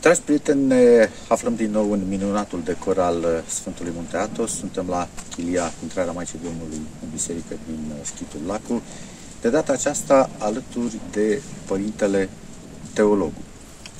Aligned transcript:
Dragi 0.00 0.20
prieteni, 0.20 0.66
ne 0.66 1.08
aflăm 1.28 1.54
din 1.54 1.70
nou 1.70 1.92
în 1.92 2.08
minunatul 2.08 2.62
decor 2.64 2.98
al 2.98 3.44
Sfântului 3.46 3.92
Munte 3.94 4.16
Atos. 4.16 4.50
Suntem 4.50 4.86
la 4.88 5.08
Chilia, 5.34 5.72
intrarea 5.82 6.12
Maicii 6.12 6.38
Domnului 6.44 6.80
în 7.02 7.08
biserică 7.12 7.54
din 7.66 7.92
Schitul 8.02 8.40
Lacu. 8.46 8.82
De 9.40 9.48
data 9.50 9.72
aceasta 9.72 10.30
alături 10.38 11.00
de 11.10 11.42
Părintele 11.66 12.28
Teologu. 12.92 13.42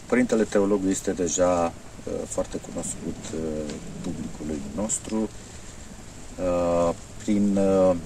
Părintele 0.06 0.44
Teologu 0.44 0.88
este 0.88 1.12
deja 1.12 1.64
uh, 2.05 2.12
foarte 2.29 2.57
cunoscut 2.57 3.17
uh, 3.35 3.75
publicului 4.01 4.61
nostru 4.77 5.29
uh, 6.39 6.95
prin 7.25 7.57
uh, 7.57 7.96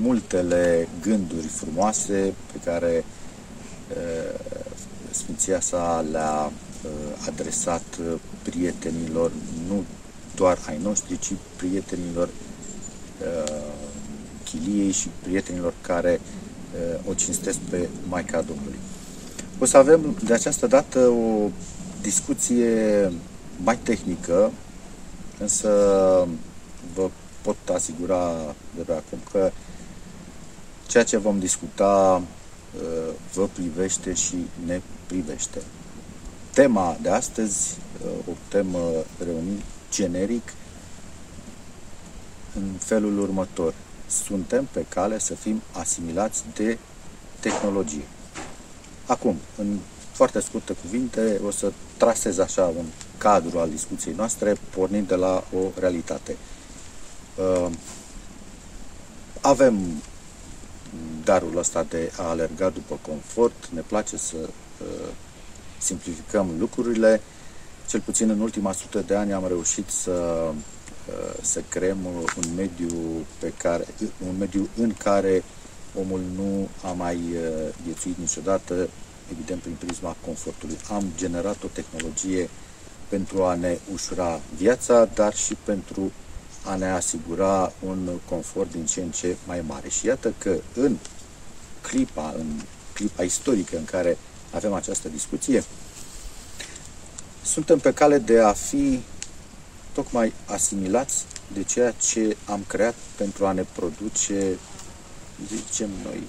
multele 0.00 0.88
gânduri 1.02 1.46
frumoase 1.46 2.34
pe 2.52 2.58
care 2.64 3.04
uh, 3.90 4.65
Sfinția 5.16 5.60
sa 5.60 6.04
le-a 6.10 6.44
uh, 6.44 6.90
adresat 7.28 7.84
uh, 8.00 8.20
prietenilor, 8.42 9.30
nu 9.68 9.84
doar 10.34 10.58
ai 10.66 10.78
noștri, 10.82 11.18
ci 11.18 11.32
prietenilor 11.56 12.28
uh, 12.28 13.62
chiliei 14.44 14.90
și 14.90 15.08
prietenilor 15.22 15.72
care 15.80 16.20
o 17.08 17.14
cinstesc 17.14 17.58
pe 17.58 17.88
Maica 18.08 18.40
Domnului. 18.40 18.78
O 19.58 19.64
să 19.64 19.76
avem 19.76 20.16
de 20.24 20.32
această 20.32 20.66
dată 20.66 20.98
o 21.08 21.48
discuție 22.02 23.12
mai 23.62 23.78
tehnică, 23.82 24.52
însă 25.38 25.68
vă 26.94 27.10
pot 27.42 27.56
asigura 27.74 28.54
de 28.76 28.82
pe 28.82 28.92
acum 28.92 29.18
că 29.32 29.50
ceea 30.86 31.04
ce 31.04 31.16
vom 31.16 31.38
discuta 31.38 32.22
vă 33.32 33.48
privește 33.52 34.14
și 34.14 34.36
ne 34.66 34.80
privește. 35.06 35.62
Tema 36.52 36.96
de 37.02 37.08
astăzi, 37.08 37.76
o 38.28 38.32
temă 38.48 38.78
reunit 39.24 39.62
generic 39.90 40.52
în 42.56 42.72
felul 42.78 43.18
următor. 43.18 43.74
Suntem 44.24 44.68
pe 44.70 44.84
cale 44.88 45.18
să 45.18 45.34
fim 45.34 45.62
asimilați 45.72 46.44
de 46.54 46.78
tehnologie. 47.40 48.06
Acum, 49.06 49.36
în 49.56 49.78
foarte 50.12 50.40
scurte 50.40 50.72
cuvinte, 50.72 51.40
o 51.46 51.50
să 51.50 51.72
trasez 51.96 52.38
așa 52.38 52.62
un 52.62 52.84
cadru 53.18 53.58
al 53.58 53.70
discuției 53.70 54.14
noastre, 54.14 54.56
pornind 54.70 55.08
de 55.08 55.14
la 55.14 55.44
o 55.54 55.58
realitate. 55.78 56.36
Uh, 57.36 57.70
avem 59.40 60.02
darul 61.26 61.56
ăsta 61.58 61.82
de 61.82 62.12
a 62.16 62.22
alerga 62.22 62.68
după 62.68 62.98
confort, 63.08 63.68
ne 63.74 63.80
place 63.80 64.16
să 64.16 64.36
uh, 64.36 65.08
simplificăm 65.78 66.46
lucrurile. 66.58 67.20
Cel 67.88 68.00
puțin 68.00 68.30
în 68.30 68.40
ultima 68.40 68.72
sută 68.72 69.04
de 69.06 69.14
ani 69.16 69.32
am 69.32 69.46
reușit 69.46 69.88
să, 69.88 70.48
uh, 71.08 71.34
să 71.40 71.60
creăm 71.68 71.98
un 72.36 72.54
mediu, 72.56 72.90
pe 73.38 73.52
care, 73.56 73.86
un 74.28 74.34
mediu 74.38 74.68
în 74.76 74.92
care 74.92 75.42
omul 76.00 76.20
nu 76.36 76.68
a 76.82 76.92
mai 76.92 77.16
uh, 77.16 77.74
viețuit 77.84 78.18
niciodată, 78.18 78.88
evident 79.32 79.60
prin 79.60 79.76
prisma 79.78 80.16
confortului. 80.24 80.76
Am 80.90 81.04
generat 81.16 81.62
o 81.64 81.68
tehnologie 81.72 82.48
pentru 83.08 83.44
a 83.44 83.54
ne 83.54 83.78
ușura 83.92 84.40
viața, 84.56 85.04
dar 85.14 85.34
și 85.34 85.56
pentru 85.64 86.12
a 86.64 86.74
ne 86.74 86.90
asigura 86.90 87.72
un 87.86 88.08
confort 88.28 88.70
din 88.72 88.86
ce 88.86 89.00
în 89.00 89.10
ce 89.10 89.36
mai 89.46 89.62
mare. 89.66 89.88
Și 89.88 90.06
iată 90.06 90.34
că 90.38 90.56
în 90.74 90.96
clipa, 91.88 92.34
în 92.38 92.60
clipa 92.92 93.22
istorică 93.22 93.76
în 93.76 93.84
care 93.84 94.18
avem 94.54 94.72
această 94.72 95.08
discuție, 95.08 95.64
suntem 97.42 97.78
pe 97.78 97.92
cale 97.92 98.18
de 98.18 98.40
a 98.40 98.52
fi 98.52 99.00
tocmai 99.92 100.32
asimilați 100.46 101.24
de 101.52 101.62
ceea 101.62 101.90
ce 101.90 102.36
am 102.44 102.64
creat 102.66 102.94
pentru 103.16 103.46
a 103.46 103.52
ne 103.52 103.64
produce, 103.72 104.58
zicem 105.46 105.90
noi, 106.04 106.22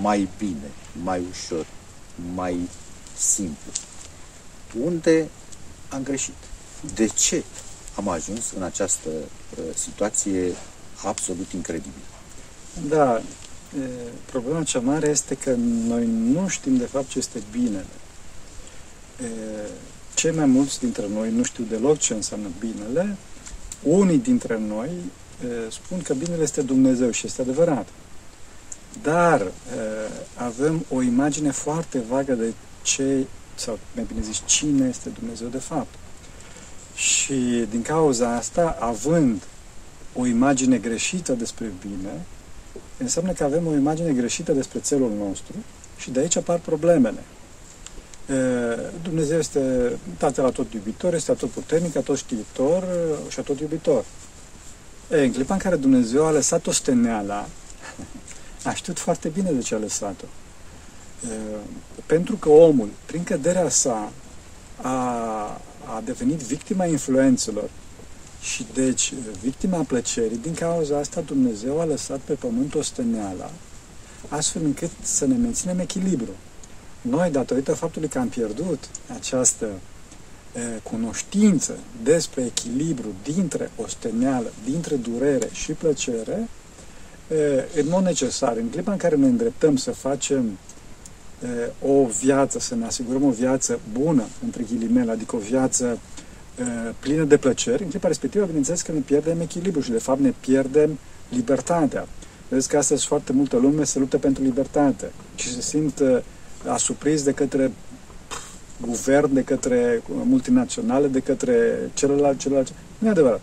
mai 0.00 0.28
bine, 0.38 0.70
mai 1.02 1.22
ușor, 1.30 1.66
mai 2.34 2.68
simplu. 3.16 3.72
Unde 4.80 5.28
am 5.88 6.02
greșit? 6.02 6.34
De 6.94 7.06
ce 7.06 7.44
am 7.96 8.08
ajuns 8.08 8.52
în 8.56 8.62
această 8.62 9.08
uh, 9.08 9.64
situație 9.74 10.52
absolut 11.04 11.52
incredibilă? 11.52 12.04
Da, 12.88 13.22
problema 14.24 14.62
cea 14.62 14.80
mare 14.80 15.08
este 15.08 15.34
că 15.34 15.54
noi 15.86 16.06
nu 16.06 16.48
știm 16.48 16.76
de 16.76 16.84
fapt 16.84 17.08
ce 17.08 17.18
este 17.18 17.42
binele. 17.50 17.86
Cei 20.14 20.34
mai 20.34 20.46
mulți 20.46 20.78
dintre 20.78 21.08
noi 21.14 21.30
nu 21.30 21.42
știu 21.42 21.64
deloc 21.64 21.98
ce 21.98 22.14
înseamnă 22.14 22.48
binele. 22.58 23.16
Unii 23.82 24.18
dintre 24.18 24.58
noi 24.58 24.90
spun 25.70 26.02
că 26.02 26.14
binele 26.14 26.42
este 26.42 26.62
Dumnezeu 26.62 27.10
și 27.10 27.26
este 27.26 27.40
adevărat. 27.40 27.88
Dar 29.02 29.46
avem 30.36 30.84
o 30.90 31.02
imagine 31.02 31.50
foarte 31.50 31.98
vagă 32.08 32.32
de 32.32 32.52
ce, 32.82 33.26
sau 33.54 33.78
mai 33.94 34.04
bine 34.08 34.20
zis, 34.22 34.42
cine 34.44 34.88
este 34.88 35.08
Dumnezeu 35.08 35.48
de 35.48 35.58
fapt. 35.58 35.94
Și 36.94 37.66
din 37.70 37.82
cauza 37.82 38.36
asta, 38.36 38.76
având 38.80 39.42
o 40.14 40.26
imagine 40.26 40.78
greșită 40.78 41.32
despre 41.32 41.72
bine, 41.80 42.24
înseamnă 42.98 43.32
că 43.32 43.44
avem 43.44 43.66
o 43.66 43.74
imagine 43.74 44.12
greșită 44.12 44.52
despre 44.52 44.78
țelul 44.78 45.12
nostru 45.18 45.54
și 45.96 46.10
de 46.10 46.20
aici 46.20 46.36
apar 46.36 46.58
problemele. 46.58 47.22
Dumnezeu 49.02 49.38
este 49.38 49.92
Tatăl 50.18 50.50
tot 50.50 50.72
iubitor, 50.72 51.14
este 51.14 51.32
tot 51.32 51.50
puternic, 51.50 51.92
tot 51.92 52.16
știitor 52.16 52.84
și 53.28 53.40
tot 53.40 53.60
iubitor. 53.60 54.04
E, 55.10 55.24
în 55.24 55.32
clipa 55.32 55.54
în 55.54 55.60
care 55.60 55.76
Dumnezeu 55.76 56.26
a 56.26 56.30
lăsat 56.30 56.66
steneala, 56.70 57.46
a 58.64 58.74
știut 58.74 58.98
foarte 58.98 59.28
bine 59.28 59.50
de 59.50 59.60
ce 59.60 59.74
a 59.74 59.78
lăsat-o. 59.78 60.24
Pentru 62.06 62.36
că 62.36 62.48
omul, 62.48 62.88
prin 63.06 63.24
căderea 63.24 63.68
sa, 63.68 64.12
a, 64.80 64.90
a 65.84 66.02
devenit 66.04 66.38
victima 66.38 66.86
influențelor 66.86 67.70
și 68.44 68.66
deci, 68.74 69.12
victima 69.42 69.82
plăcerii, 69.82 70.38
din 70.42 70.54
cauza 70.54 70.98
asta 70.98 71.20
Dumnezeu 71.20 71.80
a 71.80 71.84
lăsat 71.84 72.18
pe 72.18 72.32
pământ 72.32 72.74
o 72.74 72.82
stăneala, 72.82 73.50
astfel 74.28 74.62
încât 74.64 74.90
să 75.02 75.26
ne 75.26 75.34
menținem 75.34 75.78
echilibru. 75.78 76.30
Noi, 77.00 77.30
datorită 77.30 77.74
faptului 77.74 78.08
că 78.08 78.18
am 78.18 78.28
pierdut 78.28 78.88
această 79.14 79.66
e, 79.66 80.60
cunoștință 80.82 81.76
despre 82.02 82.42
echilibru 82.42 83.14
dintre 83.22 83.70
osteneală, 83.76 84.52
dintre 84.64 84.96
durere 84.96 85.48
și 85.52 85.72
plăcere, 85.72 86.48
e, 87.30 87.80
în 87.80 87.88
mod 87.88 88.04
necesar, 88.04 88.56
în 88.56 88.68
clipa 88.68 88.92
în 88.92 88.98
care 88.98 89.16
ne 89.16 89.26
îndreptăm 89.26 89.76
să 89.76 89.90
facem 89.90 90.58
e, 91.42 91.88
o 91.88 92.06
viață, 92.06 92.58
să 92.58 92.74
ne 92.74 92.84
asigurăm 92.84 93.24
o 93.24 93.30
viață 93.30 93.80
bună, 93.92 94.24
între 94.44 94.62
ghilimele, 94.62 95.10
adică 95.10 95.36
o 95.36 95.38
viață 95.38 95.98
plină 96.98 97.24
de 97.24 97.36
plăceri, 97.36 97.82
în 97.82 97.88
clipa 97.88 98.08
respectivă, 98.08 98.44
bineînțeles 98.44 98.82
că 98.82 98.92
ne 98.92 98.98
pierdem 98.98 99.40
echilibru 99.40 99.80
și, 99.80 99.90
de 99.90 99.98
fapt, 99.98 100.20
ne 100.20 100.32
pierdem 100.40 100.98
libertatea. 101.28 102.06
Vedeți 102.48 102.68
că 102.68 102.76
astăzi 102.76 103.06
foarte 103.06 103.32
multă 103.32 103.56
lume 103.56 103.84
se 103.84 103.98
luptă 103.98 104.18
pentru 104.18 104.42
libertate 104.42 105.10
și 105.34 105.54
se 105.54 105.60
simt 105.60 106.02
asupriți 106.66 107.24
de 107.24 107.32
către 107.32 107.72
guvern, 108.86 109.34
de 109.34 109.42
către 109.44 110.02
multinaționale, 110.08 111.06
de 111.06 111.20
către 111.20 111.78
celălalt, 111.94 112.38
celălalt. 112.38 112.72
Nu 112.98 113.06
e 113.06 113.10
adevărat. 113.10 113.40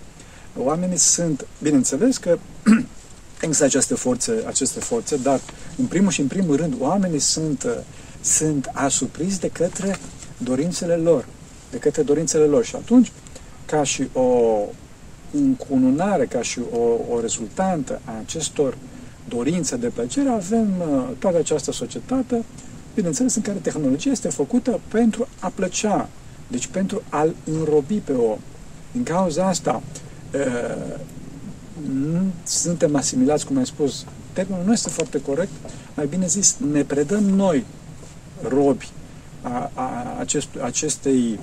Oamenii 0.57 0.97
sunt, 0.97 1.45
bineînțeles 1.61 2.17
că 2.17 2.37
există 3.41 3.63
aceste 3.63 3.95
forțe, 3.95 4.43
aceste 4.47 4.79
forțe, 4.79 5.17
dar 5.17 5.39
în 5.77 5.85
primul 5.85 6.11
și 6.11 6.21
în 6.21 6.27
primul 6.27 6.55
rând 6.55 6.73
oamenii 6.79 7.19
sunt, 7.19 7.67
sunt 8.21 8.69
asupriți 8.73 9.39
de 9.39 9.47
către 9.47 9.97
dorințele 10.37 10.95
lor 10.95 11.25
de 11.71 11.77
către 11.77 12.01
dorințele 12.01 12.43
lor. 12.43 12.65
Și 12.65 12.75
atunci, 12.75 13.11
ca 13.65 13.83
și 13.83 14.07
o 14.13 14.59
încununare, 15.31 16.25
ca 16.25 16.41
și 16.41 16.59
o, 16.71 17.13
o 17.15 17.19
rezultantă 17.19 18.01
a 18.05 18.11
acestor 18.25 18.77
dorințe 19.27 19.75
de 19.75 19.87
plăcere, 19.87 20.29
avem 20.29 20.67
uh, 20.79 21.03
toată 21.19 21.37
această 21.37 21.71
societate, 21.71 22.43
bineînțeles, 22.95 23.35
în 23.35 23.41
care 23.41 23.57
tehnologia 23.57 24.11
este 24.11 24.29
făcută 24.29 24.79
pentru 24.87 25.27
a 25.39 25.51
plăcea, 25.55 26.09
deci 26.47 26.67
pentru 26.67 27.03
a-l 27.09 27.35
înrobi 27.43 27.95
pe 27.95 28.11
om. 28.11 28.37
Din 28.91 29.03
cauza 29.03 29.47
asta, 29.47 29.81
uh, 30.33 30.95
nu 31.93 32.21
suntem 32.43 32.95
asimilați, 32.95 33.45
cum 33.45 33.57
ai 33.57 33.65
spus, 33.65 34.05
termenul 34.33 34.65
nu 34.65 34.71
este 34.71 34.89
foarte 34.89 35.21
corect, 35.21 35.51
mai 35.95 36.05
bine 36.05 36.27
zis, 36.27 36.57
ne 36.71 36.83
predăm 36.83 37.23
noi 37.23 37.65
robi 38.47 38.89
a, 39.41 39.71
a 39.73 40.15
acest, 40.19 40.47
acestei 40.61 41.39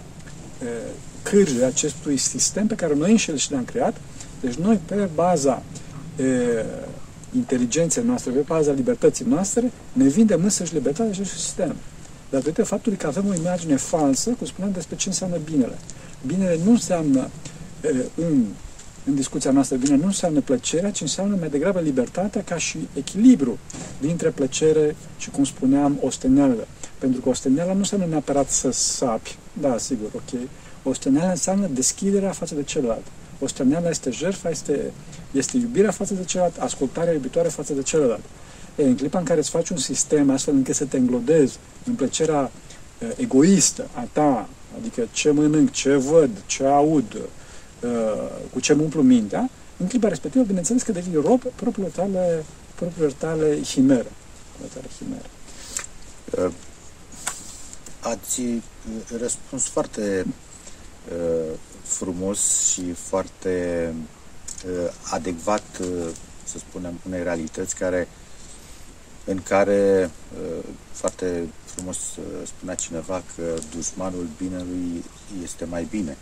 cârje 1.22 1.64
acestui 1.64 2.16
sistem 2.16 2.66
pe 2.66 2.74
care 2.74 2.94
noi 2.94 3.10
înșel 3.10 3.36
și 3.36 3.50
le-am 3.50 3.64
creat. 3.64 3.96
Deci 4.40 4.54
noi, 4.54 4.80
pe 4.84 5.08
baza 5.14 5.62
e, 6.16 6.24
inteligenței 7.36 8.02
noastre, 8.04 8.30
pe 8.30 8.40
baza 8.46 8.72
libertății 8.72 9.24
noastre, 9.28 9.72
ne 9.92 10.08
vindem 10.08 10.44
însăși 10.44 10.74
libertatea 10.74 11.10
acestui 11.10 11.38
sistem. 11.38 11.74
datorită 12.30 12.64
faptului 12.64 12.98
că 12.98 13.06
avem 13.06 13.26
o 13.28 13.34
imagine 13.34 13.76
falsă, 13.76 14.30
cum 14.30 14.46
spuneam, 14.46 14.72
despre 14.72 14.96
ce 14.96 15.08
înseamnă 15.08 15.36
binele. 15.44 15.78
Binele 16.26 16.58
nu 16.64 16.70
înseamnă, 16.70 17.28
în, 18.14 18.44
în 19.04 19.14
discuția 19.14 19.50
noastră, 19.50 19.76
bine 19.76 19.96
nu 19.96 20.04
înseamnă 20.04 20.40
plăcerea, 20.40 20.90
ci 20.90 21.00
înseamnă 21.00 21.36
mai 21.38 21.48
degrabă 21.48 21.80
libertatea 21.80 22.42
ca 22.42 22.56
și 22.56 22.78
echilibru 22.94 23.58
dintre 24.00 24.28
plăcere 24.28 24.96
și, 25.18 25.30
cum 25.30 25.44
spuneam, 25.44 25.98
osteneală. 26.00 26.66
Pentru 26.98 27.20
că 27.20 27.28
osteneala 27.28 27.72
nu 27.72 27.78
înseamnă 27.78 28.06
neapărat 28.06 28.50
să 28.50 28.70
sapi, 28.70 29.36
da, 29.52 29.78
sigur, 29.78 30.08
ok. 30.14 30.40
Osteneala 30.82 31.30
înseamnă 31.30 31.66
deschiderea 31.66 32.30
față 32.30 32.54
de 32.54 32.62
celălalt. 32.62 33.04
Osteneala 33.38 33.88
este 33.88 34.10
jertfa, 34.10 34.50
este, 34.50 34.92
este 35.30 35.56
iubirea 35.56 35.90
față 35.90 36.14
de 36.14 36.24
celălalt, 36.24 36.56
ascultarea 36.56 37.12
iubitoare 37.12 37.48
față 37.48 37.72
de 37.72 37.82
celălalt. 37.82 38.24
E, 38.76 38.82
în 38.82 38.96
clipa 38.96 39.18
în 39.18 39.24
care 39.24 39.38
îți 39.38 39.50
faci 39.50 39.68
un 39.68 39.76
sistem 39.76 40.30
astfel 40.30 40.54
încât 40.54 40.74
să 40.74 40.84
te 40.84 40.96
înglodezi 40.96 41.58
în 41.86 41.94
plăcerea 41.94 42.50
egoistă 43.16 43.88
a 43.94 44.08
ta, 44.12 44.48
adică 44.80 45.08
ce 45.10 45.30
mănânc, 45.30 45.70
ce 45.70 45.96
văd, 45.96 46.30
ce 46.46 46.64
aud, 46.64 47.16
cu 48.52 48.60
ce 48.60 48.72
mă 48.72 48.82
umplu 48.82 49.02
mintea, 49.02 49.50
în 49.76 49.86
clipa 49.86 50.08
respectivă, 50.08 50.44
bineînțeles 50.44 50.82
că 50.82 50.92
devii 50.92 51.20
rob 51.24 51.42
propriilor 51.54 51.92
tale, 51.92 52.44
propriilor 52.74 53.12
tale 53.12 53.58
chimere. 53.60 54.12
Tale 54.74 54.86
chimere. 54.98 55.30
Ați 58.00 58.42
răspuns 59.18 59.66
foarte 59.66 60.26
uh, 61.12 61.54
frumos 61.82 62.70
și 62.72 62.92
foarte 62.92 63.94
uh, 64.66 64.92
adecvat, 65.10 65.64
uh, 65.80 66.08
să 66.44 66.58
spunem, 66.58 67.00
unei 67.06 67.22
realități 67.22 67.74
care 67.74 68.08
în 69.28 69.42
care 69.42 70.10
uh, 70.32 70.64
foarte 70.92 71.48
frumos 71.64 71.96
uh, 71.96 72.24
spunea 72.46 72.74
cineva 72.74 73.22
că 73.36 73.54
dușmanul 73.74 74.26
binelui 74.38 75.04
este 75.42 75.64
mai 75.64 75.86
bine. 75.90 76.16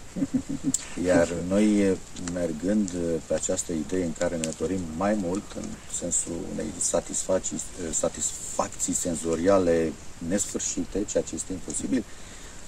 Iar 1.07 1.33
noi, 1.49 1.97
mergând 2.33 2.91
pe 3.27 3.35
această 3.35 3.73
idee 3.73 4.05
în 4.05 4.13
care 4.19 4.37
ne 4.37 4.51
dorim 4.59 4.81
mai 4.97 5.15
mult, 5.15 5.43
în 5.57 5.65
sensul 5.99 6.33
unei 6.53 6.67
satisfacții, 6.79 7.61
satisfacții 7.91 8.93
senzoriale 8.93 9.93
nesfârșite, 10.29 11.05
ceea 11.05 11.23
ce 11.23 11.35
este 11.35 11.53
imposibil, 11.53 12.05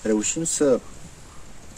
reușim 0.03 0.45
să, 0.45 0.81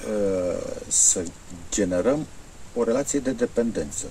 uh, 0.07 0.83
să 0.89 1.23
generăm 1.71 2.27
o 2.75 2.85
relație 2.85 3.19
de 3.19 3.31
dependență. 3.31 4.07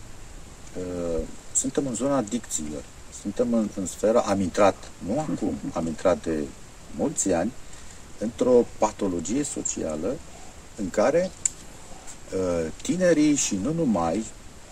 Suntem 1.53 1.87
în 1.87 1.93
zona 1.95 2.17
adicțiilor 2.17 2.83
suntem 3.21 3.53
în, 3.53 3.69
în 3.75 3.85
sfera, 3.85 4.19
am 4.19 4.41
intrat, 4.41 4.75
nu 5.07 5.19
acum, 5.19 5.53
am 5.73 5.87
intrat 5.87 6.23
de 6.23 6.43
mulți 6.95 7.31
ani, 7.31 7.51
într-o 8.17 8.65
patologie 8.77 9.43
socială 9.43 10.15
în 10.75 10.89
care 10.89 11.31
uh, 12.33 12.71
tinerii 12.81 13.35
și 13.35 13.55
nu 13.55 13.73
numai, 13.73 14.25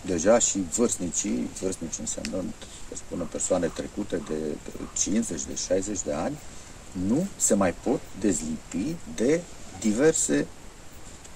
deja 0.05 0.39
și 0.39 0.59
vârstnicii, 0.75 1.49
vârstnici 1.61 1.99
însemnând, 1.99 2.53
să 2.89 2.95
spună, 2.95 3.27
persoane 3.31 3.67
trecute 3.67 4.21
de 4.27 4.38
50, 4.97 5.41
de 5.43 5.55
60 5.67 6.00
de 6.01 6.13
ani, 6.13 6.38
nu 7.07 7.27
se 7.38 7.53
mai 7.53 7.73
pot 7.83 8.00
dezlipi 8.19 8.95
de 9.15 9.41
diverse 9.79 10.47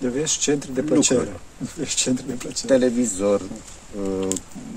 Devezi 0.01 0.37
centri 0.37 0.73
de 0.73 0.81
plăcere. 0.81 1.39
Devezi 1.57 1.95
centri 1.95 2.27
de 2.27 2.33
plăcere. 2.33 2.67
Televizor, 2.77 3.41
uh, 3.41 3.47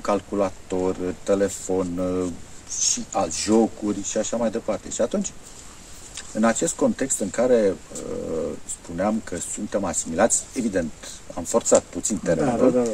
calculator, 0.01 0.97
telefon 1.23 1.99
uh, 1.99 2.29
și 2.93 3.05
alt 3.13 3.35
jocuri 3.35 4.03
și 4.03 4.19
așa 4.19 4.37
mai 4.37 4.51
departe. 4.51 4.91
Și 4.91 5.01
atunci, 5.01 5.33
în 6.33 6.45
acest 6.45 6.75
context 6.75 7.19
în 7.21 7.31
care 7.31 7.75
uh, 7.93 8.57
spuneam 8.67 9.21
că 9.25 9.37
suntem 9.55 9.85
asimilați, 9.85 10.43
evident, 10.53 10.93
am 11.35 11.45
forțat 11.45 11.83
puțin 11.83 12.19
terenul, 12.19 12.73
da, 12.73 12.81
da, 12.81 12.85
da, 12.85 12.91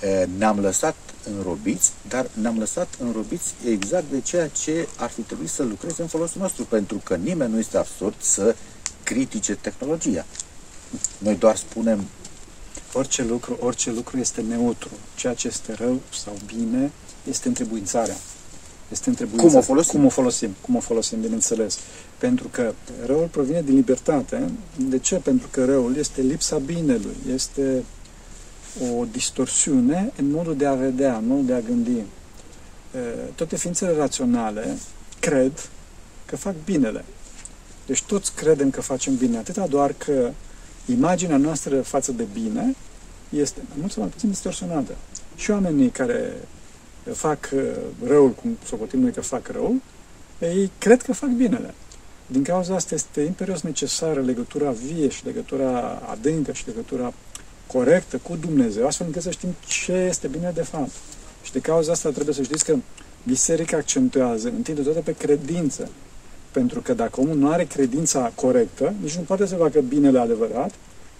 da. 0.00 0.24
ne-am 0.38 0.60
lăsat 0.60 0.96
înrobiți, 1.36 1.92
dar 2.08 2.26
ne-am 2.40 2.58
lăsat 2.58 2.88
înrobiți 2.98 3.54
exact 3.66 4.10
de 4.10 4.20
ceea 4.20 4.48
ce 4.48 4.88
ar 4.96 5.10
fi 5.10 5.20
trebuit 5.20 5.48
să 5.48 5.62
lucreze 5.62 6.02
în 6.02 6.08
folosul 6.08 6.40
nostru, 6.40 6.64
pentru 6.64 7.00
că 7.04 7.14
nimeni 7.14 7.52
nu 7.52 7.58
este 7.58 7.76
absurd 7.76 8.14
să 8.18 8.54
critique 9.02 9.54
tehnologia. 9.54 10.24
Noi 11.18 11.34
doar 11.34 11.56
spunem 11.56 12.04
orice 12.92 13.24
lucru, 13.24 13.56
orice 13.60 13.90
lucru 13.90 14.18
este 14.18 14.40
neutru. 14.40 14.90
Ceea 15.14 15.34
ce 15.34 15.46
este 15.46 15.72
rău 15.72 16.00
sau 16.22 16.36
bine 16.46 16.90
este 17.28 17.48
întrebuințarea. 17.48 18.16
Este 18.90 19.08
întrebuințarea. 19.08 19.50
Cum 19.52 19.58
o 19.58 19.62
folosim? 19.62 19.98
Cum 19.98 20.04
o 20.04 20.08
folosim, 20.08 20.54
cum 20.60 20.76
o 20.76 20.80
folosim, 20.80 21.20
bineînțeles. 21.20 21.78
Pentru 22.18 22.48
că 22.48 22.74
răul 23.06 23.26
provine 23.26 23.62
din 23.62 23.74
libertate. 23.74 24.50
De 24.76 24.98
ce? 24.98 25.16
Pentru 25.16 25.48
că 25.50 25.64
răul 25.64 25.96
este 25.96 26.20
lipsa 26.20 26.58
binelui, 26.58 27.16
este 27.34 27.84
o 28.96 29.04
distorsiune 29.12 30.12
în 30.16 30.30
modul 30.30 30.56
de 30.56 30.66
a 30.66 30.74
vedea, 30.74 31.16
în 31.16 31.26
modul 31.26 31.46
de 31.46 31.54
a 31.54 31.60
gândi. 31.60 32.02
Toate 33.34 33.56
ființele 33.56 33.96
raționale 33.96 34.78
cred 35.20 35.70
că 36.26 36.36
fac 36.36 36.54
binele. 36.64 37.04
Deci 37.86 38.02
toți 38.02 38.32
credem 38.34 38.70
că 38.70 38.80
facem 38.80 39.16
bine, 39.16 39.38
atâta 39.38 39.66
doar 39.66 39.92
că 39.92 40.30
imaginea 40.86 41.36
noastră 41.36 41.80
față 41.80 42.12
de 42.12 42.26
bine 42.32 42.74
este 43.28 43.60
mai 43.68 43.76
mult 43.80 43.92
sau 43.92 44.02
mai 44.02 44.12
puțin 44.12 44.28
distorsionată. 44.28 44.96
Și 45.36 45.50
oamenii 45.50 45.88
care 45.88 46.32
fac 47.12 47.50
uh, 47.54 47.60
răul, 48.06 48.30
cum 48.30 48.58
socotim 48.64 49.00
noi 49.00 49.12
că 49.12 49.20
fac 49.20 49.48
rău, 49.48 49.74
ei 50.40 50.70
cred 50.78 51.02
că 51.02 51.12
fac 51.12 51.28
binele. 51.28 51.74
Din 52.26 52.42
cauza 52.42 52.74
asta 52.74 52.94
este 52.94 53.20
imperios 53.20 53.60
necesară 53.60 54.20
legătura 54.20 54.70
vie 54.70 55.08
și 55.08 55.24
legătura 55.24 56.02
adâncă 56.10 56.52
și 56.52 56.66
legătura 56.66 57.12
corectă 57.66 58.16
cu 58.16 58.36
Dumnezeu, 58.36 58.86
astfel 58.86 59.06
încât 59.06 59.22
să 59.22 59.30
știm 59.30 59.54
ce 59.66 59.92
este 59.92 60.26
bine 60.26 60.50
de 60.54 60.62
fapt. 60.62 60.90
Și 61.42 61.52
de 61.52 61.58
cauza 61.58 61.92
asta 61.92 62.10
trebuie 62.10 62.34
să 62.34 62.42
știți 62.42 62.64
că 62.64 62.76
biserica 63.26 63.76
accentuează 63.76 64.48
întâi 64.48 64.74
de 64.74 64.82
toate 64.82 65.00
pe 65.00 65.14
credință, 65.14 65.88
pentru 66.52 66.80
că 66.80 66.94
dacă 66.94 67.20
omul 67.20 67.36
nu 67.36 67.50
are 67.50 67.64
credința 67.64 68.32
corectă, 68.34 68.94
nici 69.00 69.16
nu 69.16 69.22
poate 69.22 69.46
să 69.46 69.54
facă 69.54 69.80
binele 69.80 70.18
adevărat 70.18 70.70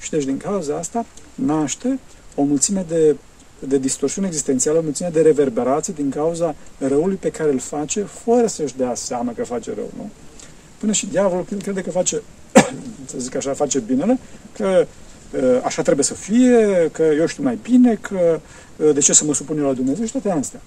și 0.01 0.11
deci 0.11 0.25
din 0.25 0.37
cauza 0.37 0.77
asta 0.77 1.07
naște 1.35 1.99
o 2.35 2.43
mulțime 2.43 2.85
de, 2.89 3.17
de 3.59 3.79
distorsiuni 3.79 4.27
existențiale, 4.27 4.79
o 4.79 4.83
mulțime 4.83 5.09
de 5.09 5.21
reverberații 5.21 5.93
din 5.93 6.11
cauza 6.11 6.55
răului 6.79 7.17
pe 7.17 7.31
care 7.31 7.51
îl 7.51 7.59
face 7.59 8.03
fără 8.03 8.47
să-și 8.47 8.77
dea 8.77 8.95
seama 8.95 9.33
că 9.33 9.45
face 9.45 9.73
rău, 9.75 9.91
nu? 9.97 10.11
Până 10.79 10.93
și 10.93 11.07
diavolul 11.07 11.45
crede 11.63 11.81
că 11.81 11.91
face, 11.91 12.23
să 13.11 13.19
zic 13.19 13.35
așa, 13.35 13.53
face 13.53 13.79
binele, 13.79 14.19
că 14.57 14.87
ă, 15.43 15.61
așa 15.65 15.83
trebuie 15.83 16.05
să 16.05 16.15
fie, 16.15 16.89
că 16.93 17.03
eu 17.03 17.27
știu 17.27 17.43
mai 17.43 17.59
bine, 17.63 17.99
că 18.01 18.41
ă, 18.87 18.93
de 18.93 19.01
ce 19.01 19.13
să 19.13 19.25
mă 19.25 19.35
supun 19.35 19.59
eu 19.59 19.65
la 19.65 19.73
Dumnezeu 19.73 20.05
și 20.05 20.13
toate 20.13 20.31
astea. 20.31 20.61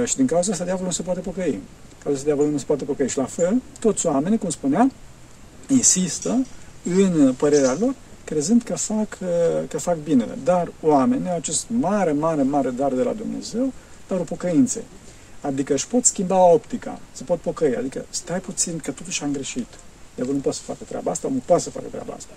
Ă, 0.00 0.04
și 0.04 0.16
din 0.16 0.26
cauza 0.26 0.52
asta 0.52 0.64
diavolul 0.64 0.88
nu 0.88 0.94
se 0.94 1.02
poate 1.02 1.20
pocăi 1.20 1.60
care 2.08 2.20
să 2.20 2.26
diavolul 2.26 2.50
nu 2.50 2.58
se 2.58 2.64
poate 2.64 2.84
pocăi. 2.84 3.08
Și 3.08 3.18
la 3.18 3.24
fel, 3.24 3.62
toți 3.80 4.06
oamenii, 4.06 4.38
cum 4.38 4.50
spuneam, 4.50 4.92
insistă 5.68 6.46
în 6.84 7.34
părerea 7.36 7.76
lor, 7.80 7.94
crezând 8.24 8.62
că 8.62 8.76
fac, 8.76 9.18
că 9.68 9.78
fac 9.78 9.96
binele. 9.96 10.38
Dar 10.44 10.72
oamenii 10.80 11.28
au 11.28 11.36
acest 11.36 11.66
mare, 11.68 12.12
mare, 12.12 12.42
mare 12.42 12.70
dar 12.70 12.92
de 12.92 13.02
la 13.02 13.12
Dumnezeu, 13.12 13.72
dar 14.08 14.18
o 14.18 14.22
pocăințe. 14.22 14.84
Adică 15.40 15.72
își 15.72 15.88
pot 15.88 16.04
schimba 16.04 16.52
optica, 16.52 17.00
se 17.12 17.24
pot 17.24 17.38
pocăi. 17.40 17.76
Adică 17.76 18.04
stai 18.10 18.40
puțin 18.40 18.78
că 18.78 18.90
totuși 18.90 19.22
am 19.22 19.32
greșit. 19.32 19.66
Diavolul 20.14 20.36
nu 20.36 20.42
poate 20.42 20.58
să 20.58 20.64
facă 20.64 20.84
treaba 20.88 21.10
asta, 21.10 21.28
nu 21.28 21.42
poate 21.44 21.62
să 21.62 21.70
facă 21.70 21.86
treaba 21.90 22.12
asta. 22.12 22.32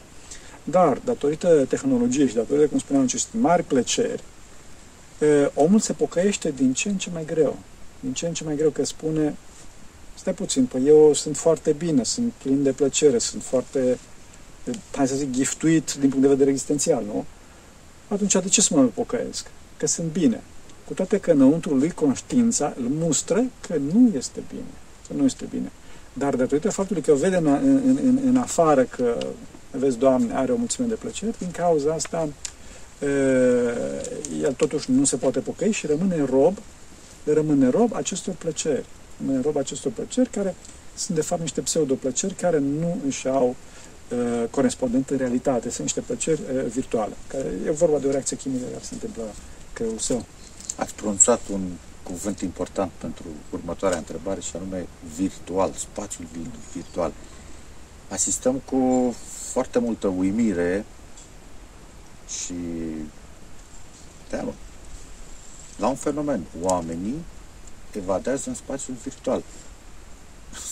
Dar, 0.63 1.01
datorită 1.05 1.65
tehnologiei 1.65 2.27
și 2.27 2.35
datorită, 2.35 2.67
cum 2.67 2.79
spuneam, 2.79 3.03
aceste 3.03 3.37
mari 3.37 3.63
plăceri, 3.63 4.23
omul 5.53 5.79
se 5.79 5.93
pocăiește 5.93 6.53
din 6.55 6.73
ce 6.73 6.89
în 6.89 6.97
ce 6.97 7.09
mai 7.13 7.25
greu. 7.25 7.57
Din 7.99 8.13
ce 8.13 8.27
în 8.27 8.33
ce 8.33 8.43
mai 8.43 8.55
greu 8.55 8.69
că 8.69 8.85
spune, 8.85 9.35
stai 10.21 10.33
puțin, 10.33 10.65
păi 10.65 10.87
eu 10.87 11.13
sunt 11.13 11.37
foarte 11.37 11.71
bine, 11.71 12.03
sunt 12.03 12.31
plin 12.43 12.63
de 12.63 12.71
plăcere, 12.71 13.17
sunt 13.17 13.43
foarte, 13.43 13.97
hai 14.95 15.07
să 15.07 15.15
zic, 15.15 15.31
giftuit 15.31 15.93
din 15.93 16.09
punct 16.09 16.21
de 16.21 16.27
vedere 16.27 16.49
existențial, 16.49 17.03
nu? 17.05 17.25
Atunci 18.07 18.33
de 18.33 18.47
ce 18.49 18.61
să 18.61 18.75
mă 18.75 18.83
pocăiesc? 18.83 19.47
Că 19.77 19.87
sunt 19.87 20.11
bine. 20.11 20.41
Cu 20.87 20.93
toate 20.93 21.19
că 21.19 21.31
înăuntru 21.31 21.75
lui 21.75 21.89
conștiința 21.89 22.73
îl 22.77 22.87
mustră 22.89 23.43
că 23.67 23.75
nu 23.93 24.11
este 24.15 24.43
bine. 24.49 24.71
Că 25.07 25.13
nu 25.13 25.25
este 25.25 25.45
bine. 25.49 25.71
Dar 26.13 26.35
datorită 26.35 26.69
faptului 26.69 27.01
că 27.01 27.13
vede 27.13 27.35
în, 27.35 27.45
în, 27.45 27.99
în, 28.03 28.19
în 28.25 28.37
afară 28.37 28.83
că, 28.83 29.17
vezi, 29.71 29.97
Doamne, 29.97 30.33
are 30.33 30.51
o 30.51 30.55
mulțime 30.55 30.87
de 30.87 30.95
plăceri, 30.95 31.37
din 31.37 31.51
cauza 31.51 31.93
asta 31.93 32.29
el 34.41 34.53
totuși 34.57 34.91
nu 34.91 35.03
se 35.03 35.15
poate 35.15 35.39
pocăi 35.39 35.71
și 35.71 35.87
rămâne 35.87 36.25
rob, 36.29 36.57
rămâne 37.23 37.69
rob 37.69 37.93
acestor 37.93 38.33
plăceri 38.33 38.85
mă 39.25 39.31
înrob 39.31 39.57
acestor 39.57 39.91
plăceri 39.91 40.29
care 40.29 40.55
sunt 40.95 41.17
de 41.17 41.23
fapt 41.23 41.41
niște 41.41 41.61
pseudo-plăceri 41.61 42.33
care 42.33 42.57
nu 42.57 42.97
își 43.05 43.27
au 43.27 43.55
uh, 44.09 44.43
corespondent 44.49 45.09
în 45.09 45.17
realitate, 45.17 45.69
sunt 45.69 45.81
niște 45.81 46.01
plăceri 46.01 46.41
uh, 46.41 46.65
virtuale, 46.65 47.13
care 47.27 47.51
e 47.65 47.71
vorba 47.71 47.97
de 47.97 48.07
o 48.07 48.11
reacție 48.11 48.37
chimică 48.37 48.65
care 48.71 48.83
se 48.83 48.93
întâmplă 48.93 49.23
la 49.23 49.31
creierul 49.73 49.99
său. 49.99 50.25
Ați 50.75 50.93
pronunțat 50.93 51.41
un 51.51 51.61
cuvânt 52.03 52.39
important 52.39 52.91
pentru 52.91 53.25
următoarea 53.49 53.97
întrebare 53.97 54.41
și 54.41 54.55
anume 54.55 54.87
virtual, 55.15 55.71
spațiul 55.75 56.27
virtual. 56.73 57.11
asistăm 58.09 58.61
cu 58.65 59.13
foarte 59.51 59.79
multă 59.79 60.07
uimire 60.07 60.85
și 62.27 62.53
teamă 64.27 64.53
la 65.77 65.87
un 65.87 65.95
fenomen. 65.95 66.43
Oamenii 66.61 67.15
evadează 67.95 68.50
în 68.50 68.55
spațiul 68.55 68.95
virtual. 69.03 69.43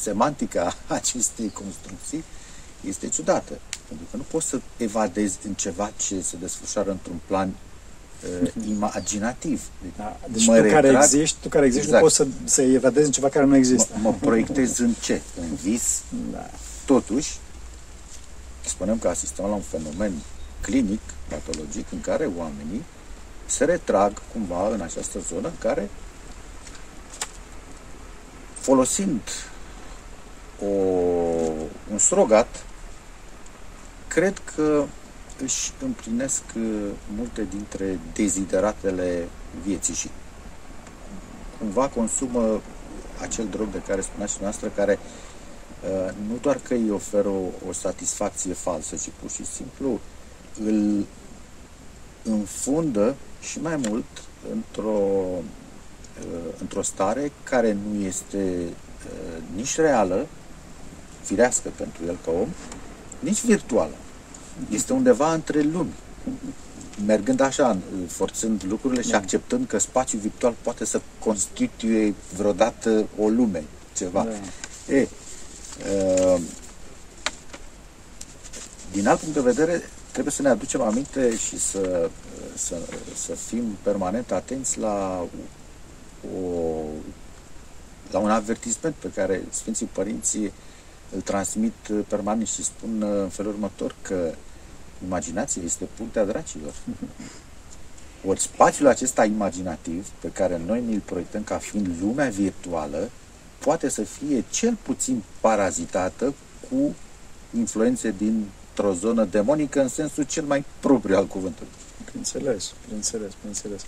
Semantica 0.02 0.76
acestei 0.88 1.50
construcții 1.50 2.24
este 2.82 3.08
ciudată, 3.08 3.60
pentru 3.88 4.08
că 4.12 4.18
nu 4.18 4.26
poți 4.32 4.48
să 4.48 4.62
evadezi 4.78 5.38
în 5.44 5.54
ceva 5.54 5.92
ce 5.98 6.22
se 6.22 6.38
desfășoară 6.40 6.92
într-un 6.92 7.20
plan 7.26 7.54
uh, 8.44 8.52
imaginativ. 8.76 9.62
Da. 9.98 10.20
Deci 10.32 10.46
mă 10.46 10.56
tu, 10.56 10.62
retrag, 10.62 10.84
care 10.84 10.98
existi, 10.98 11.42
tu 11.42 11.50
care 11.50 11.66
existi 11.66 11.86
exact. 11.86 12.04
nu 12.04 12.08
poți 12.08 12.16
să, 12.16 12.28
să 12.44 12.62
evadezi 12.62 13.06
în 13.06 13.12
ceva 13.12 13.30
care 13.30 13.46
nu 13.46 13.56
există. 13.56 13.94
Mă, 13.94 14.10
mă 14.10 14.16
proiectez 14.20 14.78
în 14.78 14.94
ce? 15.02 15.22
În 15.40 15.56
vis? 15.56 16.02
Da. 16.32 16.50
Totuși, 16.86 17.38
spunem 18.66 18.98
că 18.98 19.08
asistăm 19.08 19.46
la 19.46 19.54
un 19.54 19.62
fenomen 19.62 20.14
clinic, 20.62 21.02
patologic, 21.28 21.86
în 21.92 22.02
care 22.02 22.30
oamenii 22.38 22.84
se 23.46 23.66
retrag 23.66 24.22
cumva 24.34 24.70
în 24.70 24.82
această 24.82 25.20
zonă 25.20 25.48
în 25.48 25.58
care 25.60 25.90
folosind 28.60 29.22
o, 30.62 30.66
un 31.92 31.98
strogat, 31.98 32.66
cred 34.08 34.42
că 34.56 34.86
își 35.44 35.72
împlinesc 35.84 36.44
uh, 36.56 36.90
multe 37.16 37.48
dintre 37.50 38.00
dezideratele 38.14 39.28
vieții 39.64 39.94
și 39.94 40.10
cumva 41.60 41.88
consumă 41.88 42.62
acel 43.22 43.48
drog 43.48 43.72
de 43.72 43.82
care 43.88 44.02
spuneați 44.02 44.38
noastră, 44.42 44.72
care 44.76 45.00
uh, 45.84 46.14
nu 46.28 46.38
doar 46.42 46.60
că 46.64 46.74
îi 46.74 46.92
oferă 46.92 47.28
o, 47.28 47.70
o 47.70 47.72
satisfacție 47.72 48.54
falsă, 48.54 48.96
ci 48.96 49.10
pur 49.22 49.30
și 49.30 49.46
simplu 49.46 50.00
îl 50.66 51.06
înfundă 52.24 53.16
și 53.42 53.62
mai 53.62 53.76
mult 53.76 54.06
într-o, 54.52 55.02
uh, 55.38 55.44
într-o 56.60 56.82
stare 56.82 57.32
care 57.44 57.78
nu 57.90 58.06
este 58.06 58.38
uh, 58.68 59.42
nici 59.56 59.76
reală, 59.76 60.28
firească 61.22 61.70
pentru 61.76 62.04
el 62.06 62.18
ca 62.26 62.32
om, 62.32 62.48
nici 63.20 63.44
virtuală. 63.44 63.94
Este 64.70 64.94
undeva 64.94 65.34
între 65.34 65.62
lumi. 65.62 65.94
Mergând 67.06 67.40
așa, 67.40 67.78
forțând 68.08 68.64
lucrurile 68.68 69.02
și 69.02 69.10
da. 69.10 69.18
acceptând 69.18 69.68
că 69.68 69.78
spațiul 69.78 70.22
virtual 70.22 70.56
poate 70.62 70.86
să 70.86 71.02
constituie 71.20 72.14
vreodată 72.36 73.08
o 73.20 73.30
lume, 73.30 73.64
ceva. 73.96 74.24
Da. 74.24 74.94
E, 74.94 75.08
uh, 75.92 76.42
din 78.92 79.08
alt 79.08 79.20
punct 79.20 79.34
de 79.36 79.42
vedere, 79.42 79.82
trebuie 80.12 80.34
să 80.34 80.42
ne 80.42 80.50
aducem 80.50 80.82
aminte 80.82 81.38
și 81.38 81.60
să, 81.60 82.10
să, 82.56 82.76
să 83.16 83.36
fim 83.36 83.78
permanent 83.82 84.32
atenți 84.32 84.80
la, 84.80 85.26
o, 86.36 86.82
la 88.12 88.20
un 88.20 88.30
avertisment 88.30 88.96
pe 88.96 89.12
care 89.16 89.44
Sfinții 89.50 89.86
Părinții 89.86 90.52
îl 91.16 91.22
transmit 91.22 91.74
permanent 92.08 92.48
și 92.48 92.64
spun 92.64 93.02
în 93.02 93.30
felul 93.30 93.52
următor 93.52 93.96
că 94.02 94.34
imaginația 95.06 95.62
este 95.66 95.88
puntea 95.98 96.26
dracilor. 96.26 96.74
Ori 98.28 98.40
spațiul 98.40 98.88
acesta 98.88 99.26
imaginativ 99.26 100.08
pe 100.20 100.28
care 100.28 100.62
noi 100.66 100.84
ne-l 100.88 101.02
proiectăm 101.06 101.44
ca 101.44 101.58
fiind 101.58 101.88
lumea 102.02 102.30
virtuală 102.30 103.10
poate 103.60 103.90
să 103.90 104.04
fie 104.04 104.44
cel 104.50 104.78
puțin 104.82 105.24
parazitată 105.40 106.34
cu 106.70 106.96
influențe 107.58 108.14
din 108.18 108.46
într-o 108.80 108.94
zonă 108.94 109.24
demonică 109.26 109.82
în 109.82 109.88
sensul 109.88 110.24
cel 110.24 110.44
mai 110.44 110.66
propriu 110.80 111.16
al 111.16 111.28
cuvântului. 111.28 111.72
Bineînțeles, 112.06 112.74
bineînțeles, 112.84 113.32
bineînțeles. 113.40 113.86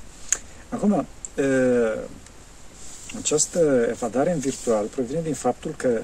Acum, 0.70 1.06
e, 1.36 1.44
această 3.18 3.86
evadare 3.90 4.32
în 4.32 4.40
virtual 4.40 4.86
provine 4.86 5.22
din 5.22 5.34
faptul 5.34 5.74
că 5.78 6.02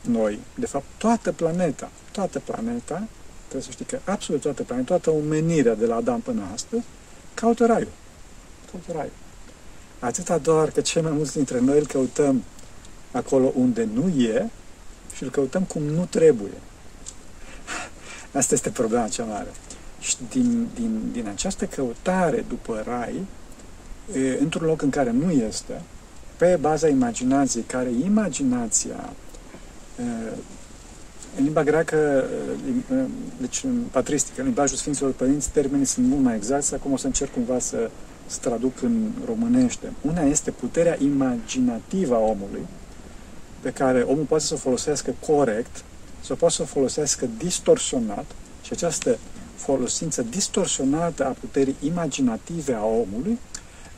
noi, 0.00 0.38
de 0.54 0.66
fapt, 0.66 0.84
toată 0.96 1.32
planeta, 1.32 1.90
toată 2.12 2.38
planeta, 2.38 3.06
trebuie 3.40 3.62
să 3.62 3.70
știi 3.70 3.84
că 3.84 3.98
absolut 4.04 4.40
toată 4.40 4.62
planeta, 4.62 4.86
toată 4.86 5.10
omenirea 5.10 5.74
de 5.74 5.86
la 5.86 5.94
Adam 5.94 6.20
până 6.20 6.42
astăzi, 6.54 6.82
caută 7.34 7.66
raiul. 7.66 7.92
Caută 8.70 8.92
raiul. 8.92 9.12
Atâta 9.98 10.38
doar 10.38 10.70
că 10.70 10.80
cei 10.80 11.02
mai 11.02 11.12
mulți 11.12 11.32
dintre 11.32 11.60
noi 11.60 11.78
îl 11.78 11.86
căutăm 11.86 12.42
acolo 13.12 13.52
unde 13.54 13.88
nu 13.92 14.22
e 14.22 14.50
și 15.16 15.22
îl 15.22 15.30
căutăm 15.30 15.62
cum 15.62 15.82
nu 15.82 16.04
trebuie. 16.04 16.60
Asta 18.32 18.54
este 18.54 18.70
problema 18.70 19.08
cea 19.08 19.24
mare. 19.24 19.48
Și 20.00 20.16
din, 20.30 20.68
din, 20.74 21.08
din 21.12 21.26
această 21.28 21.66
căutare 21.66 22.44
după 22.48 22.82
rai, 22.86 23.24
într-un 24.38 24.66
loc 24.66 24.82
în 24.82 24.90
care 24.90 25.10
nu 25.10 25.30
este, 25.30 25.82
pe 26.38 26.58
baza 26.60 26.88
imaginației, 26.88 27.62
care 27.62 27.90
imaginația, 28.04 29.12
în 31.36 31.44
limba 31.44 31.62
greacă, 31.62 32.24
deci 33.40 33.64
în 33.64 33.82
patristică, 33.90 34.40
în 34.40 34.46
limbajul 34.46 34.76
Sfinților 34.76 35.12
Părinți, 35.12 35.50
termenii 35.50 35.84
sunt 35.84 36.06
mult 36.06 36.22
mai 36.22 36.36
exacti, 36.36 36.74
acum 36.74 36.92
o 36.92 36.96
să 36.96 37.06
încerc 37.06 37.32
cumva 37.32 37.58
să, 37.58 37.90
să 38.26 38.38
traduc 38.40 38.82
în 38.82 39.10
românește. 39.26 39.92
Una 40.00 40.22
este 40.22 40.50
puterea 40.50 40.96
imaginativă 41.02 42.14
a 42.14 42.18
omului, 42.18 42.66
pe 43.60 43.70
care 43.70 44.00
omul 44.00 44.24
poate 44.24 44.44
să 44.44 44.54
o 44.54 44.56
folosească 44.56 45.14
corect 45.26 45.84
să 46.20 46.34
poată 46.34 46.54
să 46.54 46.62
o 46.62 46.64
folosească 46.64 47.28
distorsionat 47.38 48.24
și 48.62 48.72
această 48.72 49.18
folosință 49.56 50.22
distorsionată 50.22 51.26
a 51.26 51.36
puterii 51.40 51.76
imaginative 51.80 52.74
a 52.74 52.84
omului 52.84 53.38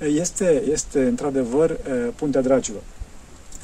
este, 0.07 0.63
este 0.71 1.03
într-adevăr 1.03 1.77
puntea 2.15 2.41
dragilor. 2.41 2.83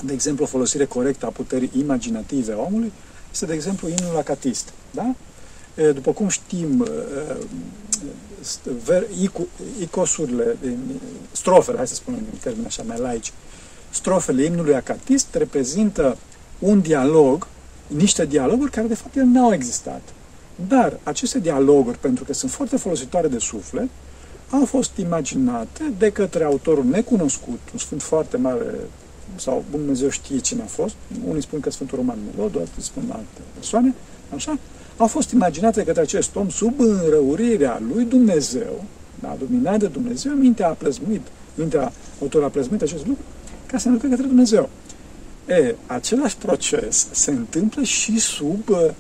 De 0.02 0.12
exemplu, 0.12 0.44
o 0.44 0.46
folosire 0.46 0.84
corectă 0.84 1.26
a 1.26 1.30
puterii 1.30 1.70
imaginative 1.78 2.52
a 2.52 2.58
omului 2.58 2.92
este, 3.32 3.46
de 3.46 3.54
exemplu, 3.54 3.88
inul 3.88 4.16
acatist. 4.16 4.72
Da? 4.90 5.14
După 5.92 6.12
cum 6.12 6.28
știm, 6.28 6.86
icosurile, 9.80 10.56
strofele, 11.32 11.76
hai 11.76 11.86
să 11.86 11.94
spunem 11.94 12.20
în 12.32 12.38
termeni 12.38 12.66
așa 12.66 12.82
mai 12.86 12.98
laici, 12.98 13.32
strofele 13.90 14.42
imnului 14.44 14.74
acatist 14.74 15.34
reprezintă 15.34 16.16
un 16.58 16.80
dialog 16.80 17.46
niște 17.86 18.26
dialoguri 18.26 18.70
care 18.70 18.86
de 18.86 18.94
fapt 18.94 19.16
ele 19.16 19.24
n-au 19.24 19.52
existat. 19.52 20.02
Dar 20.68 20.98
aceste 21.02 21.38
dialoguri, 21.38 21.98
pentru 21.98 22.24
că 22.24 22.32
sunt 22.32 22.50
foarte 22.50 22.76
folositoare 22.76 23.28
de 23.28 23.38
suflet, 23.38 23.88
au 24.50 24.64
fost 24.64 24.96
imaginate 24.96 25.92
de 25.98 26.10
către 26.10 26.44
autorul 26.44 26.84
necunoscut, 26.84 27.60
un 27.72 27.78
sfânt 27.78 28.02
foarte 28.02 28.36
mare, 28.36 28.74
sau 29.36 29.64
Dumnezeu 29.70 30.08
știe 30.08 30.38
cine 30.38 30.62
a 30.62 30.66
fost, 30.66 30.94
unii 31.28 31.42
spun 31.42 31.60
că 31.60 31.70
Sfântul 31.70 31.98
Roman 31.98 32.18
Melod, 32.30 32.56
alții 32.58 32.82
spun 32.82 33.02
alte 33.08 33.40
persoane, 33.54 33.94
așa, 34.34 34.58
au 34.96 35.06
fost 35.06 35.30
imaginate 35.30 35.78
de 35.80 35.86
către 35.86 36.02
acest 36.02 36.36
om 36.36 36.48
sub 36.48 36.80
înrăurirea 36.80 37.82
lui 37.92 38.04
Dumnezeu, 38.04 38.84
da, 39.20 39.36
dominat 39.38 39.78
de 39.78 39.86
Dumnezeu, 39.86 40.32
mintea 40.32 40.68
a 40.68 40.72
plăzmuit, 40.72 41.26
mintea 41.54 41.92
autorului 42.20 42.46
a 42.46 42.50
plăzmuit 42.52 42.82
acest 42.82 43.06
lucru, 43.06 43.22
ca 43.66 43.78
să 43.78 43.88
ne 43.88 43.94
ducă 43.94 44.08
către 44.08 44.26
Dumnezeu. 44.26 44.68
E, 45.48 45.74
același 45.86 46.36
proces 46.36 47.06
se 47.10 47.30
întâmplă 47.30 47.82
și 47.82 48.18
sub 48.18 48.68
uh, 48.68 48.90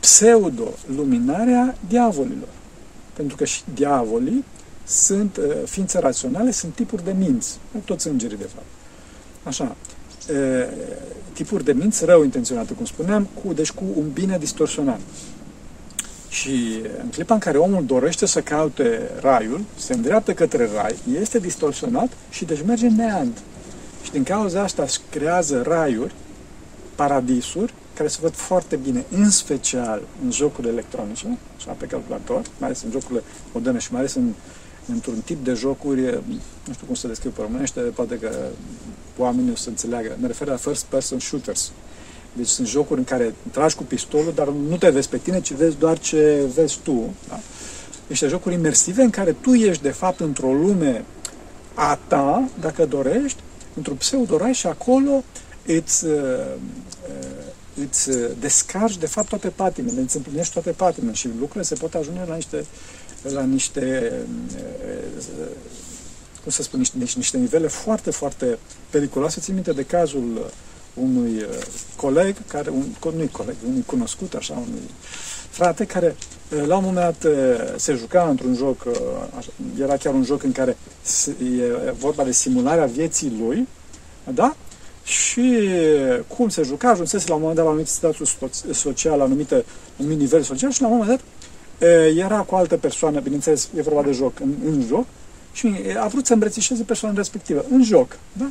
pseudo-luminarea 0.00 1.76
diavolilor. 1.88 2.48
Pentru 3.12 3.36
că 3.36 3.44
și 3.44 3.62
diavolii 3.74 4.44
sunt 4.90 5.36
uh, 5.36 5.44
ființe 5.64 5.98
raționale, 5.98 6.50
sunt 6.50 6.74
tipuri 6.74 7.04
de 7.04 7.14
minți. 7.18 7.58
Toți 7.84 8.08
îngerii, 8.08 8.36
de 8.36 8.48
fapt. 8.54 8.66
Așa. 9.42 9.76
E, 10.28 10.68
tipuri 11.32 11.64
de 11.64 11.72
minți 11.72 12.04
rău 12.04 12.24
intenționate, 12.24 12.72
cum 12.72 12.84
spuneam, 12.84 13.28
cu, 13.42 13.52
deci 13.52 13.70
cu 13.70 13.84
un 13.96 14.10
bine 14.12 14.38
distorsionat. 14.38 15.00
Și 16.28 16.80
în 17.02 17.08
clipa 17.10 17.34
în 17.34 17.40
care 17.40 17.58
omul 17.58 17.84
dorește 17.86 18.26
să 18.26 18.40
caute 18.40 19.10
raiul, 19.20 19.60
se 19.76 19.92
îndreaptă 19.92 20.32
către 20.34 20.68
rai, 20.74 20.94
este 21.20 21.38
distorsionat 21.38 22.12
și 22.30 22.44
deci 22.44 22.62
merge 22.66 22.86
în 22.86 22.94
neant. 22.94 23.38
Și 24.02 24.10
din 24.10 24.22
cauza 24.22 24.62
asta 24.62 24.82
își 24.82 24.98
creează 25.10 25.62
raiuri, 25.62 26.14
paradisuri, 26.94 27.74
care 27.94 28.08
se 28.08 28.18
văd 28.20 28.34
foarte 28.34 28.76
bine, 28.76 29.04
în 29.10 29.30
special 29.30 30.02
în 30.24 30.30
jocurile 30.30 30.72
electronice, 30.72 31.38
sau 31.64 31.74
pe 31.78 31.86
calculator, 31.86 32.42
mai 32.58 32.68
ales 32.68 32.82
în 32.82 32.90
jocurile 32.90 33.22
moderne 33.52 33.78
și 33.78 33.92
mai 33.92 34.00
ales 34.00 34.14
în, 34.14 34.32
într-un 34.92 35.20
tip 35.24 35.44
de 35.44 35.52
jocuri, 35.52 36.00
nu 36.66 36.72
știu 36.72 36.86
cum 36.86 36.94
să 36.94 37.06
descriu 37.06 37.30
pe 37.30 37.42
românește, 37.42 37.80
poate 37.80 38.18
că 38.18 38.30
oamenii 39.18 39.52
o 39.52 39.56
să 39.56 39.68
înțeleagă. 39.68 40.16
Mă 40.20 40.26
refer 40.26 40.48
la 40.48 40.56
first 40.56 40.84
person 40.84 41.18
shooters. 41.18 41.72
Deci 42.32 42.46
sunt 42.46 42.66
jocuri 42.66 42.98
în 42.98 43.04
care 43.04 43.34
tragi 43.50 43.74
cu 43.74 43.82
pistolul, 43.82 44.32
dar 44.34 44.48
nu 44.48 44.76
te 44.76 44.90
vezi 44.90 45.08
pe 45.08 45.18
tine, 45.18 45.40
ci 45.40 45.52
vezi 45.52 45.78
doar 45.78 45.98
ce 45.98 46.42
vezi 46.54 46.78
tu. 46.82 47.14
Da? 47.28 47.40
Niște 48.06 48.26
jocuri 48.26 48.54
imersive 48.54 49.02
în 49.02 49.10
care 49.10 49.32
tu 49.32 49.54
ești, 49.54 49.82
de 49.82 49.90
fapt, 49.90 50.20
într-o 50.20 50.52
lume 50.52 51.04
a 51.74 51.98
ta, 52.06 52.48
dacă 52.60 52.86
dorești, 52.86 53.40
într-un 53.74 53.96
pseudorai 53.96 54.52
și 54.52 54.66
acolo 54.66 55.24
îți, 55.66 56.04
uh, 56.04 56.12
uh, 57.08 57.84
îți 57.88 58.10
descarci 58.40 58.98
de 58.98 59.06
fapt 59.06 59.28
toate 59.28 59.48
patimile, 59.48 60.00
îți 60.00 60.16
împlinești 60.16 60.52
toate 60.52 60.70
patimile 60.70 61.14
și 61.14 61.28
lucrurile 61.28 61.62
se 61.62 61.74
pot 61.74 61.94
ajunge 61.94 62.20
la 62.26 62.34
niște, 62.34 62.64
la 63.22 63.42
niște 63.42 64.12
cum 66.42 66.50
să 66.50 66.62
spun, 66.62 66.78
niște, 66.78 66.96
niște 67.16 67.36
nivele 67.36 67.66
foarte, 67.66 68.10
foarte 68.10 68.58
periculoase. 68.90 69.40
Țin 69.40 69.54
minte 69.54 69.72
de 69.72 69.84
cazul 69.84 70.50
unui 70.94 71.44
coleg, 71.96 72.36
care, 72.46 72.70
un, 72.70 72.84
nu 73.16 73.28
coleg, 73.32 73.54
unui 73.68 73.82
cunoscut, 73.86 74.34
așa, 74.34 74.52
unui 74.52 74.80
frate, 75.50 75.84
care 75.84 76.16
la 76.66 76.76
un 76.76 76.84
moment 76.84 77.16
dat 77.20 77.32
se 77.76 77.94
juca 77.94 78.28
într-un 78.28 78.54
joc, 78.54 78.86
era 79.80 79.96
chiar 79.96 80.14
un 80.14 80.24
joc 80.24 80.42
în 80.42 80.52
care 80.52 80.76
e 81.38 81.90
vorba 81.98 82.24
de 82.24 82.32
simularea 82.32 82.86
vieții 82.86 83.36
lui, 83.40 83.68
da? 84.34 84.56
Și 85.04 85.68
cum 86.26 86.48
se 86.48 86.62
juca, 86.62 86.90
ajunsese 86.90 87.28
la 87.28 87.34
un 87.34 87.40
moment 87.40 87.58
dat 87.58 87.66
la 87.66 87.70
un 87.70 87.76
anumit 87.76 87.92
status 87.92 88.36
social, 88.72 89.18
la 89.18 89.24
anumite, 89.24 89.64
un 89.96 90.06
nivel 90.06 90.42
social 90.42 90.70
și 90.70 90.80
la 90.80 90.86
un 90.86 90.92
moment 90.92 91.10
dat 91.10 91.20
era 92.16 92.38
cu 92.38 92.54
o 92.54 92.58
altă 92.58 92.76
persoană, 92.76 93.20
bineînțeles, 93.20 93.68
e 93.76 93.82
vorba 93.82 94.02
de 94.02 94.12
joc, 94.12 94.40
în, 94.40 94.54
în 94.66 94.84
joc, 94.86 95.06
și 95.52 95.74
a 96.02 96.06
vrut 96.06 96.26
să 96.26 96.32
îmbrățișeze 96.32 96.82
persoana 96.82 97.16
respectivă, 97.16 97.64
în 97.70 97.82
joc, 97.82 98.16
da? 98.32 98.50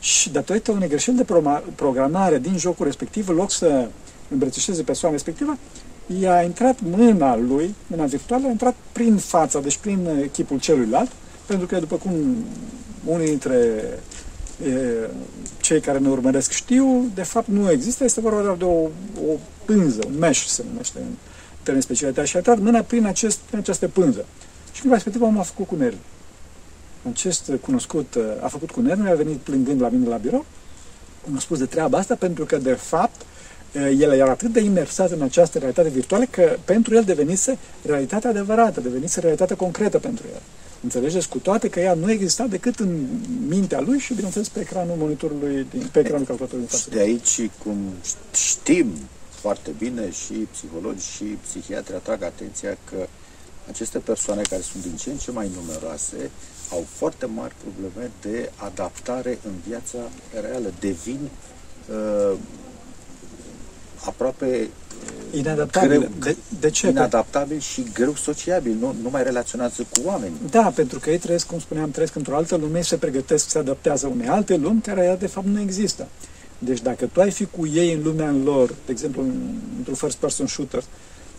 Și 0.00 0.30
datorită 0.30 0.70
unei 0.72 0.88
greșeli 0.88 1.16
de 1.16 1.26
programare 1.74 2.38
din 2.38 2.58
jocul 2.58 2.86
respectiv, 2.86 3.28
în 3.28 3.34
loc 3.34 3.50
să 3.50 3.88
îmbrățișeze 4.28 4.82
persoana 4.82 5.14
respectivă, 5.14 5.58
i-a 6.20 6.42
intrat 6.42 6.78
mâna 6.82 7.36
lui, 7.36 7.74
mâna 7.86 8.04
virtuală, 8.04 8.46
a 8.46 8.50
intrat 8.50 8.74
prin 8.92 9.16
fața, 9.16 9.60
deci 9.60 9.76
prin 9.76 10.28
chipul 10.32 10.58
celuilalt, 10.58 11.10
pentru 11.46 11.66
că, 11.66 11.78
după 11.78 11.96
cum 11.96 12.12
unii 13.04 13.26
dintre 13.26 13.54
e, 14.66 15.10
cei 15.60 15.80
care 15.80 15.98
ne 15.98 16.08
urmăresc 16.08 16.50
știu, 16.50 17.10
de 17.14 17.22
fapt 17.22 17.48
nu 17.48 17.70
există, 17.70 18.04
este 18.04 18.20
vorba 18.20 18.42
doar 18.42 18.56
de 18.56 18.64
o, 18.64 18.88
o 19.30 19.38
pânză, 19.64 20.00
un 20.06 20.18
mesh 20.18 20.44
se 20.44 20.64
numește 20.70 20.98
în 20.98 21.12
termen 21.66 21.82
specialitate, 21.82 22.26
și 22.26 22.36
a 22.36 22.38
intrat 22.38 22.58
mâna 22.58 22.80
prin, 22.80 23.06
acest, 23.06 23.38
prin 23.38 23.58
această 23.58 23.88
pânză. 23.88 24.24
Și 24.72 24.86
în 24.86 24.92
respectiv 24.92 25.22
omul 25.22 25.40
a 25.40 25.42
făcut 25.42 25.66
cu 25.66 25.76
nervi. 25.76 26.04
Acest 27.10 27.50
cunoscut 27.60 28.18
a 28.40 28.48
făcut 28.48 28.70
cu 28.70 28.80
nervi, 28.80 29.08
a 29.08 29.14
venit 29.14 29.36
plângând 29.36 29.80
la 29.80 29.88
mine 29.88 30.08
la 30.08 30.16
birou, 30.16 30.44
mi-a 31.24 31.40
spus 31.40 31.58
de 31.58 31.66
treaba 31.66 31.98
asta 31.98 32.14
pentru 32.14 32.44
că, 32.44 32.56
de 32.56 32.72
fapt, 32.72 33.20
el 33.98 34.12
era 34.12 34.30
atât 34.30 34.52
de 34.52 34.60
imersat 34.60 35.10
în 35.10 35.22
această 35.22 35.58
realitate 35.58 35.88
virtuală 35.88 36.24
că 36.30 36.56
pentru 36.64 36.94
el 36.94 37.02
devenise 37.02 37.58
realitatea 37.86 38.30
adevărată, 38.30 38.80
devenise 38.80 39.20
realitatea 39.20 39.56
concretă 39.56 39.98
pentru 39.98 40.24
el. 40.34 40.40
Înțelegeți? 40.82 41.28
Cu 41.28 41.38
toate 41.38 41.68
că 41.68 41.80
ea 41.80 41.94
nu 41.94 42.10
exista 42.10 42.44
decât 42.44 42.78
în 42.78 43.06
mintea 43.48 43.80
lui 43.80 43.98
și, 43.98 44.14
bineînțeles, 44.14 44.48
pe 44.48 44.60
ecranul 44.60 44.96
monitorului, 44.98 45.66
pe 45.92 45.98
ecranul 45.98 46.26
calculatorului 46.26 46.70
Și 46.78 46.88
de 46.88 47.00
aici, 47.00 47.50
cum 47.62 47.76
știm 48.34 48.86
foarte 49.46 49.70
bine, 49.78 50.10
și 50.10 50.32
psihologi 50.32 51.06
și 51.14 51.24
psihiatri 51.24 51.94
atrag 51.94 52.22
atenția 52.22 52.76
că 52.90 53.06
aceste 53.68 53.98
persoane 53.98 54.42
care 54.42 54.62
sunt 54.62 54.82
din 54.82 54.96
ce 54.96 55.10
în 55.10 55.16
ce 55.16 55.30
mai 55.30 55.50
numeroase 55.54 56.30
au 56.70 56.84
foarte 56.94 57.26
mari 57.26 57.54
probleme 57.64 58.10
de 58.20 58.50
adaptare 58.56 59.38
în 59.46 59.52
viața 59.68 59.98
reală. 60.40 60.72
Devin 60.80 61.20
uh, 61.90 62.38
aproape 64.04 64.68
Inadaptabil. 65.30 65.98
Greu, 65.98 66.10
de, 66.18 66.36
de 66.60 66.70
ce? 66.70 66.88
Inadaptabil 66.88 67.58
și 67.58 67.82
greu 67.92 68.14
sociabil, 68.14 68.76
nu, 68.80 68.94
nu 69.02 69.10
mai 69.10 69.22
relaționează 69.22 69.82
cu 69.82 70.00
oameni. 70.04 70.34
Da, 70.50 70.72
pentru 70.74 70.98
că 70.98 71.10
ei 71.10 71.18
trăiesc, 71.18 71.46
cum 71.46 71.58
spuneam, 71.58 71.90
trăiesc 71.90 72.14
într-o 72.14 72.36
altă 72.36 72.56
lume 72.56 72.80
și 72.80 72.88
se 72.88 72.96
pregătesc, 72.96 73.48
se 73.48 73.58
adaptează 73.58 74.06
unei 74.06 74.28
alte 74.28 74.56
lumi 74.56 74.80
care 74.80 75.04
ea 75.04 75.16
de 75.16 75.26
fapt 75.26 75.46
nu 75.46 75.60
există. 75.60 76.08
Deci 76.58 76.80
dacă 76.80 77.06
tu 77.12 77.20
ai 77.20 77.30
fi 77.30 77.44
cu 77.44 77.66
ei 77.66 77.92
în 77.92 78.02
lumea 78.02 78.34
lor, 78.44 78.68
de 78.68 78.92
exemplu 78.92 79.24
într-un 79.76 79.94
first 79.94 80.16
person 80.16 80.46
shooter, 80.46 80.82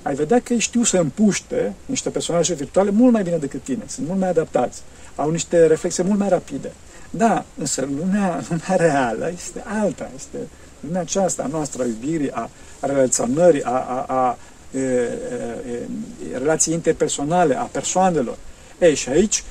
ai 0.02 0.16
vedea 0.16 0.40
că 0.42 0.54
ei 0.54 0.60
știu 0.60 0.84
să 0.84 0.98
împuște 0.98 1.74
niște 1.86 2.10
personaje 2.10 2.54
virtuale 2.54 2.90
mult 2.90 3.14
mai 3.14 3.24
bine 3.24 3.38
decât 3.38 3.64
tine, 3.64 3.84
sunt 3.88 4.08
mult 4.08 4.20
mai 4.20 4.30
adaptați, 4.30 4.82
au 5.16 5.30
niște 5.30 5.66
reflexe 5.66 6.04
mult 6.04 6.20
mai 6.20 6.30
rapide. 6.30 6.72
Da, 7.10 7.46
însă 7.58 7.88
lumea, 7.98 8.42
lumea 8.50 8.76
reală 8.76 9.32
este 9.36 9.64
alta, 9.66 10.10
este 10.16 10.38
lumea 10.80 11.02
aceasta 11.02 11.44
a 11.44 11.48
noastră, 11.48 11.84
a 11.84 11.86
iubirii, 11.86 12.32
a, 12.32 12.50
a 12.80 12.86
relaționării, 12.86 13.64
a, 13.64 13.70
a, 13.70 14.06
a 14.08 14.38
e, 14.72 14.80
e, 14.80 16.38
relații 16.38 16.74
interpersonale, 16.74 17.58
a 17.58 17.64
persoanelor. 17.64 18.38
Ei, 18.80 18.96
și 18.96 19.10
aici, 19.10 19.44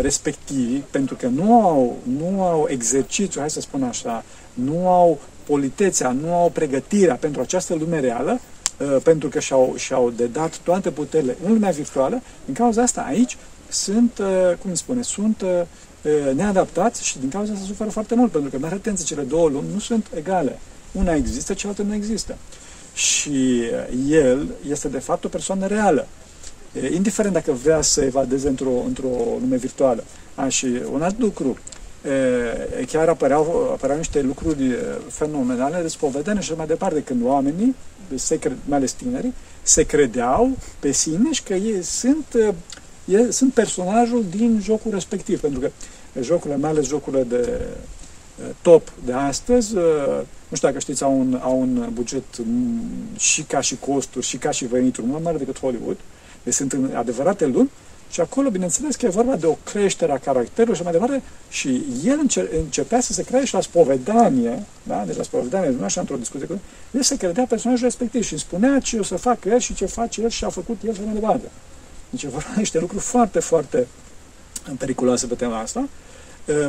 respectiv, 0.00 0.82
pentru 0.90 1.14
că 1.14 1.26
nu 1.26 1.62
au, 1.62 1.96
nu 2.18 2.42
au 2.42 2.66
exercițiu, 2.68 3.40
hai 3.40 3.50
să 3.50 3.60
spun 3.60 3.82
așa, 3.82 4.24
nu 4.54 4.88
au 4.88 5.20
politețea, 5.46 6.10
nu 6.10 6.34
au 6.34 6.50
pregătirea 6.50 7.14
pentru 7.14 7.40
această 7.40 7.74
lume 7.74 8.00
reală, 8.00 8.40
pentru 9.02 9.28
că 9.28 9.40
și-au, 9.40 9.74
și-au 9.76 10.10
dedat 10.10 10.58
toate 10.58 10.90
puterile 10.90 11.36
în 11.44 11.52
lumea 11.52 11.70
virtuală, 11.70 12.22
din 12.44 12.54
cauza 12.54 12.82
asta 12.82 13.00
aici 13.00 13.36
sunt, 13.68 14.20
cum 14.62 14.74
spune, 14.74 15.02
sunt 15.02 15.44
neadaptați 16.34 17.04
și 17.04 17.18
din 17.18 17.28
cauza 17.28 17.52
asta 17.52 17.64
suferă 17.66 17.90
foarte 17.90 18.14
mult, 18.14 18.30
pentru 18.30 18.50
că, 18.50 18.58
mare 18.58 18.74
atenție, 18.74 19.04
cele 19.04 19.22
două 19.22 19.48
lumi 19.48 19.72
nu 19.72 19.78
sunt 19.78 20.06
egale. 20.14 20.58
Una 20.92 21.14
există, 21.14 21.54
cealaltă 21.54 21.82
nu 21.82 21.94
există. 21.94 22.36
Și 22.94 23.62
el 24.08 24.46
este, 24.68 24.88
de 24.88 24.98
fapt, 24.98 25.24
o 25.24 25.28
persoană 25.28 25.66
reală. 25.66 26.06
Indiferent 26.92 27.34
dacă 27.34 27.52
vrea 27.52 27.80
să 27.80 28.04
evadeze 28.04 28.48
într-o, 28.48 28.82
într-o 28.86 29.08
lume 29.40 29.56
virtuală. 29.56 30.04
A, 30.34 30.48
și 30.48 30.66
un 30.92 31.02
alt 31.02 31.20
lucru, 31.20 31.58
chiar 32.86 33.08
apăreau, 33.08 33.70
apăreau 33.72 33.98
niște 33.98 34.20
lucruri 34.20 34.76
fenomenale 35.08 35.82
de 35.82 35.88
spovedanie 35.88 36.40
și 36.40 36.52
mai 36.56 36.66
departe, 36.66 37.02
când 37.02 37.24
oamenii, 37.24 37.74
se 38.14 38.38
cred, 38.38 38.56
mai 38.64 38.78
ales 38.78 38.92
tinerii, 38.92 39.34
se 39.62 39.82
credeau 39.82 40.56
pe 40.80 40.92
sine 40.92 41.32
și 41.32 41.42
că 41.42 41.54
ei 41.54 41.82
sunt, 41.82 42.54
ei 43.04 43.32
sunt 43.32 43.52
personajul 43.52 44.24
din 44.36 44.60
jocul 44.62 44.90
respectiv, 44.90 45.40
pentru 45.40 45.60
că 45.60 45.70
jocurile, 46.20 46.56
mai 46.56 46.70
ales 46.70 46.86
jocurile 46.86 47.22
de 47.22 47.60
top 48.62 48.92
de 49.04 49.12
astăzi, 49.12 49.74
nu 50.48 50.56
știu 50.56 50.68
dacă 50.68 50.78
știți, 50.78 51.02
au 51.02 51.18
un, 51.18 51.38
au 51.42 51.60
un 51.60 51.88
buget 51.92 52.24
și 53.16 53.42
ca 53.42 53.60
și 53.60 53.76
costuri 53.76 54.26
și 54.26 54.36
ca 54.36 54.50
și 54.50 54.64
venituri 54.64 55.06
mult 55.06 55.22
mai 55.22 55.32
mare 55.32 55.44
decât 55.44 55.60
Hollywood. 55.60 55.96
Deci 56.42 56.54
sunt 56.54 56.72
în 56.72 56.90
adevărate 56.94 57.46
luni 57.46 57.70
și 58.10 58.20
acolo, 58.20 58.50
bineînțeles, 58.50 58.96
că 58.96 59.06
e 59.06 59.08
vorba 59.08 59.36
de 59.36 59.46
o 59.46 59.56
creștere 59.64 60.12
a 60.12 60.18
caracterului 60.18 60.76
și 60.76 60.82
mai 60.82 60.92
departe. 60.92 61.22
Și 61.48 61.82
el 62.04 62.18
înce- 62.20 62.48
începea 62.58 63.00
să 63.00 63.12
se 63.12 63.22
creie 63.22 63.44
și 63.44 63.54
la 63.54 63.60
spovedanie, 63.60 64.62
da? 64.82 65.02
deci 65.06 65.16
la 65.16 65.22
spovedanie, 65.22 65.68
nu 65.78 65.84
așa 65.84 66.00
într-o 66.00 66.16
discuție 66.16 66.46
cu 66.46 66.60
el, 66.92 67.02
se 67.02 67.16
credea 67.16 67.44
personajul 67.48 67.84
respectiv 67.84 68.24
și 68.24 68.32
îmi 68.32 68.40
spunea 68.40 68.80
ce 68.80 68.98
o 68.98 69.02
să 69.02 69.16
facă 69.16 69.48
el 69.48 69.58
și 69.58 69.74
ce 69.74 69.86
face 69.86 70.22
el 70.22 70.28
și 70.28 70.44
a 70.44 70.48
făcut 70.48 70.80
el 70.86 70.94
și 70.94 71.00
mai 71.04 71.14
departe. 71.14 71.48
Deci 72.10 72.22
e 72.22 72.28
vorba 72.28 72.48
de 72.54 72.58
niște 72.58 72.78
lucruri 72.78 73.02
foarte, 73.02 73.40
foarte 73.40 73.86
periculoase 74.78 75.26
pe 75.26 75.34
tema 75.34 75.58
asta. 75.58 75.88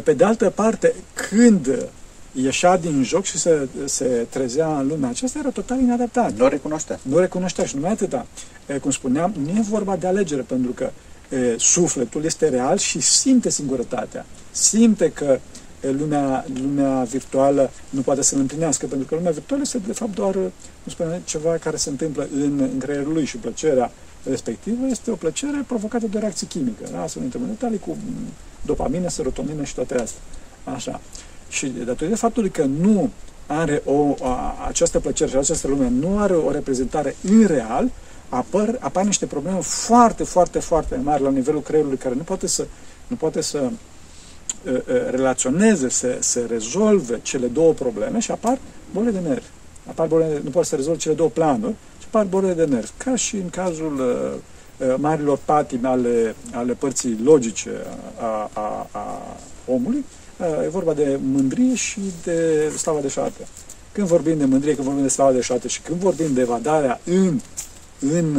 Pe 0.03 0.13
de 0.13 0.23
altă 0.23 0.49
parte, 0.49 0.93
când 1.29 1.87
ieșea 2.33 2.77
din 2.77 3.03
joc 3.03 3.23
și 3.23 3.37
se, 3.37 3.67
se 3.85 4.25
trezea 4.29 4.79
în 4.79 4.87
lumea 4.87 5.09
aceasta, 5.09 5.39
era 5.39 5.49
total 5.49 5.79
inadaptat. 5.79 6.33
Nu 6.37 6.47
recunoștea. 6.47 6.99
Nu 7.01 7.17
recunoștea 7.17 7.65
și 7.65 7.75
numai 7.75 7.91
atâta. 7.91 8.25
E, 8.65 8.77
cum 8.77 8.91
spuneam, 8.91 9.33
nu 9.43 9.49
e 9.49 9.61
vorba 9.69 9.95
de 9.95 10.07
alegere, 10.07 10.41
pentru 10.41 10.71
că 10.71 10.91
e, 11.29 11.55
sufletul 11.57 12.23
este 12.23 12.49
real 12.49 12.77
și 12.77 12.99
simte 12.99 13.49
singurătatea. 13.49 14.25
Simte 14.51 15.11
că 15.11 15.39
e, 15.83 15.91
lumea, 15.91 16.45
lumea 16.61 17.03
virtuală 17.03 17.71
nu 17.89 18.01
poate 18.01 18.21
să-l 18.21 18.39
împlinească, 18.39 18.85
pentru 18.85 19.07
că 19.07 19.15
lumea 19.15 19.31
virtuală 19.31 19.61
este, 19.61 19.77
de 19.77 19.93
fapt, 19.93 20.15
doar 20.15 20.33
cum 20.33 20.51
spune, 20.91 21.21
ceva 21.25 21.57
care 21.57 21.75
se 21.75 21.89
întâmplă 21.89 22.27
în, 22.33 22.59
în 22.59 22.77
creierul 22.79 23.13
lui 23.13 23.25
și 23.25 23.37
plăcerea 23.37 23.91
respectivă 24.29 24.85
este 24.89 25.11
o 25.11 25.15
plăcere 25.15 25.63
provocată 25.67 26.07
de 26.07 26.17
o 26.17 26.19
reacție 26.19 26.47
chimică. 26.47 26.83
Da? 26.91 27.07
Să 27.07 27.17
nu 27.17 27.23
intrăm 27.23 27.41
în 27.41 27.49
detalii 27.49 27.79
cu 27.79 27.97
dopamină, 28.65 29.09
serotonină 29.09 29.63
și 29.63 29.75
toate 29.75 29.93
astea. 29.93 30.21
Așa. 30.63 31.01
Și 31.53 31.67
datorită 31.67 32.15
faptului 32.15 32.49
că 32.49 32.63
nu 32.63 33.09
are 33.47 33.81
o, 33.85 34.15
a, 34.21 34.55
această 34.67 34.99
plăcere 34.99 35.29
și 35.29 35.35
această 35.35 35.67
lume 35.67 35.89
nu 35.89 36.19
are 36.19 36.33
o 36.33 36.51
reprezentare 36.51 37.15
în 37.21 37.45
real, 37.45 37.89
apar, 38.29 38.77
apar 38.79 39.03
niște 39.05 39.25
probleme 39.25 39.59
foarte, 39.59 40.23
foarte, 40.23 40.59
foarte 40.59 40.99
mari 41.03 41.23
la 41.23 41.29
nivelul 41.29 41.61
creierului 41.61 41.97
care 41.97 42.15
nu 42.15 42.21
poate 42.21 42.47
să, 42.47 42.67
nu 43.07 43.15
poate 43.15 43.41
să 43.41 43.59
uh, 43.61 44.73
uh, 44.73 44.81
relaționeze, 45.09 45.89
să, 45.89 46.17
să 46.19 46.45
rezolve 46.49 47.19
cele 47.21 47.47
două 47.47 47.73
probleme 47.73 48.19
și 48.19 48.31
apar 48.31 48.57
bole 48.93 49.11
de 49.11 49.19
nervi. 49.19 49.47
Apar 49.89 50.07
bole 50.07 50.25
de, 50.25 50.41
nu 50.43 50.49
poate 50.49 50.67
să 50.67 50.75
rezolve 50.75 50.99
cele 50.99 51.15
două 51.15 51.29
planuri 51.29 51.75
și 51.99 52.05
apar 52.07 52.25
bole 52.25 52.53
de 52.53 52.65
nervi. 52.65 52.91
Ca 52.97 53.15
și 53.15 53.35
în 53.35 53.49
cazul 53.49 53.99
uh, 53.99 54.87
uh, 54.87 54.95
marilor 54.97 55.39
patimi 55.45 55.85
ale, 55.85 56.35
ale 56.51 56.73
părții 56.73 57.19
logice 57.23 57.71
a, 58.19 58.49
a, 58.53 58.87
a 58.91 59.21
omului, 59.67 60.05
E 60.63 60.67
vorba 60.67 60.93
de 60.93 61.19
mândrie 61.21 61.75
și 61.75 61.99
de 62.23 62.69
slava 62.77 62.99
de 62.99 63.07
șarte. 63.07 63.47
Când 63.91 64.07
vorbim 64.07 64.37
de 64.37 64.45
mândrie, 64.45 64.73
când 64.73 64.85
vorbim 64.85 65.03
de 65.03 65.09
slava 65.09 65.31
de 65.31 65.41
șarte 65.41 65.67
și 65.67 65.81
când 65.81 65.99
vorbim 65.99 66.33
de 66.33 66.41
evadarea 66.41 66.99
în, 67.03 67.39
în, 67.99 68.35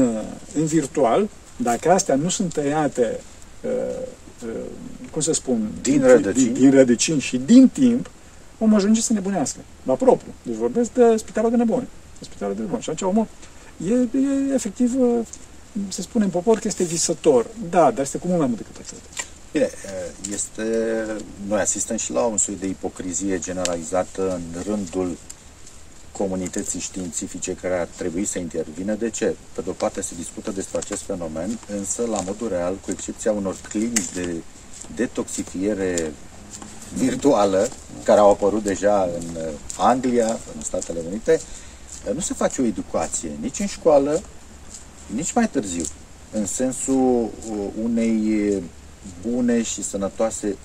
în 0.54 0.64
virtual, 0.64 1.28
dacă 1.56 1.90
astea 1.90 2.14
nu 2.14 2.28
sunt 2.28 2.52
tăiate, 2.52 3.20
cum 5.10 5.20
să 5.20 5.32
spun, 5.32 5.70
din 5.82 6.02
rădăcini, 6.02 6.44
din, 6.44 6.52
din 6.52 6.70
rădăcini 6.70 7.20
și 7.20 7.36
din 7.36 7.68
timp, 7.68 8.10
om 8.58 8.74
ajunge 8.74 9.00
să 9.00 9.12
nebunească, 9.12 9.58
la 9.82 9.94
propriu. 9.94 10.32
Deci 10.42 10.56
vorbesc 10.56 10.92
de 10.92 11.16
spitalul 11.16 11.50
de 11.50 11.56
nebuni. 11.56 11.88
spitalul 12.20 12.54
de 12.54 12.62
bun. 12.62 12.80
Și 12.80 12.90
atunci 12.90 13.10
omul 13.10 13.26
e, 13.88 14.18
e 14.18 14.54
efectiv, 14.54 14.94
se 15.88 16.02
spune 16.02 16.24
în 16.24 16.30
popor 16.30 16.58
că 16.58 16.68
este 16.68 16.84
visător. 16.84 17.46
Da, 17.70 17.90
dar 17.90 18.00
este 18.00 18.18
cu 18.18 18.26
mult 18.26 18.38
mai 18.38 18.46
mult 18.46 18.58
decât 18.58 18.76
atât. 18.76 19.23
Bine, 19.54 19.70
este, 20.32 20.62
noi 21.46 21.60
asistăm 21.60 21.96
și 21.96 22.12
la 22.12 22.20
un 22.20 22.36
soi 22.36 22.56
de 22.60 22.66
ipocrizie 22.66 23.38
generalizată 23.38 24.32
în 24.32 24.62
rândul 24.62 25.16
comunității 26.12 26.80
științifice 26.80 27.52
care 27.54 27.78
ar 27.78 27.88
trebui 27.96 28.24
să 28.24 28.38
intervină. 28.38 28.94
De 28.94 29.10
ce? 29.10 29.36
Pe 29.52 29.60
de 29.60 29.70
o 29.70 29.72
parte 29.72 30.00
se 30.00 30.14
discută 30.16 30.50
despre 30.50 30.78
acest 30.78 31.02
fenomen, 31.02 31.58
însă 31.68 32.06
la 32.06 32.20
modul 32.20 32.48
real, 32.48 32.74
cu 32.74 32.90
excepția 32.90 33.32
unor 33.32 33.56
clinici 33.68 34.12
de 34.14 34.34
detoxifiere 34.94 36.12
virtuală, 36.94 37.68
care 38.02 38.20
au 38.20 38.30
apărut 38.30 38.62
deja 38.62 39.02
în 39.18 39.38
Anglia, 39.78 40.38
în 40.54 40.62
Statele 40.62 41.00
Unite, 41.08 41.40
nu 42.14 42.20
se 42.20 42.34
face 42.34 42.60
o 42.60 42.64
educație 42.64 43.30
nici 43.40 43.58
în 43.58 43.66
școală, 43.66 44.22
nici 45.06 45.32
mai 45.32 45.48
târziu, 45.48 45.84
în 46.32 46.46
sensul 46.46 47.30
unei 47.82 48.62
bune 49.28 49.62
și 49.62 49.82
sănătoase 49.82 50.56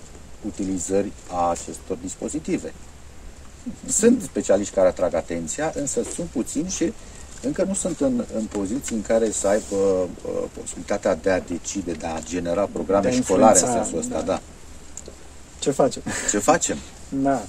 utilizări 0.46 1.12
a 1.32 1.50
acestor 1.50 1.98
dispozitive. 2.02 2.74
Sunt 3.88 4.22
specialiști 4.22 4.74
care 4.74 4.88
atrag 4.88 5.14
atenția, 5.14 5.72
însă 5.76 6.04
sunt 6.14 6.28
puțini 6.28 6.70
și 6.70 6.94
încă 7.42 7.64
nu 7.64 7.74
sunt 7.74 8.00
în, 8.00 8.26
în 8.36 8.46
poziții 8.46 8.96
în 8.96 9.02
care 9.02 9.32
să 9.32 9.48
aibă 9.48 9.76
uh, 9.76 10.44
posibilitatea 10.60 11.16
de 11.16 11.30
a 11.30 11.40
decide, 11.40 11.92
de 11.92 12.06
a 12.06 12.20
genera 12.22 12.70
programe 12.74 13.10
de 13.10 13.16
școlare 13.16 13.60
în 13.60 13.72
sensul 13.72 13.98
ăsta. 13.98 14.14
Da. 14.14 14.22
da. 14.22 14.42
Ce 15.60 15.72
facem? 15.72 16.02
Ce 16.30 16.38
facem? 16.38 16.78
da. 17.10 17.42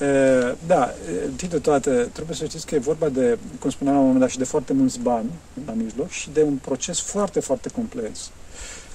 E, 0.00 0.56
da, 0.66 0.94
întâi 1.26 1.48
de 1.48 1.58
toate, 1.58 1.90
trebuie 1.90 2.36
să 2.36 2.44
știți 2.44 2.66
că 2.66 2.74
e 2.74 2.78
vorba 2.78 3.08
de, 3.08 3.38
cum 3.58 3.70
spuneam 3.70 3.94
la 3.94 4.00
un 4.00 4.06
moment 4.06 4.24
dat, 4.24 4.32
și 4.32 4.38
de 4.38 4.44
foarte 4.44 4.72
mulți 4.72 4.98
bani 4.98 5.30
la 5.66 5.72
mijloc 5.72 6.08
și 6.08 6.30
de 6.32 6.42
un 6.42 6.56
proces 6.56 7.00
foarte, 7.00 7.40
foarte 7.40 7.68
complex. 7.68 8.30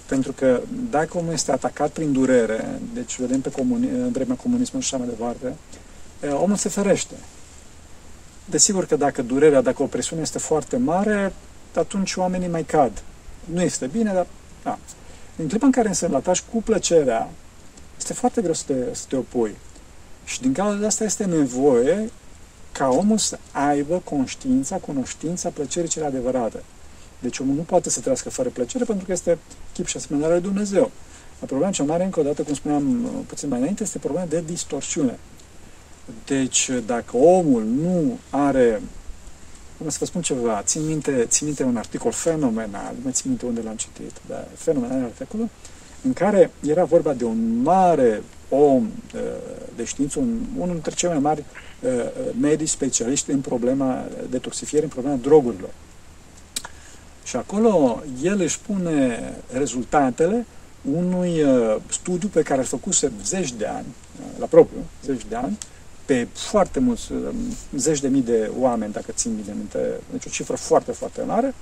Pentru 0.05 0.31
că 0.31 0.61
dacă 0.89 1.17
omul 1.17 1.33
este 1.33 1.51
atacat 1.51 1.89
prin 1.89 2.11
durere, 2.11 2.79
deci 2.93 3.19
vedem 3.19 3.41
pe 3.41 3.49
comuni- 3.49 3.91
în 3.91 4.11
vremea 4.11 4.35
comunismului 4.35 4.85
și 4.85 4.95
așa 4.95 5.03
mai 5.03 5.15
departe, 5.15 5.55
omul 6.41 6.55
se 6.55 6.69
ferește. 6.69 7.15
Desigur 8.45 8.85
că 8.85 8.95
dacă 8.95 9.21
durerea, 9.21 9.61
dacă 9.61 9.83
o 9.83 9.85
presiune 9.85 10.21
este 10.21 10.37
foarte 10.37 10.77
mare, 10.77 11.33
atunci 11.75 12.15
oamenii 12.15 12.47
mai 12.47 12.63
cad. 12.63 13.03
Nu 13.43 13.61
este 13.61 13.87
bine, 13.87 14.13
dar... 14.13 14.27
Da. 14.63 14.77
În 15.35 15.47
clipa 15.47 15.65
în 15.65 15.71
care 15.71 15.87
însă 15.87 16.07
îl 16.07 16.15
atași 16.15 16.43
cu 16.51 16.61
plăcerea, 16.61 17.29
este 17.97 18.13
foarte 18.13 18.41
greu 18.41 18.53
să 18.53 18.63
te, 18.65 18.73
să 18.91 19.03
te 19.07 19.15
opui. 19.15 19.55
Și 20.25 20.41
din 20.41 20.53
cauza 20.53 20.77
de 20.77 20.85
asta 20.85 21.03
este 21.03 21.25
nevoie 21.25 22.09
ca 22.71 22.87
omul 22.87 23.17
să 23.17 23.37
aibă 23.51 24.01
conștiința, 24.03 24.75
cunoștința 24.75 25.49
plăcerii 25.49 25.89
cele 25.89 26.05
adevărate. 26.05 26.63
Deci 27.23 27.39
omul 27.39 27.55
nu 27.55 27.61
poate 27.61 27.89
să 27.89 27.99
trăiască 27.99 28.29
fără 28.29 28.49
plăcere 28.49 28.83
pentru 28.83 29.05
că 29.05 29.11
este 29.11 29.37
chip 29.73 29.85
și 29.85 29.97
asemănarea 29.97 30.35
lui 30.35 30.43
Dumnezeu. 30.43 30.91
Problema 31.45 31.71
cea 31.71 31.83
mare, 31.83 32.03
încă 32.03 32.19
o 32.19 32.23
dată, 32.23 32.41
cum 32.41 32.53
spuneam 32.53 33.03
uh, 33.03 33.09
puțin 33.27 33.49
mai 33.49 33.59
înainte, 33.59 33.83
este 33.83 33.97
problema 33.97 34.25
de 34.25 34.43
distorsiune. 34.45 35.19
Deci, 36.25 36.69
dacă 36.85 37.17
omul 37.17 37.63
nu 37.63 38.17
are, 38.29 38.81
cum 39.77 39.89
să 39.89 39.97
vă 39.99 40.05
spun 40.05 40.21
ceva, 40.21 40.61
țin 40.65 40.85
minte, 40.85 41.25
țin 41.27 41.45
minte 41.45 41.63
un 41.63 41.77
articol 41.77 42.11
fenomenal, 42.11 42.93
nu 42.95 42.99
mai 43.03 43.11
țin 43.11 43.29
minte 43.29 43.45
unde 43.45 43.61
l-am 43.61 43.75
citit, 43.75 44.11
dar 44.27 44.47
fenomenal 44.55 45.03
articolul, 45.03 45.49
în 46.01 46.13
care 46.13 46.51
era 46.67 46.83
vorba 46.83 47.13
de 47.13 47.23
un 47.23 47.61
mare 47.61 48.23
om 48.49 48.83
uh, 49.15 49.21
de 49.75 49.83
știință, 49.83 50.19
un, 50.19 50.39
unul 50.57 50.73
dintre 50.73 50.93
cei 50.93 51.09
mai 51.09 51.19
mari 51.19 51.43
uh, 51.79 51.89
medici 52.39 52.69
specialiști 52.69 53.31
în 53.31 53.39
problema 53.39 54.05
detoxifiere, 54.29 54.83
în 54.85 54.91
problema 54.91 55.15
drogurilor. 55.15 55.69
Și 57.33 57.39
acolo 57.39 58.03
el 58.21 58.41
își 58.41 58.59
pune 58.59 59.33
rezultatele 59.51 60.45
unui 60.91 61.41
uh, 61.41 61.75
studiu 61.89 62.27
pe 62.27 62.41
care 62.41 62.61
a 62.61 62.63
făcut 62.63 63.11
zeci 63.23 63.51
de 63.53 63.65
ani, 63.65 63.85
la 64.39 64.45
propriu, 64.45 64.79
zeci 65.03 65.25
de 65.29 65.35
ani, 65.35 65.57
pe 66.05 66.27
foarte 66.33 66.79
mulți, 66.79 67.11
zeci 67.75 67.99
de 67.99 68.07
mii 68.07 68.21
de 68.21 68.51
oameni, 68.59 68.93
dacă 68.93 69.11
țin 69.11 69.35
bine 69.41 69.53
minte, 69.57 69.79
deci 70.11 70.25
o 70.25 70.29
cifră 70.29 70.55
foarte, 70.55 70.91
foarte 70.91 71.21
mare, 71.21 71.53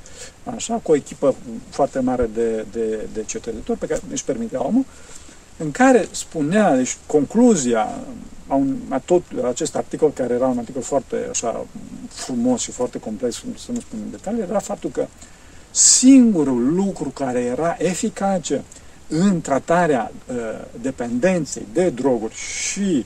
așa, 0.55 0.79
cu 0.83 0.91
o 0.91 0.95
echipă 0.95 1.35
foarte 1.69 1.99
mare 1.99 2.29
de, 2.33 2.65
de, 2.71 3.07
de 3.13 3.23
cercetători 3.25 3.79
pe 3.79 3.87
care 3.87 4.01
își 4.11 4.25
permitea 4.25 4.65
omul, 4.65 4.85
în 5.57 5.71
care 5.71 6.07
spunea, 6.11 6.75
deci 6.75 6.97
concluzia 7.05 7.89
a, 8.47 8.55
un, 8.55 8.77
a 8.89 8.99
tot 8.99 9.23
acest 9.45 9.75
articol, 9.75 10.11
care 10.11 10.33
era 10.33 10.47
un 10.47 10.57
articol 10.57 10.81
foarte 10.81 11.27
așa 11.29 11.65
frumos 12.09 12.61
și 12.61 12.71
foarte 12.71 12.99
complex, 12.99 13.35
să 13.35 13.71
nu 13.71 13.79
spun 13.79 13.99
în 14.03 14.11
detalii, 14.11 14.41
era 14.41 14.59
faptul 14.59 14.89
că 14.89 15.07
singurul 15.71 16.73
lucru 16.73 17.09
care 17.09 17.39
era 17.39 17.75
eficace 17.79 18.63
în 19.07 19.41
tratarea 19.41 20.11
uh, 20.27 20.35
dependenței 20.81 21.65
de 21.73 21.89
droguri 21.89 22.33
și 22.35 23.05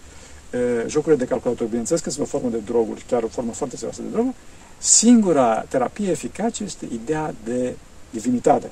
uh, 0.53 0.59
jocurile 0.87 1.23
de 1.23 1.29
calculator, 1.29 1.67
bineînțeles 1.67 2.01
că 2.01 2.09
sunt 2.09 2.25
o 2.25 2.29
formă 2.29 2.49
de 2.49 2.61
droguri, 2.65 3.05
chiar 3.07 3.23
o 3.23 3.27
formă 3.27 3.51
foarte 3.51 3.75
serioasă 3.75 4.01
de 4.01 4.07
droguri, 4.11 4.35
singura 4.77 5.65
terapie 5.67 6.09
eficace 6.09 6.63
este 6.63 6.87
ideea 6.93 7.33
de 7.43 7.75
divinitate. 8.09 8.69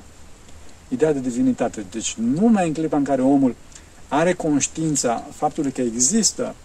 Ideea 0.87 1.13
de 1.13 1.19
divinitate. 1.19 1.85
Deci 1.91 2.13
numai 2.13 2.67
în 2.67 2.73
clipa 2.73 2.97
în 2.97 3.03
care 3.03 3.21
omul 3.21 3.55
are 4.07 4.33
conștiința 4.33 5.27
faptului 5.31 5.71
că 5.71 5.81
există 5.81 6.55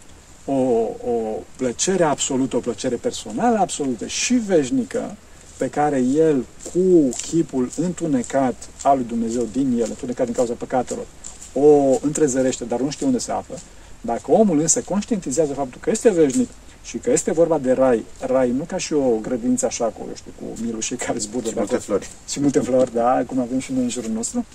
o, 0.45 0.53
o 0.53 1.43
plăcere 1.57 2.05
absolută, 2.05 2.57
o 2.57 2.61
plăcere 2.61 2.97
personală 2.97 3.59
absolută 3.59 4.07
și 4.07 4.35
veșnică, 4.35 5.17
pe 5.59 5.69
care 5.69 6.01
el, 6.01 6.45
cu 6.73 7.09
chipul 7.23 7.71
întunecat 7.77 8.69
al 8.83 8.97
lui 8.97 9.07
Dumnezeu 9.09 9.49
din 9.53 9.79
el, 9.81 9.87
întunecat 9.89 10.25
din 10.25 10.35
cauza 10.35 10.53
păcatelor, 10.53 11.07
o 11.53 11.99
întrezărește, 12.01 12.65
dar 12.65 12.81
nu 12.81 12.91
știe 12.91 13.07
unde 13.07 13.19
se 13.19 13.33
află, 13.33 13.59
dacă 14.01 14.31
omul 14.31 14.61
însă 14.61 14.81
conștientizează 14.81 15.53
faptul 15.53 15.81
că 15.81 15.91
este 15.91 16.11
veșnic 16.11 16.49
și 16.83 16.99
că 16.99 17.11
este 17.11 17.33
vorba 17.33 17.59
de 17.59 17.73
rai, 17.73 18.05
rai 18.21 18.51
nu 18.51 18.65
ca 18.65 18.77
și 18.77 18.93
o 18.93 19.11
grădință 19.23 19.67
așa 19.67 19.85
cu, 19.85 20.05
eu 20.09 20.15
știu, 20.15 20.33
cu 20.39 20.45
milușii 20.63 20.97
care 20.97 21.19
zbură. 21.19 21.49
Și 21.49 21.55
multe 21.57 21.77
flori. 21.77 22.09
Și 22.29 22.41
multe 22.41 22.59
flori, 22.59 22.95
da, 22.95 23.23
cum 23.27 23.39
avem 23.39 23.59
și 23.59 23.73
noi 23.73 23.83
în 23.83 23.89
jurul 23.89 24.11
nostru, 24.11 24.47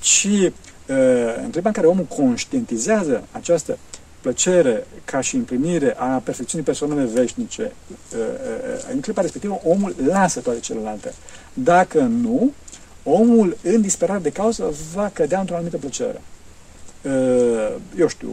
ci 0.00 0.24
uh, 0.24 0.52
în 1.42 1.50
clipa 1.50 1.68
în 1.68 1.74
care 1.74 1.86
omul 1.86 2.04
conștientizează 2.04 3.24
această 3.32 3.78
plăcere 4.22 4.86
ca 5.04 5.20
și 5.20 5.36
împlinire 5.36 5.94
a 5.98 6.06
perfecțiunii 6.06 6.66
personale 6.66 7.04
veșnice, 7.04 7.62
uh, 7.62 8.18
uh, 8.18 8.92
în 8.92 9.00
clipa 9.00 9.20
respectivă, 9.20 9.60
omul 9.64 9.94
lasă 10.06 10.40
toate 10.40 10.60
celelalte. 10.60 11.14
Dacă 11.54 12.00
nu, 12.00 12.52
omul, 13.02 13.56
în 13.62 13.80
disperare 13.80 14.20
de 14.20 14.30
cauză, 14.30 14.74
va 14.94 15.10
cădea 15.12 15.40
într-o 15.40 15.54
anumită 15.54 15.76
plăcere. 15.76 16.22
Uh, 17.02 17.74
eu 17.98 18.06
știu, 18.06 18.28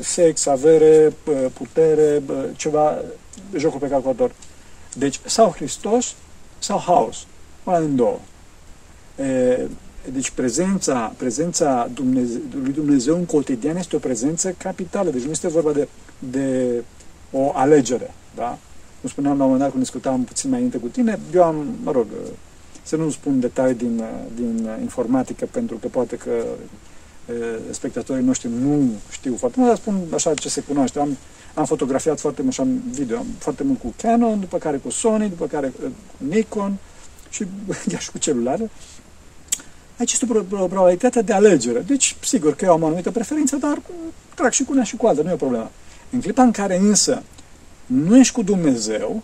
sex, 0.00 0.46
avere, 0.46 1.12
putere, 1.52 2.22
ceva, 2.56 2.98
jocul 3.56 3.78
pe 3.78 3.88
calculator. 3.88 4.32
Deci, 4.94 5.20
sau 5.24 5.50
Hristos, 5.50 6.14
sau 6.58 6.78
haos. 6.78 7.26
Una 7.64 7.80
din 7.80 7.96
două. 7.96 8.18
Deci 10.12 10.30
prezența, 10.30 11.12
prezența 11.16 11.90
Dumnezeu, 11.94 12.40
lui 12.62 12.72
Dumnezeu 12.72 13.16
în 13.16 13.24
cotidian 13.24 13.76
este 13.76 13.96
o 13.96 13.98
prezență 13.98 14.54
capitală. 14.58 15.10
Deci 15.10 15.22
nu 15.22 15.30
este 15.30 15.48
vorba 15.48 15.72
de, 15.72 15.88
de 16.18 16.82
o 17.30 17.50
alegere. 17.54 18.14
Da? 18.34 18.58
Cum 19.00 19.10
spuneam 19.10 19.36
la 19.36 19.44
un 19.44 19.50
moment 19.50 19.60
dat 19.60 19.70
când 19.70 19.82
discutam 19.82 20.24
puțin 20.24 20.50
mai 20.50 20.58
înainte 20.58 20.78
cu 20.78 20.88
tine, 20.88 21.18
eu 21.34 21.42
am, 21.42 21.66
mă 21.82 21.90
rog, 21.90 22.06
să 22.82 22.96
nu 22.96 23.10
spun 23.10 23.40
detalii 23.40 23.74
din, 23.74 24.02
din 24.34 24.68
informatică, 24.80 25.48
pentru 25.50 25.76
că 25.76 25.88
poate 25.88 26.16
că 26.16 26.30
e, 27.28 27.72
spectatorii 27.72 28.24
noștri 28.24 28.48
nu 28.60 28.90
știu 29.10 29.36
foarte 29.36 29.58
mult, 29.60 29.70
dar 29.70 29.80
spun 29.80 30.00
așa 30.14 30.34
ce 30.34 30.48
se 30.48 30.60
cunoaște. 30.60 30.98
Am, 30.98 31.16
am 31.54 31.64
fotografiat 31.64 32.20
foarte 32.20 32.42
mult 32.42 32.54
și 32.54 32.60
am 32.60 32.82
video, 32.90 33.16
am 33.16 33.26
foarte 33.38 33.62
mult 33.62 33.80
cu 33.80 33.94
Canon, 33.96 34.40
după 34.40 34.58
care 34.58 34.76
cu 34.76 34.90
Sony, 34.90 35.28
după 35.28 35.46
care 35.46 35.68
cu 35.68 35.92
Nikon 36.16 36.76
și 37.30 37.46
chiar 37.88 38.00
și 38.00 38.10
cu 38.10 38.18
celulare. 38.18 38.70
Aici 40.02 40.12
este 40.12 40.26
o 40.50 40.66
probabilitate 40.66 41.22
de 41.22 41.32
alegere. 41.32 41.80
Deci, 41.80 42.16
sigur 42.24 42.54
că 42.54 42.64
eu 42.64 42.72
am 42.72 42.82
o 42.82 42.86
anumită 42.86 43.10
preferință, 43.10 43.56
dar 43.56 43.82
trag 44.34 44.52
și 44.52 44.64
cu 44.64 44.72
una 44.72 44.82
și 44.82 44.96
cu 44.96 45.06
alta, 45.06 45.22
nu 45.22 45.28
e 45.28 45.32
o 45.32 45.36
problemă. 45.36 45.70
În 46.10 46.20
clipa 46.20 46.42
în 46.42 46.50
care 46.50 46.76
însă 46.76 47.22
nu 47.86 48.18
ești 48.18 48.32
cu 48.32 48.42
Dumnezeu, 48.42 49.22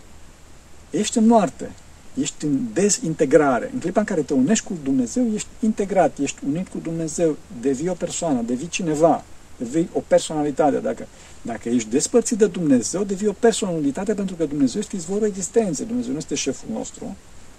ești 0.91 1.19
în 1.19 1.27
moarte, 1.27 1.71
ești 2.15 2.45
în 2.45 2.59
dezintegrare. 2.73 3.71
În 3.73 3.79
clipa 3.79 4.01
în 4.01 4.07
care 4.07 4.21
te 4.21 4.35
unești 4.35 4.65
cu 4.65 4.73
Dumnezeu, 4.83 5.27
ești 5.35 5.49
integrat, 5.61 6.19
ești 6.19 6.39
unit 6.47 6.69
cu 6.69 6.79
Dumnezeu, 6.83 7.37
devii 7.61 7.89
o 7.89 7.95
persoană, 7.95 8.43
devii 8.43 8.69
cineva, 8.69 9.25
devii 9.57 9.89
o 9.93 10.03
personalitate. 10.07 10.77
Dacă, 10.77 11.07
dacă 11.43 11.69
ești 11.69 11.91
despărțit 11.91 12.39
de 12.39 12.47
Dumnezeu, 12.47 13.05
devii 13.05 13.29
o 13.29 13.35
personalitate 13.39 14.15
pentru 14.15 14.35
că 14.37 14.45
Dumnezeu 14.45 14.81
este 14.81 14.97
izvorul 14.97 15.27
existenței, 15.27 15.87
Dumnezeu 15.87 16.13
nu 16.13 16.19
este 16.19 16.35
șeful 16.35 16.69
nostru, 16.73 17.17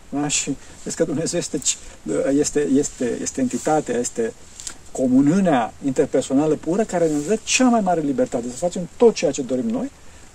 da? 0.09 0.27
Și 0.27 0.57
vezi 0.83 0.95
că 0.95 1.03
Dumnezeu 1.03 1.39
este, 1.39 1.59
este, 2.31 2.59
este, 2.59 3.17
este 3.21 3.41
entitatea, 3.41 3.97
este 3.97 4.33
comuniunea 4.91 5.73
interpersonală 5.85 6.55
pură 6.55 6.83
care 6.83 7.07
ne 7.07 7.19
dă 7.27 7.37
cea 7.43 7.69
mai 7.69 7.81
mare 7.81 8.01
libertate 8.01 8.45
să 8.49 8.55
facem 8.55 8.89
tot 8.97 9.13
ceea 9.13 9.31
ce 9.31 9.41
dorim 9.41 9.69
noi, 9.69 9.91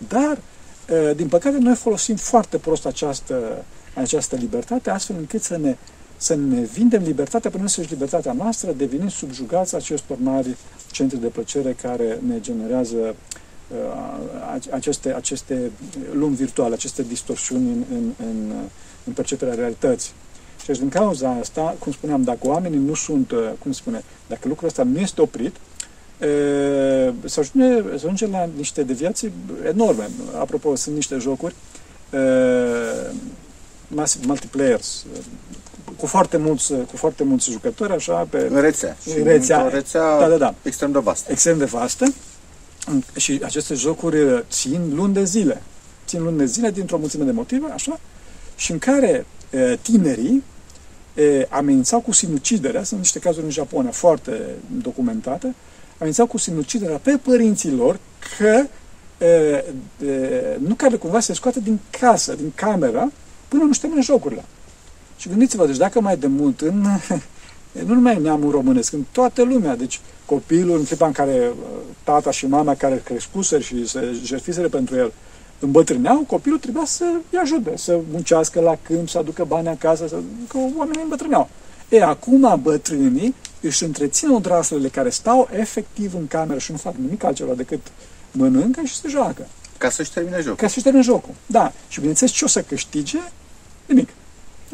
dar 0.09 0.39
din 1.17 1.29
păcate, 1.29 1.57
noi 1.59 1.75
folosim 1.75 2.17
foarte 2.17 2.57
prost 2.57 2.87
această, 2.87 3.65
această 3.95 4.37
libertate, 4.37 4.91
astfel 4.91 5.17
încât 5.19 5.43
să 5.43 5.57
ne, 5.57 5.77
să 6.17 6.35
ne 6.35 6.61
vindem 6.61 7.03
libertatea 7.03 7.51
până 7.51 7.67
și 7.67 7.81
libertatea 7.81 8.33
noastră, 8.33 8.73
devenind 8.73 9.11
subjugați 9.11 9.75
acestor 9.75 10.17
mari 10.21 10.57
centri 10.91 11.21
de 11.21 11.27
plăcere 11.27 11.77
care 11.83 12.21
ne 12.27 12.41
generează 12.41 12.97
uh, 12.97 14.61
aceste, 14.71 15.15
aceste 15.15 15.71
lumi 16.13 16.37
virtuale, 16.37 16.75
aceste 16.75 17.03
distorsiuni 17.03 17.71
în, 17.71 17.85
în, 17.91 18.13
în, 18.19 18.53
în 19.05 19.13
perceperea 19.13 19.55
realității. 19.55 20.13
Și 20.61 20.67
deci, 20.67 20.79
din 20.79 20.89
cauza 20.89 21.37
asta, 21.41 21.77
cum 21.79 21.93
spuneam, 21.93 22.23
dacă 22.23 22.39
oamenii 22.43 22.79
nu 22.79 22.95
sunt, 22.95 23.31
uh, 23.31 23.51
cum 23.59 23.73
spune, 23.73 24.05
dacă 24.27 24.49
lucrul 24.49 24.69
ăsta 24.69 24.83
nu 24.83 24.99
este 24.99 25.21
oprit, 25.21 25.57
se 27.25 27.41
ajunge, 27.41 27.83
se 27.89 27.95
ajunge 27.95 28.27
la 28.27 28.49
niște 28.57 28.83
deviații 28.83 29.33
enorme. 29.69 30.11
Apropo, 30.39 30.75
sunt 30.75 30.95
niște 30.95 31.17
jocuri 31.17 31.55
massive 33.89 34.27
multiplayers 34.27 35.05
cu 35.97 36.07
foarte 36.07 36.37
mulți, 36.37 36.73
cu 36.73 36.97
foarte 36.97 37.25
mulți 37.25 37.51
jucători, 37.51 37.93
așa, 37.93 38.27
pe 38.31 38.49
în 38.51 38.61
rețea. 38.61 38.97
Și 39.03 39.23
rețea, 39.23 39.65
o 39.65 39.69
rețea 39.69 40.19
da, 40.19 40.29
da, 40.29 40.37
da. 40.37 40.55
extrem 40.63 40.93
de 40.93 40.99
vastă. 40.99 41.33
Extrem 41.33 41.59
de 41.59 41.65
vastă. 41.65 42.15
Și 43.17 43.41
aceste 43.45 43.75
jocuri 43.75 44.45
țin 44.51 44.93
luni 44.95 45.15
de 45.15 45.25
zile. 45.25 45.63
Țin 46.07 46.23
luni 46.23 46.39
de 46.39 46.45
zile 46.45 46.71
dintr-o 46.71 46.99
mulțime 46.99 47.25
de 47.25 47.31
motive, 47.31 47.67
așa, 47.73 48.01
și 48.57 48.73
în 48.73 48.79
care 48.79 49.27
e, 49.51 49.77
tinerii 49.83 50.43
e, 51.15 51.47
amenințau 51.51 52.01
cu 52.01 52.13
sinuciderea, 52.13 52.83
sunt 52.83 53.01
niște 53.01 53.19
cazuri 53.19 53.45
în 53.45 53.51
Japonia 53.51 53.91
foarte 53.91 54.41
documentate, 54.83 55.55
amenințau 55.95 56.27
cu 56.27 56.39
sinuciderea 56.39 56.97
pe 56.97 57.19
părinții 57.23 57.73
lor 57.73 57.99
că 58.39 58.65
e, 59.25 59.27
e, 59.27 59.65
nu 60.59 60.75
care 60.75 60.97
cumva 60.97 61.21
se 61.21 61.35
scoate 61.35 61.61
din 61.61 61.81
casă, 61.91 62.35
din 62.35 62.53
camera, 62.55 63.13
până 63.49 63.65
nu 63.65 63.73
știu 63.73 64.01
jocurile. 64.01 64.45
Și 65.17 65.29
gândiți-vă, 65.29 65.67
deci 65.67 65.77
dacă 65.77 66.01
mai 66.01 66.17
de 66.17 66.27
mult 66.27 66.61
în, 66.61 66.87
nu 67.87 67.95
numai 67.95 68.17
în 68.17 68.23
neamul 68.23 68.51
românesc, 68.51 68.93
în 68.93 69.05
toată 69.13 69.43
lumea, 69.43 69.77
deci 69.77 70.01
copilul 70.25 70.79
în 70.79 70.85
clipa 70.85 71.07
în 71.07 71.13
care 71.13 71.49
uh, 71.49 71.81
tata 72.05 72.31
și 72.31 72.47
mama 72.47 72.75
care 72.75 73.03
crescuseră 73.05 73.63
și 73.63 73.87
se 73.87 74.17
jertfiseră 74.25 74.69
pentru 74.69 74.97
el 74.97 75.13
îmbătrâneau, 75.65 76.25
copilul 76.27 76.59
trebuia 76.59 76.85
să-i 76.85 77.39
ajute, 77.43 77.77
să 77.77 78.01
muncească 78.11 78.61
la 78.61 78.79
câmp, 78.83 79.09
să 79.09 79.19
aducă 79.19 79.45
bani 79.45 79.69
acasă, 79.69 80.07
să, 80.09 80.17
că 80.49 80.59
oamenii 80.77 81.03
îmbătrâneau. 81.03 81.49
E, 81.89 82.03
acum 82.03 82.61
bătrânii 82.63 83.35
își 83.61 83.85
întrețin 83.85 84.29
odraslele 84.29 84.89
care 84.89 85.09
stau 85.09 85.49
efectiv 85.53 86.15
în 86.15 86.27
cameră 86.27 86.59
și 86.59 86.71
nu 86.71 86.77
fac 86.77 86.95
nimic 86.95 87.25
altceva 87.25 87.53
decât 87.55 87.81
mănâncă 88.33 88.81
și 88.85 88.95
se 88.95 89.09
joacă. 89.09 89.47
Ca 89.79 89.91
să-și 89.91 90.13
termine 90.13 90.37
jocul. 90.37 90.57
Ca 90.57 90.69
să-și 90.69 90.83
termine 90.83 91.05
jocul, 91.05 91.35
da. 91.47 91.73
Și 91.89 91.99
bineînțeles 91.99 92.33
ce 92.33 92.45
o 92.45 92.49
să 92.49 92.63
câștige? 92.63 93.19
Nimic 93.87 94.09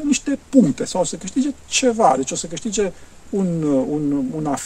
niște 0.03 0.39
puncte 0.49 0.85
sau 0.85 1.05
să 1.05 1.17
câștige 1.17 1.49
ceva. 1.67 2.15
Deci 2.17 2.31
o 2.31 2.35
să 2.35 2.47
câștige 2.47 2.93
un, 3.31 3.63
un, 3.63 4.13
un, 4.33 4.57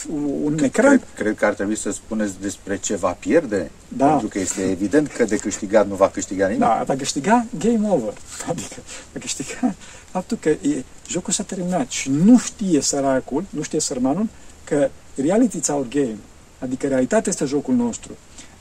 un 0.43 0.59
ecran. 0.63 0.97
Cred, 0.97 1.07
cred 1.15 1.35
că 1.35 1.45
ar 1.45 1.53
trebui 1.53 1.75
să 1.75 1.91
spuneți 1.91 2.33
despre 2.41 2.77
ce 2.77 2.95
va 2.95 3.11
pierde, 3.11 3.71
da. 3.87 4.07
pentru 4.07 4.27
că 4.27 4.39
este 4.39 4.61
evident 4.61 5.07
că 5.07 5.23
de 5.23 5.37
câștigat 5.37 5.87
nu 5.87 5.95
va 5.95 6.09
câștiga 6.09 6.45
nimic. 6.45 6.61
Da, 6.61 6.83
va 6.85 6.95
câștiga 6.95 7.45
game 7.59 7.87
over. 7.89 8.13
Adică 8.49 8.75
va 9.13 9.19
câștiga 9.19 9.75
faptul 10.11 10.37
că 10.41 10.49
e, 10.49 10.83
jocul 11.07 11.33
s-a 11.33 11.43
terminat 11.43 11.89
și 11.89 12.09
nu 12.09 12.37
știe 12.37 12.81
săracul, 12.81 13.45
nu 13.49 13.61
știe 13.61 13.79
sărmanul, 13.79 14.27
că 14.63 14.89
reality 15.15 15.57
is 15.57 15.67
our 15.67 15.87
game. 15.87 16.17
Adică 16.59 16.87
realitatea 16.87 17.31
este 17.31 17.45
jocul 17.45 17.73
nostru. 17.73 18.11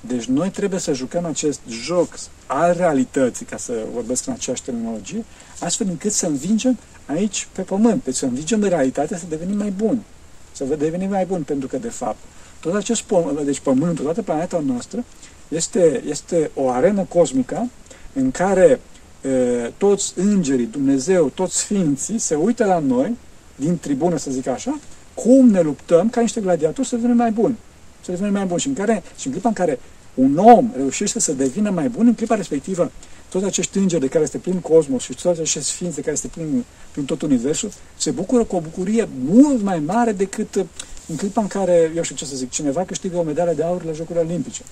Deci 0.00 0.24
noi 0.24 0.50
trebuie 0.50 0.80
să 0.80 0.92
jucăm 0.92 1.24
acest 1.24 1.60
joc 1.68 2.18
al 2.46 2.74
realității, 2.76 3.46
ca 3.46 3.56
să 3.56 3.72
vorbesc 3.92 4.26
în 4.26 4.32
aceeași 4.32 4.62
terminologie, 4.62 5.24
astfel 5.60 5.86
încât 5.90 6.12
să 6.12 6.26
învingem 6.26 6.78
aici 7.06 7.48
pe 7.52 7.62
pământ. 7.62 8.04
Deci 8.04 8.14
să 8.14 8.24
învingem 8.24 8.60
de 8.60 8.68
realitate, 8.68 9.16
să 9.16 9.24
devenim 9.28 9.56
mai 9.56 9.70
buni. 9.70 10.04
Să 10.52 10.64
devenim 10.64 11.10
mai 11.10 11.24
buni, 11.24 11.44
pentru 11.44 11.68
că, 11.68 11.78
de 11.78 11.88
fapt, 11.88 12.16
tot 12.60 12.74
acest 12.74 13.02
pământ, 13.02 13.40
deci 13.40 13.60
pământul, 13.60 14.04
toată 14.04 14.22
planeta 14.22 14.62
noastră, 14.66 15.04
este, 15.48 16.02
este 16.08 16.50
o 16.54 16.70
arenă 16.70 17.06
cosmică 17.08 17.68
în 18.12 18.30
care 18.30 18.80
e, 19.22 19.30
toți 19.76 20.12
îngerii, 20.16 20.66
Dumnezeu, 20.66 21.28
toți 21.28 21.56
sfinții 21.56 22.18
se 22.18 22.34
uită 22.34 22.64
la 22.64 22.78
noi, 22.78 23.16
din 23.56 23.78
tribună, 23.78 24.16
să 24.16 24.30
zic 24.30 24.46
așa, 24.46 24.78
cum 25.14 25.48
ne 25.48 25.60
luptăm 25.60 26.08
ca 26.08 26.20
niște 26.20 26.40
gladiatori 26.40 26.88
să 26.88 26.94
devenim 26.94 27.16
mai 27.16 27.30
buni. 27.30 27.56
Să 28.00 28.10
devenim 28.10 28.32
mai 28.32 28.44
buni. 28.44 28.60
Și 28.60 28.68
în, 28.68 28.74
care, 28.74 29.02
și 29.18 29.26
în 29.26 29.32
clipa 29.32 29.48
în 29.48 29.54
care 29.54 29.78
un 30.14 30.36
om 30.36 30.70
reușește 30.76 31.20
să 31.20 31.32
devină 31.32 31.70
mai 31.70 31.88
bun, 31.88 32.06
în 32.06 32.14
clipa 32.14 32.34
respectivă, 32.34 32.90
toți 33.34 33.46
acești 33.46 33.78
îngeri 33.78 34.00
de 34.00 34.08
care 34.08 34.24
este 34.24 34.38
plin 34.38 34.60
cosmos 34.60 35.02
și 35.02 35.14
toți 35.14 35.40
acești 35.40 35.60
sfinți 35.60 35.94
de 35.94 36.00
care 36.00 36.12
este 36.12 36.28
plin, 36.28 36.64
plin 36.92 37.04
tot 37.04 37.22
universul, 37.22 37.70
se 37.96 38.10
bucură 38.10 38.44
cu 38.44 38.56
o 38.56 38.60
bucurie 38.60 39.08
mult 39.24 39.62
mai 39.62 39.78
mare 39.78 40.12
decât 40.12 40.54
uh, 40.54 40.64
în 41.08 41.16
clipa 41.16 41.40
în 41.40 41.46
care, 41.46 41.92
eu 41.96 42.02
știu 42.02 42.16
ce 42.16 42.24
să 42.24 42.36
zic, 42.36 42.50
cineva 42.50 42.84
câștigă 42.84 43.16
o 43.16 43.22
medalie 43.22 43.52
de 43.52 43.62
aur 43.62 43.84
la 43.84 43.92
Jocurile 43.92 44.24
Olimpice. 44.24 44.62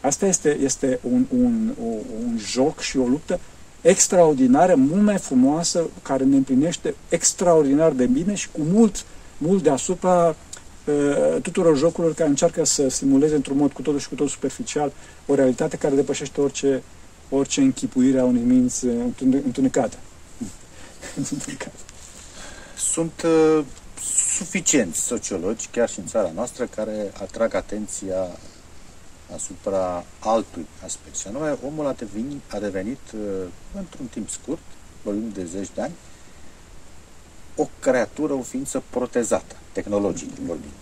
Asta 0.00 0.26
este, 0.26 0.58
este 0.62 0.98
un, 1.02 1.26
un, 1.36 1.72
un, 1.84 1.98
un 2.24 2.38
joc 2.38 2.80
și 2.80 2.98
o 2.98 3.06
luptă 3.06 3.40
extraordinară, 3.80 4.74
mult 4.74 5.02
mai 5.02 5.18
frumoasă, 5.18 5.84
care 6.02 6.24
ne 6.24 6.36
împlinește 6.36 6.94
extraordinar 7.08 7.92
de 7.92 8.06
bine 8.06 8.34
și 8.34 8.48
cu 8.52 8.60
mult, 8.72 9.04
mult 9.38 9.62
deasupra 9.62 10.28
uh, 10.84 11.40
tuturor 11.42 11.76
jocurilor 11.76 12.14
care 12.14 12.28
încearcă 12.28 12.64
să 12.64 12.88
simuleze 12.88 13.34
într-un 13.34 13.56
mod 13.56 13.72
cu 13.72 13.82
totul 13.82 14.00
și 14.00 14.08
cu 14.08 14.14
totul 14.14 14.30
superficial 14.30 14.92
o 15.26 15.34
realitate 15.34 15.76
care 15.76 15.94
depășește 15.94 16.40
orice, 16.40 16.82
orice 17.34 17.60
închipuire 17.60 18.18
a 18.18 18.24
unei 18.24 18.42
minți 18.42 18.84
întunecate. 19.44 19.96
Sunt 22.76 23.22
uh, 23.22 23.64
suficienți 24.36 25.00
sociologi, 25.00 25.68
chiar 25.70 25.88
și 25.88 25.98
în 25.98 26.06
țara 26.06 26.30
noastră, 26.34 26.64
care 26.66 27.12
atrag 27.20 27.54
atenția 27.54 28.26
asupra 29.34 30.04
altui 30.18 30.66
aspect. 30.84 31.16
Și 31.16 31.26
anume, 31.26 31.58
omul 31.66 31.86
a 31.86 31.92
devenit, 31.92 32.40
a 32.48 32.58
devenit 32.58 33.00
uh, 33.14 33.20
într-un 33.76 34.06
timp 34.06 34.28
scurt, 34.28 34.62
vorbim 35.02 35.30
de 35.34 35.44
zeci 35.44 35.70
de 35.74 35.80
ani, 35.80 35.92
o 37.56 37.68
creatură, 37.80 38.32
o 38.32 38.42
ființă 38.42 38.82
protezată, 38.90 39.56
tehnologic 39.72 40.30
vorbind. 40.30 40.72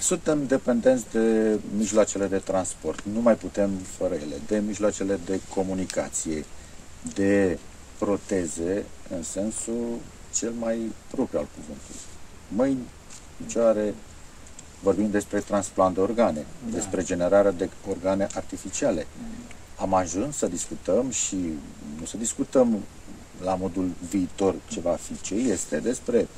Suntem 0.00 0.46
dependenți 0.46 1.04
de 1.12 1.58
mijloacele 1.76 2.26
de 2.26 2.38
transport, 2.38 3.02
nu 3.12 3.20
mai 3.20 3.34
putem 3.34 3.70
fără 3.96 4.14
ele, 4.14 4.34
de 4.46 4.58
mijloacele 4.58 5.18
de 5.24 5.40
comunicație, 5.54 6.44
de 7.14 7.58
proteze 7.98 8.84
în 9.16 9.22
sensul 9.22 9.98
cel 10.34 10.52
mai 10.58 10.92
propriu 11.10 11.38
al 11.38 11.46
cuvântului. 11.54 12.00
Mâini, 12.48 12.88
picioare, 13.36 13.94
vorbim 14.82 15.10
despre 15.10 15.40
transplant 15.40 15.94
de 15.94 16.00
organe, 16.00 16.46
da. 16.66 16.74
despre 16.74 17.02
generarea 17.02 17.50
de 17.50 17.70
organe 17.88 18.26
artificiale. 18.34 19.06
Am 19.76 19.94
ajuns 19.94 20.36
să 20.36 20.46
discutăm 20.46 21.10
și 21.10 21.36
nu 21.98 22.04
să 22.06 22.16
discutăm 22.16 22.78
la 23.42 23.54
modul 23.54 23.90
viitor 24.08 24.54
ce 24.68 24.80
va 24.80 24.98
fi, 25.00 25.20
ce 25.20 25.34
este, 25.34 25.78
despre 25.78 26.28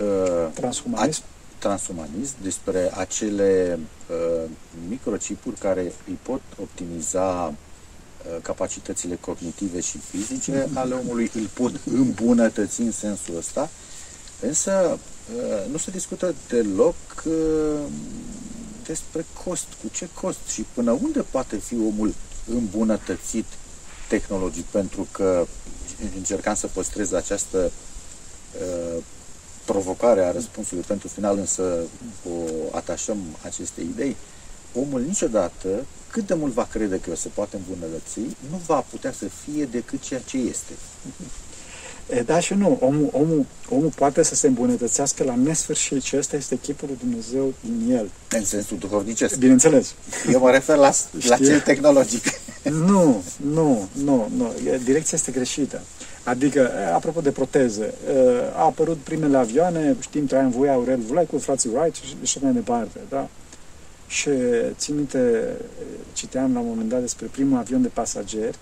uh, 0.00 0.52
transhumanism 0.54 1.22
transumanism, 1.60 2.34
despre 2.42 2.90
acele 2.94 3.78
uh, 4.10 4.50
microcipuri 4.88 5.56
care 5.56 5.92
îi 6.06 6.18
pot 6.22 6.40
optimiza 6.60 7.46
uh, 7.46 8.42
capacitățile 8.42 9.18
cognitive 9.20 9.80
și 9.80 9.98
fizice 9.98 10.68
ale 10.74 10.94
omului, 10.94 11.30
îl 11.34 11.48
pot 11.54 11.72
îmbunătăți 11.84 12.80
în 12.80 12.92
sensul 12.92 13.36
ăsta, 13.36 13.70
însă 14.40 14.98
uh, 15.36 15.70
nu 15.70 15.76
se 15.76 15.90
discută 15.90 16.34
deloc 16.48 16.94
uh, 17.24 17.80
despre 18.86 19.26
cost, 19.44 19.66
cu 19.82 19.88
ce 19.92 20.08
cost 20.20 20.38
și 20.52 20.66
până 20.74 20.90
unde 20.90 21.20
poate 21.20 21.56
fi 21.56 21.74
omul 21.74 22.14
îmbunătățit 22.46 23.44
tehnologic, 24.08 24.64
pentru 24.64 25.06
că 25.12 25.46
încercam 26.16 26.54
să 26.54 26.66
păstrez 26.66 27.12
această 27.12 27.70
uh, 28.60 29.02
provocare 29.64 30.24
a 30.24 30.32
răspunsului 30.32 30.84
pentru 30.86 31.08
final, 31.08 31.38
însă 31.38 31.78
o 32.24 32.76
atașăm 32.76 33.18
aceste 33.44 33.80
idei, 33.80 34.16
omul 34.74 35.00
niciodată, 35.00 35.68
cât 36.10 36.26
de 36.26 36.34
mult 36.34 36.52
va 36.52 36.68
crede 36.72 37.00
că 37.00 37.16
se 37.16 37.28
poate 37.28 37.56
îmbunătăți, 37.56 38.18
nu 38.50 38.60
va 38.66 38.80
putea 38.90 39.12
să 39.12 39.24
fie 39.44 39.64
decât 39.64 40.00
ceea 40.00 40.20
ce 40.20 40.36
este. 40.36 40.72
E, 42.08 42.22
da 42.22 42.40
și 42.40 42.54
nu. 42.54 42.78
Omul, 42.80 43.08
omul, 43.12 43.46
omul 43.68 43.92
poate 43.94 44.22
să 44.22 44.34
se 44.34 44.46
îmbunătățească 44.46 45.24
la 45.24 45.34
nesfârșit 45.34 46.02
și 46.02 46.16
ăsta 46.16 46.36
este 46.36 46.56
chipul 46.56 46.88
lui 46.88 46.96
Dumnezeu 47.00 47.54
din 47.60 47.94
el. 47.96 48.10
În 48.30 48.44
sensul 48.44 48.78
duhovnicesc. 48.78 49.36
Bineînțeles. 49.36 49.94
Eu 50.32 50.40
mă 50.40 50.50
refer 50.50 50.76
la, 50.76 50.92
la 51.26 51.36
cel 51.36 51.60
tehnologic. 51.60 52.24
Nu, 52.62 53.22
nu, 53.36 53.88
nu, 53.92 54.28
nu. 54.36 54.52
Direcția 54.84 55.18
este 55.18 55.32
greșită. 55.32 55.82
Adică, 56.24 56.70
apropo 56.94 57.20
de 57.20 57.30
proteze, 57.30 57.94
a 58.54 58.64
apărut 58.64 58.96
primele 58.96 59.36
avioane, 59.36 59.96
știm, 60.00 60.26
Traian 60.26 60.50
Voia, 60.50 60.72
Aurel 60.72 61.00
Vulai 61.00 61.26
cu 61.26 61.38
frații 61.38 61.70
Wright 61.74 61.94
și 61.94 62.16
așa 62.22 62.38
mai 62.42 62.52
departe, 62.52 63.00
da? 63.08 63.28
Și 64.06 64.30
țin 64.76 64.94
minte, 64.94 65.42
citeam 66.12 66.52
la 66.52 66.60
un 66.60 66.66
moment 66.66 66.88
dat 66.88 67.00
despre 67.00 67.26
primul 67.26 67.58
avion 67.58 67.82
de 67.82 67.88
pasageri, 67.88 68.58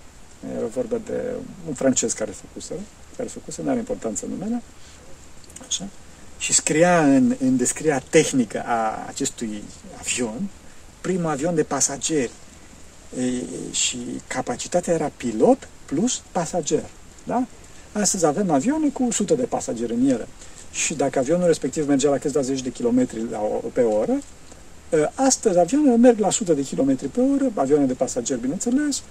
era 0.57 0.67
vorba 0.67 1.01
de 1.07 1.23
un 1.69 1.75
francez 1.75 2.13
care 2.13 2.31
făcuse, 2.31 2.75
care 3.17 3.29
făcuse, 3.29 3.63
nu 3.63 3.71
are 3.71 3.79
importanță 3.79 4.27
numele, 4.29 4.63
așa, 5.67 5.89
și 6.39 6.53
scria 6.53 7.05
în, 7.05 7.37
în 7.41 7.57
descrierea 7.57 8.03
tehnică 8.11 8.63
a 8.67 9.05
acestui 9.07 9.63
avion, 9.99 10.49
primul 11.01 11.31
avion 11.31 11.55
de 11.55 11.63
pasageri. 11.63 12.31
E, 13.19 13.23
și 13.71 13.99
capacitatea 14.27 14.95
era 14.95 15.11
pilot 15.17 15.69
plus 15.85 16.23
pasager. 16.33 16.85
Da? 17.29 17.47
Astăzi 17.93 18.27
avem 18.27 18.51
avioane 18.51 18.89
cu 18.89 19.03
100 19.03 19.35
de 19.35 19.43
pasageri 19.43 19.95
în 19.95 20.09
ele. 20.09 20.27
Și 20.71 20.95
dacă 20.95 21.19
avionul 21.19 21.47
respectiv 21.47 21.89
mergea 21.89 22.11
la 22.11 22.19
câțiva 22.19 22.41
zeci 22.41 22.63
de 22.63 22.71
kilometri 22.71 23.21
pe 23.73 23.81
oră, 23.81 24.19
astăzi 25.15 25.59
avioanele 25.59 25.97
merg 25.97 26.19
la 26.19 26.27
100 26.27 26.53
de 26.53 26.63
kilometri 26.63 27.09
pe 27.09 27.21
oră, 27.21 27.53
avioane 27.55 27.85
de 27.85 27.93
pasageri, 27.93 28.41
bineînțeles, 28.41 29.03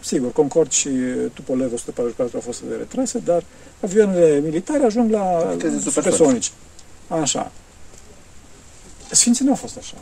Sigur, 0.00 0.32
Concord 0.32 0.70
și 0.70 0.88
Tupolev 1.32 1.72
144 1.72 2.36
au 2.36 2.40
fost 2.40 2.62
retrase, 2.78 3.18
dar 3.18 3.44
avioanele 3.80 4.40
militare 4.40 4.84
ajung 4.84 5.10
la 5.10 5.56
supersonici. 5.80 6.52
Așa. 7.08 7.52
Sfinții 9.10 9.44
nu 9.44 9.50
au 9.50 9.56
fost 9.56 9.76
așa. 9.76 9.96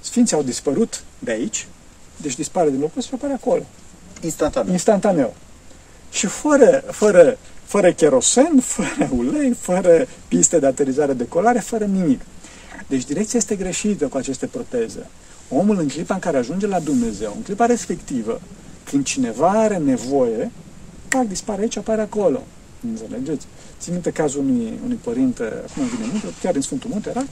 Sfinții 0.00 0.36
au 0.36 0.42
dispărut 0.42 1.04
de 1.18 1.30
aici, 1.30 1.66
deci 2.16 2.36
dispare 2.36 2.70
din 2.70 2.80
locul 2.80 3.02
și 3.02 3.10
apare 3.14 3.32
acolo. 3.32 3.62
Instantaneu. 4.20 4.72
Instantaneu. 4.72 5.34
Și 6.10 6.26
fără, 6.26 6.84
fără, 6.90 7.38
fără 7.64 7.92
kerosen, 7.92 8.60
fără 8.74 9.10
ulei, 9.16 9.54
fără 9.60 10.06
piste 10.28 10.58
de 10.58 10.66
aterizare, 10.66 11.12
decolare, 11.12 11.58
fără 11.58 11.84
nimic. 11.84 12.20
Deci 12.86 13.04
direcția 13.04 13.38
este 13.38 13.56
greșită 13.56 14.06
cu 14.06 14.16
aceste 14.16 14.46
proteze. 14.46 15.06
Omul 15.48 15.78
în 15.78 15.88
clipa 15.88 16.14
în 16.14 16.20
care 16.20 16.36
ajunge 16.36 16.66
la 16.66 16.78
Dumnezeu, 16.78 17.32
în 17.36 17.42
clipa 17.42 17.66
respectivă, 17.66 18.40
când 18.84 19.04
cineva 19.04 19.48
are 19.48 19.76
nevoie, 19.76 20.50
pac, 21.08 21.26
dispare 21.26 21.60
aici, 21.60 21.76
apare 21.76 22.00
acolo. 22.00 22.42
Înțelegeți? 22.88 23.46
Țin 23.80 23.92
minte 23.92 24.10
cazul 24.10 24.40
unui, 24.40 24.78
unui 24.84 24.98
părinte, 25.02 25.42
acum 25.42 25.84
vine 25.96 26.08
minte, 26.12 26.26
chiar 26.42 26.52
din 26.52 26.62
Sfântul 26.62 26.90
Munte 26.90 27.08
era, 27.08 27.24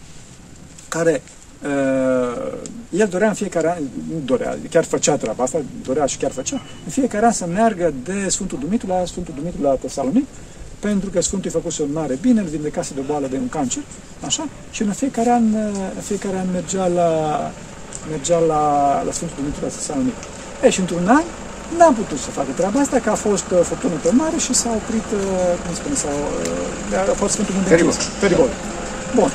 care 0.88 1.12
uh, 1.12 1.47
el 2.90 3.09
dorea 3.11 3.29
în 3.29 3.35
fiecare 3.35 3.71
an, 3.71 3.83
nu 4.12 4.21
dorea, 4.25 4.59
chiar 4.71 4.85
făcea 4.85 5.16
treaba 5.16 5.42
asta, 5.42 5.61
dorea 5.83 6.07
și 6.07 6.16
chiar 6.16 6.31
făcea, 6.31 6.61
în 6.85 6.90
fiecare 6.90 7.27
an 7.27 7.33
să 7.33 7.47
meargă 7.47 7.92
de 8.05 8.29
Sfântul 8.29 8.59
Dumitru 8.59 8.87
la 8.88 9.05
Sfântul 9.05 9.35
Dumitru 9.37 9.62
la 9.62 9.75
Tesalonic, 9.75 10.27
pentru 10.79 11.11
că 11.11 11.21
Sfântul 11.21 11.51
îi 11.53 11.61
făcuse 11.61 11.83
un 11.83 11.92
mare 11.92 12.18
bine, 12.21 12.40
îl 12.40 12.47
vindecase 12.47 12.94
de 12.94 13.01
o 13.01 13.03
boală 13.03 13.27
de 13.27 13.37
un 13.37 13.49
cancer, 13.49 13.83
așa, 14.25 14.49
și 14.71 14.83
în 14.83 14.92
fiecare 14.92 15.31
an, 15.31 15.55
în 15.94 16.03
fiecare 16.03 16.37
an 16.37 16.47
mergea 16.53 16.87
la, 16.87 17.11
mergea 18.11 18.38
la, 18.38 18.62
la 19.07 19.12
Sfântul 19.12 19.37
Dumitru 19.38 19.61
la 19.62 19.68
Tesalonic. 19.68 20.14
E, 20.62 20.71
și 20.71 20.81
într-un 20.81 21.09
an 21.09 21.23
n-am 21.77 21.94
putut 21.94 22.18
să 22.18 22.31
facă 22.31 22.49
treaba 22.57 22.81
asta, 22.81 22.99
că 22.99 23.11
a 23.11 23.14
fost 23.14 23.51
uh, 23.51 23.59
furtună 23.62 23.94
pe 24.03 24.11
mare 24.11 24.37
și 24.37 24.53
s-a 24.55 24.71
oprit, 24.81 25.09
uh, 25.14 25.21
cum 25.64 25.75
spune, 25.75 25.94
s-a, 25.94 26.09
uh, 26.09 27.12
a 27.12 27.14
fost 27.23 27.33
Sfântul 27.33 27.55
Munte 27.55 27.68
Peribol. 27.68 27.94
Peribol. 28.21 28.49
Bun. 29.14 29.31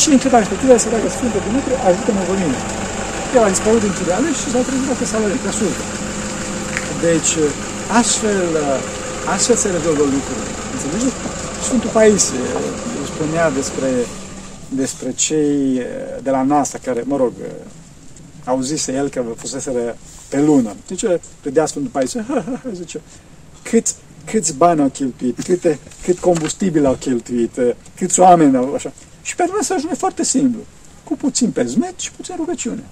Și 0.00 0.08
în 0.12 0.18
clipa 0.22 0.38
respectivă 0.42 0.72
se 0.76 0.88
leagă 0.92 1.08
Sfântul 1.16 1.40
Dumitru, 1.46 1.72
ajută-mă 1.88 2.22
pe 2.28 2.34
mine. 2.42 2.58
El 3.34 3.42
a 3.46 3.52
dispărut 3.54 3.82
din 3.86 3.92
Chiriale 3.96 4.30
și 4.40 4.46
s-a 4.52 4.60
trezit 4.68 4.88
la 4.92 4.96
Tesalonic, 5.00 5.40
la 5.48 5.54
Sultă. 5.58 5.84
Deci, 7.06 7.32
astfel, 8.00 8.48
astfel 9.34 9.56
se 9.62 9.68
rezolvă 9.76 10.04
lucrurile. 10.14 10.50
Înțelegeți? 10.74 11.16
Sfântul 11.66 11.90
Paisie 11.96 12.46
spunea 13.12 13.50
despre, 13.50 13.90
despre 14.68 15.12
cei 15.12 15.82
de 16.22 16.30
la 16.30 16.42
NASA 16.42 16.78
care, 16.78 17.02
mă 17.04 17.16
rog, 17.16 17.32
auzise 18.44 18.92
el 18.92 19.08
că 19.08 19.24
fuseseră 19.36 19.96
pe 20.28 20.40
lună. 20.40 20.74
Zice, 20.88 21.20
râdea 21.42 21.66
Sfântul 21.66 21.90
Paisie, 21.90 22.24
ha, 22.28 22.44
ha, 22.46 22.60
ha, 22.62 22.70
zice, 22.72 23.00
câți, 23.62 23.94
câți 24.24 24.54
bani 24.54 24.80
au 24.80 24.88
cheltuit, 24.88 25.42
câte, 25.44 25.78
cât 26.04 26.18
combustibil 26.18 26.86
au 26.86 26.94
cheltuit, 26.94 27.58
câți 27.96 28.20
oameni 28.20 28.56
au, 28.56 28.74
așa. 28.74 28.92
Și 29.26 29.34
pe 29.34 29.44
noi 29.52 29.64
se 29.64 29.72
ajunge 29.72 29.94
foarte 29.94 30.24
simplu, 30.24 30.60
cu 31.04 31.16
puțin 31.16 31.50
pezmet 31.50 31.98
și 31.98 32.12
puțin 32.12 32.34
rugăciune. 32.36 32.84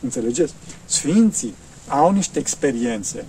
Înțelegeți? 0.00 0.54
Sfinții 0.84 1.54
au 1.88 2.12
niște 2.12 2.38
experiențe 2.38 3.24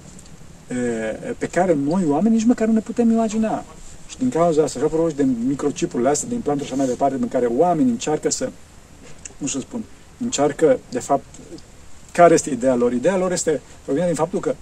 pe 1.37 1.47
care 1.51 1.73
noi, 1.73 2.03
oameni, 2.07 2.35
nici 2.35 2.43
măcar 2.43 2.67
nu 2.67 2.73
ne 2.73 2.79
putem 2.79 3.11
imagina. 3.11 3.63
Și 4.07 4.17
din 4.17 4.29
cauza 4.29 4.63
asta, 4.63 4.79
așa 4.79 4.87
vorbești 4.87 5.17
de 5.17 5.27
microchipurile 5.47 6.09
astea, 6.09 6.27
de 6.29 6.33
implanturi 6.33 6.67
și 6.67 6.73
așa 6.73 6.81
mai 6.83 6.91
departe, 6.91 7.17
în 7.21 7.27
care 7.27 7.45
oamenii 7.45 7.91
încearcă 7.91 8.29
să, 8.29 8.49
cum 9.37 9.47
să 9.47 9.59
spun, 9.59 9.83
încearcă, 10.17 10.79
de 10.89 10.99
fapt, 10.99 11.25
care 12.11 12.33
este 12.33 12.49
ideea 12.49 12.75
lor? 12.75 12.93
Ideea 12.93 13.17
lor 13.17 13.31
este, 13.31 13.61
provine 13.83 14.05
din 14.05 14.15
faptul 14.15 14.39
că 14.39 14.55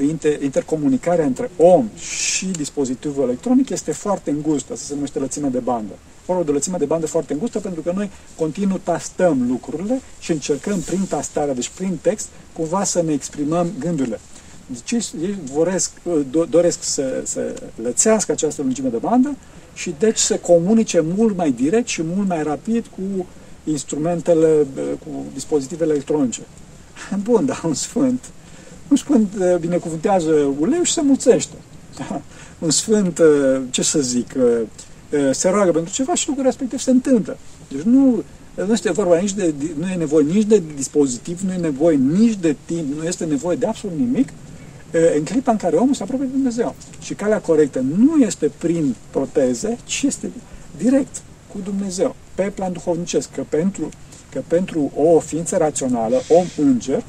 inter, 0.00 0.42
intercomunicarea 0.42 1.24
între 1.24 1.50
om 1.56 1.88
și 1.96 2.46
dispozitivul 2.46 3.22
electronic 3.22 3.68
este 3.68 3.92
foarte 3.92 4.30
îngustă, 4.30 4.72
asta 4.72 4.84
se 4.84 4.94
numește 4.94 5.18
lățime 5.18 5.48
de 5.48 5.58
bandă. 5.58 5.92
Vorba 6.26 6.42
de 6.42 6.50
lățime 6.50 6.76
de 6.76 6.84
bandă 6.84 7.06
foarte 7.06 7.32
îngustă 7.32 7.58
pentru 7.58 7.80
că 7.80 7.92
noi 7.94 8.10
continuu 8.36 8.78
tastăm 8.78 9.46
lucrurile 9.48 10.00
și 10.20 10.30
încercăm 10.30 10.80
prin 10.80 11.04
tastarea, 11.08 11.54
deci 11.54 11.68
prin 11.68 11.98
text, 12.02 12.28
cumva 12.52 12.84
să 12.84 13.02
ne 13.02 13.12
exprimăm 13.12 13.72
gândurile. 13.78 14.20
Deci 14.66 15.12
ei 15.22 15.38
voresc, 15.52 15.90
doresc 16.48 16.82
să, 16.82 17.20
să 17.24 17.62
lățească 17.82 18.32
această 18.32 18.62
lungime 18.62 18.88
de 18.88 18.96
bandă 18.96 19.36
și 19.74 19.94
deci 19.98 20.18
să 20.18 20.36
comunice 20.36 21.04
mult 21.16 21.36
mai 21.36 21.50
direct 21.50 21.88
și 21.88 22.02
mult 22.02 22.28
mai 22.28 22.42
rapid 22.42 22.86
cu 22.86 23.26
instrumentele, 23.64 24.66
cu 24.74 25.24
dispozitivele 25.34 25.92
electronice. 25.92 26.40
Bun, 27.22 27.46
dar 27.46 27.62
un 27.64 27.74
sfânt, 27.74 28.24
un 28.88 28.96
sfânt 28.96 29.34
binecuvântează 29.60 30.32
uleiul 30.58 30.84
și 30.84 30.92
se 30.92 31.02
mulțește. 31.02 31.54
Da? 31.96 32.20
Un 32.58 32.70
sfânt, 32.70 33.20
ce 33.70 33.82
să 33.82 34.00
zic, 34.00 34.34
se 35.30 35.48
roagă 35.48 35.70
pentru 35.70 35.92
ceva 35.92 36.14
și 36.14 36.28
lucrul 36.28 36.46
respectiv 36.46 36.78
se 36.78 36.90
întâmplă. 36.90 37.36
Deci 37.68 37.82
nu, 37.82 38.22
nu 38.54 38.72
este 38.72 38.92
vorba 38.92 39.18
nici 39.18 39.32
de, 39.32 39.54
nu 39.78 39.88
e 39.88 39.94
nevoie 39.94 40.24
nici 40.24 40.46
de 40.46 40.62
dispozitiv, 40.74 41.40
nu 41.40 41.52
e 41.52 41.56
nevoie 41.56 41.96
nici 41.96 42.36
de 42.36 42.56
timp, 42.64 42.98
nu 42.98 43.04
este 43.04 43.24
nevoie 43.24 43.56
de 43.56 43.66
absolut 43.66 43.98
nimic, 43.98 44.28
în 45.16 45.24
clipa 45.24 45.50
în 45.50 45.56
care 45.56 45.76
omul 45.76 45.94
se 45.94 46.02
apropie 46.02 46.26
de 46.26 46.32
Dumnezeu. 46.32 46.74
Și 47.00 47.14
calea 47.14 47.40
corectă 47.40 47.80
nu 47.80 48.16
este 48.16 48.50
prin 48.58 48.94
proteze, 49.10 49.78
ci 49.84 50.02
este 50.02 50.30
direct 50.76 51.22
cu 51.52 51.58
Dumnezeu, 51.64 52.14
pe 52.34 52.42
plan 52.54 52.72
duhovnicesc, 52.72 53.30
că 53.30 53.44
pentru, 53.48 53.88
că 54.30 54.42
pentru 54.46 54.92
o 54.96 55.18
ființă 55.18 55.56
rațională, 55.56 56.22
om 56.28 56.44
înger, 56.56 57.02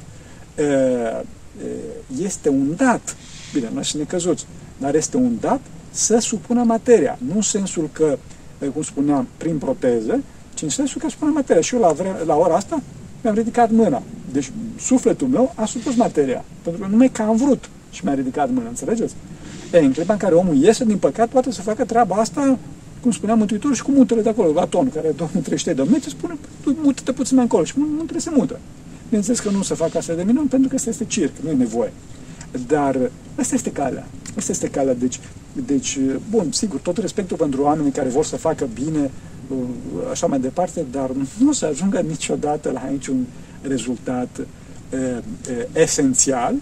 este 2.23 2.49
un 2.49 2.73
dat, 2.75 3.15
bine, 3.53 3.69
noi 3.73 3.83
și 3.83 3.97
necăzuți, 3.97 4.45
dar 4.77 4.95
este 4.95 5.17
un 5.17 5.37
dat 5.39 5.59
să 5.93 6.17
supună 6.17 6.63
materia, 6.63 7.17
nu 7.27 7.35
în 7.35 7.41
sensul 7.41 7.89
că, 7.91 8.17
cum 8.73 8.81
spuneam, 8.81 9.27
prin 9.37 9.57
proteze, 9.57 10.23
ci 10.53 10.61
în 10.61 10.69
sensul 10.69 11.01
că 11.01 11.09
supune 11.09 11.31
materia. 11.31 11.61
Și 11.61 11.75
eu 11.75 11.81
la, 11.81 11.91
vreme, 11.91 12.17
la 12.25 12.35
ora 12.35 12.55
asta 12.55 12.81
mi-am 13.21 13.35
ridicat 13.35 13.71
mâna. 13.71 14.01
Deci 14.31 14.51
sufletul 14.79 15.27
meu 15.27 15.53
a 15.55 15.65
supus 15.65 15.95
materia. 15.95 16.43
Pentru 16.61 16.81
că 16.81 16.87
numai 16.89 17.09
că 17.09 17.21
am 17.21 17.35
vrut 17.35 17.69
și 17.91 18.05
mi-a 18.05 18.13
ridicat 18.13 18.49
mâna, 18.51 18.67
înțelegeți? 18.67 19.15
E, 19.73 19.77
în 19.77 19.91
clipa 19.91 20.13
în 20.13 20.19
care 20.19 20.35
omul 20.35 20.55
iese 20.55 20.85
din 20.85 20.97
păcat, 20.97 21.29
poate 21.29 21.51
să 21.51 21.61
facă 21.61 21.85
treaba 21.85 22.15
asta, 22.15 22.57
cum 23.01 23.11
spunea 23.11 23.35
Mântuitorul, 23.35 23.75
și 23.75 23.83
cu 23.83 23.91
mutele 23.91 24.21
de 24.21 24.29
acolo, 24.29 24.59
Aton, 24.59 24.89
care 24.89 25.13
Domnul 25.17 25.43
trește 25.43 25.73
de 25.73 25.81
metri, 25.81 26.09
spune, 26.09 26.37
tu 26.63 26.77
mută-te 26.81 27.11
puțin 27.11 27.35
mai 27.35 27.43
încolo 27.43 27.63
și 27.63 27.73
muntele 27.77 28.19
se 28.19 28.29
mută. 28.35 28.59
Bineînțeles 29.05 29.39
că 29.39 29.49
nu 29.49 29.61
se 29.61 29.73
fac 29.73 29.95
astfel 29.95 30.15
de 30.15 30.23
minuni, 30.23 30.47
pentru 30.47 30.69
că 30.69 30.75
asta 30.75 30.89
este 30.89 31.05
circ, 31.05 31.31
nu 31.43 31.49
e 31.49 31.53
nevoie. 31.53 31.91
Dar 32.67 32.97
asta 33.35 33.55
este 33.55 33.71
calea. 33.71 34.07
Asta 34.37 34.51
este 34.51 34.67
calea. 34.67 34.93
Deci, 34.93 35.19
deci, 35.65 35.99
bun, 36.29 36.51
sigur, 36.51 36.79
tot 36.79 36.97
respectul 36.97 37.37
pentru 37.37 37.61
oamenii 37.61 37.91
care 37.91 38.09
vor 38.09 38.25
să 38.25 38.37
facă 38.37 38.67
bine, 38.73 39.11
așa 40.11 40.27
mai 40.27 40.39
departe, 40.39 40.85
dar 40.91 41.11
nu 41.39 41.51
se 41.51 41.65
ajungă 41.65 41.99
niciodată 41.99 42.71
la 42.71 42.87
niciun 42.91 43.25
rezultat 43.61 44.39
e, 44.93 44.97
e, 44.97 45.81
esențial, 45.81 46.55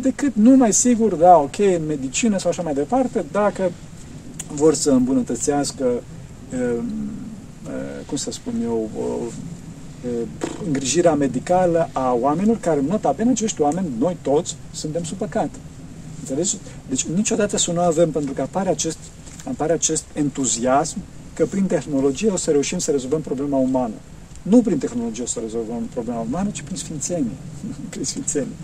decât 0.00 0.34
numai 0.34 0.72
sigur, 0.72 1.14
da, 1.14 1.36
ok, 1.36 1.58
în 1.58 1.86
medicină 1.86 2.38
sau 2.38 2.50
așa 2.50 2.62
mai 2.62 2.74
departe, 2.74 3.24
dacă 3.32 3.72
vor 4.54 4.74
să 4.74 4.90
îmbunătățească, 4.90 5.84
e, 6.52 6.56
e, 6.56 6.80
cum 8.06 8.16
să 8.16 8.30
spun 8.30 8.54
eu, 8.62 8.90
e, 10.04 10.08
îngrijirea 10.66 11.14
medicală 11.14 11.90
a 11.92 12.12
oamenilor 12.12 12.58
care, 12.58 12.80
nota 12.88 13.12
bine, 13.12 13.30
acești 13.30 13.60
oameni, 13.60 13.88
noi 13.98 14.16
toți, 14.22 14.56
suntem 14.72 15.02
sub 15.02 15.16
păcat. 15.16 15.50
Înțelegi? 16.28 16.56
Deci 16.88 17.04
niciodată 17.04 17.56
să 17.56 17.72
nu 17.72 17.80
avem, 17.80 18.10
pentru 18.10 18.32
că 18.32 18.40
apare 18.40 18.68
acest, 18.68 18.98
apare 19.44 19.72
acest 19.72 20.04
entuziasm 20.12 20.98
că 21.34 21.46
prin 21.46 21.66
tehnologie 21.66 22.30
o 22.30 22.36
să 22.36 22.50
reușim 22.50 22.78
să 22.78 22.90
rezolvăm 22.90 23.20
problema 23.20 23.56
umană. 23.56 23.94
Nu 24.42 24.62
prin 24.62 24.78
tehnologie 24.78 25.22
o 25.22 25.26
să 25.26 25.40
rezolvăm 25.40 25.82
problema 25.92 26.20
umană, 26.20 26.50
ci 26.50 26.62
prin 26.62 26.76
sfințenie. 26.76 27.36
prin 27.92 28.04
sfințenie. 28.04 28.56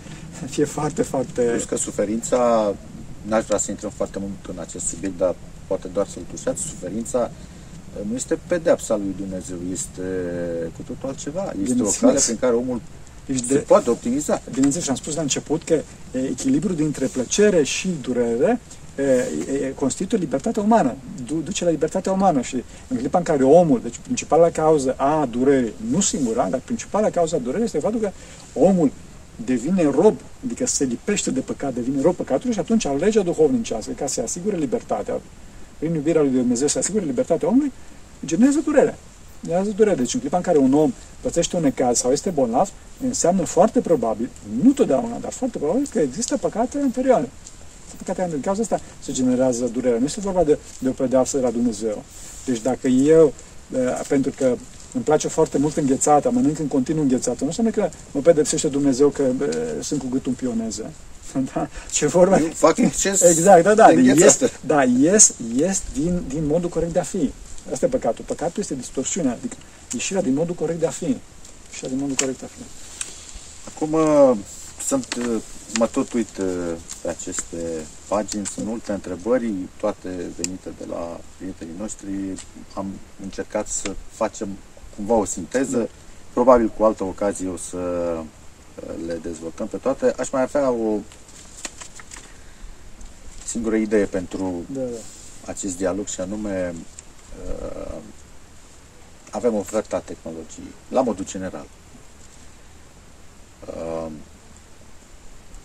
Fie 0.49 0.65
foarte, 0.65 1.01
foarte... 1.01 1.41
Plus 1.41 1.63
că 1.63 1.77
suferința, 1.77 2.73
n-aș 3.21 3.45
vrea 3.45 3.57
să 3.57 3.71
intrăm 3.71 3.91
foarte 3.95 4.19
mult 4.19 4.55
în 4.55 4.59
acest 4.59 4.85
subiect, 4.85 5.17
dar 5.17 5.35
poate 5.67 5.87
doar 5.87 6.07
să-l 6.07 6.21
tușați, 6.31 6.61
suferința 6.61 7.31
nu 8.07 8.15
este 8.15 8.37
pedeapsa 8.47 8.95
lui 8.95 9.15
Dumnezeu, 9.17 9.57
este 9.71 10.01
cu 10.75 10.81
totul 10.81 11.09
altceva. 11.09 11.53
Este 11.63 11.83
o 11.83 11.89
cale 11.99 12.19
prin 12.19 12.37
care 12.39 12.53
omul 12.53 12.81
deci 13.25 13.37
se 13.37 13.53
de, 13.53 13.59
poate 13.59 13.89
optimiza. 13.89 14.41
Bineînțeles, 14.53 14.87
am 14.87 14.95
spus 14.95 15.15
la 15.15 15.21
început 15.21 15.63
că 15.63 15.81
echilibrul 16.11 16.75
dintre 16.75 17.05
plăcere 17.05 17.63
și 17.63 17.89
durere 18.01 18.59
constituie 19.75 20.19
libertatea 20.21 20.63
umană, 20.63 20.95
duce 21.43 21.63
la 21.63 21.69
libertatea 21.69 22.11
umană 22.11 22.41
și 22.41 22.63
în 22.87 22.97
clipa 22.97 23.17
în 23.17 23.23
care 23.23 23.43
omul, 23.43 23.79
deci 23.83 23.99
principala 24.03 24.49
cauză 24.49 24.93
a 24.97 25.27
durerii, 25.31 25.73
nu 25.89 25.99
singura, 25.99 26.47
dar 26.49 26.59
principala 26.59 27.09
cauză 27.09 27.35
a 27.35 27.39
durerii 27.39 27.65
este 27.65 27.79
faptul 27.79 27.99
că 28.01 28.11
omul 28.53 28.91
devine 29.45 29.83
rob, 29.83 30.15
adică 30.45 30.65
se 30.65 30.83
lipește 30.83 31.31
de 31.31 31.39
păcat, 31.39 31.73
devine 31.73 32.01
rob 32.01 32.15
păcatului 32.15 32.53
și 32.53 32.59
atunci 32.59 32.87
legea 32.99 33.21
duhovnicească, 33.21 33.91
ca 33.91 34.07
să 34.07 34.21
asigure 34.21 34.57
libertatea, 34.57 35.21
prin 35.77 35.93
iubirea 35.93 36.21
lui 36.21 36.31
Dumnezeu 36.31 36.67
să 36.67 36.77
asigure 36.77 37.05
libertatea 37.05 37.47
omului, 37.47 37.71
generează 38.25 38.59
durerea. 38.63 38.97
Generează 39.43 39.69
durerea. 39.69 39.95
Deci 39.95 40.13
în 40.13 40.19
clipa 40.19 40.37
în 40.37 40.43
care 40.43 40.57
un 40.57 40.73
om 40.73 40.93
pățește 41.21 41.55
un 41.55 41.61
necaz 41.61 41.97
sau 41.97 42.11
este 42.11 42.29
bolnav, 42.29 42.71
înseamnă 43.07 43.43
foarte 43.43 43.79
probabil, 43.79 44.29
nu 44.63 44.71
totdeauna, 44.71 45.17
dar 45.21 45.31
foarte 45.31 45.57
probabil 45.57 45.87
că 45.91 45.99
există 45.99 46.37
păcate 46.37 46.77
anterioare. 46.81 47.29
Păcate 47.97 48.09
anterioare. 48.09 48.31
Din 48.31 48.41
cauza 48.41 48.61
asta 48.61 48.79
se 49.03 49.11
generează 49.11 49.65
durerea. 49.65 49.99
Nu 49.99 50.05
este 50.05 50.19
vorba 50.19 50.43
de, 50.43 50.57
de 50.79 50.89
o 50.89 50.91
pedeapsă 50.91 51.37
de 51.37 51.43
la 51.43 51.49
Dumnezeu. 51.49 52.03
Deci 52.45 52.61
dacă 52.61 52.87
eu, 52.87 53.33
eh, 53.75 53.99
pentru 54.07 54.31
că 54.37 54.55
îmi 54.93 55.03
place 55.03 55.27
foarte 55.27 55.57
mult 55.57 55.77
înghețata, 55.77 56.29
mănânc 56.29 56.59
în 56.59 56.67
continuu 56.67 57.01
înghețată. 57.01 57.37
Nu 57.39 57.47
înseamnă 57.47 57.71
că 57.71 57.89
mă 58.11 58.21
pedepsește 58.21 58.67
Dumnezeu 58.67 59.09
că 59.09 59.23
bă, 59.37 59.75
sunt 59.81 59.99
cu 59.99 60.07
gâtul 60.09 60.33
în 60.39 60.47
pioneză. 60.47 60.89
Da? 61.53 61.67
Ce 61.91 62.07
vorba? 62.07 62.37
Nu 62.37 62.45
fac 62.53 62.77
exces 62.77 63.21
Exact, 63.21 63.63
da, 63.63 63.73
da. 63.73 63.91
Ies, 63.91 64.39
da, 64.65 64.83
ies, 64.83 65.33
ies 65.55 65.81
din, 65.93 66.23
din 66.27 66.45
modul 66.47 66.69
corect 66.69 66.93
de 66.93 66.99
a 66.99 67.03
fi. 67.03 67.31
Asta 67.71 67.85
e 67.85 67.89
păcatul. 67.89 68.25
Păcatul 68.27 68.61
este 68.61 68.75
distorsiunea, 68.75 69.31
adică 69.31 69.55
ieșirea 69.91 70.21
din 70.21 70.33
modul 70.33 70.55
corect 70.55 70.79
de 70.79 70.87
a 70.87 70.89
fi. 70.89 71.17
Ieșirea 71.69 71.89
din 71.89 71.97
modul 71.97 72.15
corect 72.15 72.39
de 72.39 72.45
a 72.45 72.47
fi. 72.47 72.63
Acum 73.67 73.93
uh, 73.93 74.37
sunt, 74.85 75.13
uh, 75.13 75.41
mă 75.77 75.87
tot 75.87 76.13
uit 76.13 76.37
uh, 76.37 76.73
pe 77.01 77.09
aceste 77.09 77.57
pagini, 78.07 78.45
sunt 78.45 78.65
multe 78.65 78.91
întrebări, 78.91 79.53
toate 79.77 80.09
venite 80.09 80.69
de 80.77 80.85
la 80.89 81.19
prietenii 81.37 81.73
noștri. 81.77 82.09
Am 82.73 82.85
încercat 83.23 83.67
să 83.67 83.95
facem 84.11 84.49
cumva 84.95 85.13
o 85.13 85.25
sinteză. 85.25 85.89
Probabil 86.33 86.67
cu 86.67 86.83
altă 86.83 87.03
ocazie 87.03 87.47
o 87.47 87.57
să 87.57 87.77
uh, 87.77 88.93
le 89.07 89.19
dezvoltăm 89.21 89.67
pe 89.67 89.77
toate. 89.77 90.13
Aș 90.17 90.29
mai 90.29 90.41
avea 90.41 90.69
o 90.69 90.99
singură 93.45 93.75
idee 93.75 94.05
pentru 94.05 94.65
da, 94.67 94.79
da. 94.79 94.85
acest 95.45 95.77
dialog 95.77 96.07
și 96.07 96.21
anume 96.21 96.73
uh, 96.75 96.81
avem 99.31 99.55
oferta 99.55 99.99
tehnologiei, 99.99 100.73
la 100.87 101.01
modul 101.01 101.25
general. 101.25 101.65
Uh, 103.65 104.11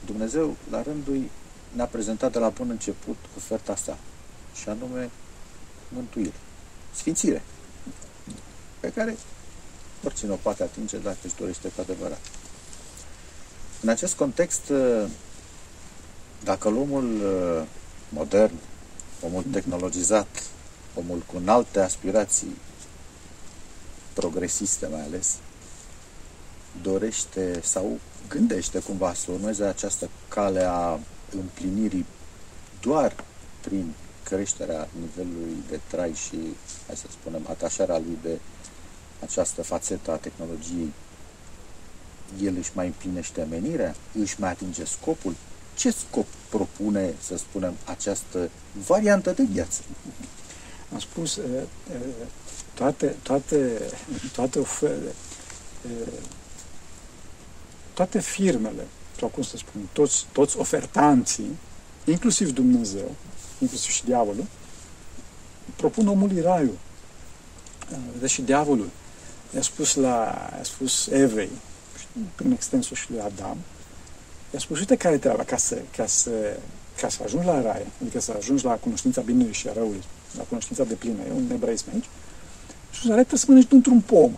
Dumnezeu, 0.05 0.57
la 0.71 0.83
rândul 0.83 1.13
lui, 1.13 1.31
ne-a 1.73 1.87
prezentat 1.87 2.33
de 2.33 2.39
la 2.39 2.49
bun 2.49 2.71
început 2.71 3.17
oferta 3.37 3.77
sa, 3.77 3.99
și 4.55 4.69
anume 4.69 5.11
mântuire, 5.89 6.33
sfințire 6.95 7.43
pe 8.81 8.93
care 8.93 9.17
oricine 10.05 10.33
o 10.33 10.37
poate 10.37 10.63
atinge 10.63 10.99
dacă 10.99 11.19
își 11.23 11.35
dorește 11.35 11.69
cu 11.69 11.81
adevărat. 11.81 12.21
În 13.81 13.89
acest 13.89 14.15
context, 14.15 14.73
dacă 16.45 16.69
omul 16.69 17.05
uh, 17.05 17.67
modern, 18.09 18.55
omul 19.23 19.45
tehnologizat, 19.53 20.43
omul 20.99 21.19
cu 21.27 21.37
înalte 21.37 21.81
aspirații, 21.81 22.57
progresiste 24.13 24.87
mai 24.87 25.03
ales, 25.03 25.37
dorește 26.83 27.61
sau 27.63 27.99
gândește 28.29 28.79
cumva 28.79 29.15
să 29.15 29.31
urmeze 29.31 29.65
această 29.65 30.09
cale 30.29 30.63
a 30.63 30.99
împlinirii 31.31 32.07
doar 32.81 33.25
prin 33.61 33.93
creșterea 34.23 34.89
nivelului 35.01 35.57
de 35.69 35.81
trai 35.87 36.13
și, 36.13 36.37
hai 36.87 36.97
să 36.97 37.07
spunem, 37.11 37.47
atașarea 37.49 37.99
lui 37.99 38.19
de 38.23 38.39
această 39.23 39.63
fațetă 39.63 40.11
a 40.11 40.17
tehnologiei, 40.17 40.93
el 42.43 42.57
își 42.57 42.71
mai 42.75 42.87
împlinește 42.87 43.47
menirea, 43.51 43.95
își 44.21 44.41
mai 44.41 44.51
atinge 44.51 44.85
scopul. 44.85 45.35
Ce 45.77 45.91
scop 45.91 46.27
propune, 46.49 47.15
să 47.21 47.37
spunem, 47.37 47.75
această 47.85 48.51
variantă 48.87 49.31
de 49.31 49.43
viață? 49.43 49.81
Am 50.93 50.99
spus, 50.99 51.41
toate, 52.75 53.17
toate, 53.23 53.81
toate, 54.33 54.69
toate 57.95 58.21
firmele, 58.21 58.87
sau 59.19 59.29
cum 59.29 59.43
să 59.43 59.57
spun, 59.57 59.89
toți, 59.93 60.27
toți 60.33 60.59
ofertanții, 60.59 61.59
inclusiv 62.05 62.53
Dumnezeu, 62.53 63.15
inclusiv 63.59 63.91
și 63.91 64.05
diavolul, 64.05 64.45
propun 65.77 66.09
omului 66.09 66.41
raiul. 66.41 66.79
Deci 68.21 68.41
diavolul 68.41 68.91
i-a 69.55 69.63
spus, 69.63 69.95
la, 69.95 70.49
a 70.61 70.63
spus 70.63 71.07
Evei, 71.07 71.51
prin 72.35 72.53
extensul 72.53 72.97
și 72.97 73.11
lui 73.11 73.21
Adam, 73.21 73.59
i-a 74.53 74.59
spus, 74.59 74.79
uite 74.79 74.97
care 74.97 75.15
e 75.15 75.19
treaba, 75.19 75.43
ca 75.43 75.57
să, 75.57 75.79
ca, 75.97 76.07
să, 76.07 76.59
ca 77.01 77.09
să 77.09 77.23
ajungi 77.25 77.47
la 77.47 77.63
rai, 77.63 77.87
adică 78.01 78.21
să 78.21 78.35
ajungi 78.37 78.65
la 78.65 78.73
cunoștința 78.73 79.21
binului 79.21 79.53
și 79.53 79.69
a 79.69 79.73
răului, 79.73 80.03
la 80.37 80.43
cunoștința 80.43 80.85
de 80.85 80.95
plină, 80.95 81.23
e 81.29 81.33
un 81.37 81.51
ebraism 81.53 81.85
aici, 81.93 82.09
și 82.91 83.07
la 83.07 83.15
rai 83.15 83.25
trebuie 83.25 83.39
să 83.39 83.47
mănânci 83.49 83.69
dintr-un 83.69 84.01
pom. 84.01 84.33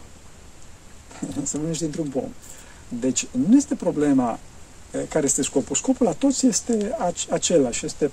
să 1.51 1.57
mănânci 1.57 1.78
dintr-un 1.78 2.09
pom. 2.09 2.28
Deci 2.89 3.26
nu 3.49 3.57
este 3.57 3.74
problema 3.74 4.39
care 5.09 5.24
este 5.24 5.43
scopul. 5.43 5.76
Scopul 5.76 6.07
la 6.07 6.12
toți 6.12 6.47
este 6.47 6.97
același, 7.30 7.84
este 7.84 8.11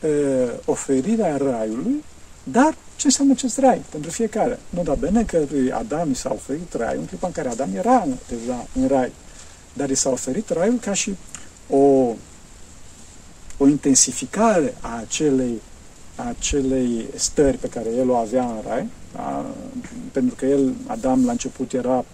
uh, 0.00 0.52
oferirea 0.64 1.36
raiului, 1.36 2.04
dar 2.42 2.76
ce 2.96 3.06
înseamnă 3.06 3.32
acest 3.32 3.58
rai 3.58 3.82
pentru 3.90 4.10
fiecare. 4.10 4.58
Nu 4.70 4.82
da 4.82 4.94
bine 4.94 5.24
că 5.24 5.42
lui 5.50 5.72
Adam 5.72 6.10
i 6.10 6.14
s-a 6.14 6.30
oferit 6.32 6.74
rai 6.74 6.96
în 6.96 7.04
clipa 7.04 7.26
în 7.26 7.32
care 7.32 7.48
Adam 7.48 7.74
era 7.74 8.06
deja 8.28 8.66
în 8.74 8.88
rai, 8.88 9.12
dar 9.72 9.90
i 9.90 9.94
s-a 9.94 10.10
oferit 10.10 10.48
raiul 10.48 10.78
ca 10.78 10.92
și 10.92 11.16
o, 11.70 12.14
o 13.56 13.66
intensificare 13.66 14.74
a 14.80 14.96
acelei, 14.96 15.60
a 15.72 15.75
acelei 16.16 17.06
stări 17.14 17.56
pe 17.56 17.68
care 17.68 17.88
el 17.96 18.10
o 18.10 18.14
avea 18.14 18.44
în 18.44 18.62
rai, 18.68 18.86
a, 19.16 19.44
pentru 20.12 20.34
că 20.34 20.46
el, 20.46 20.72
Adam, 20.86 21.24
la 21.24 21.30
început 21.30 21.72
era 21.72 22.04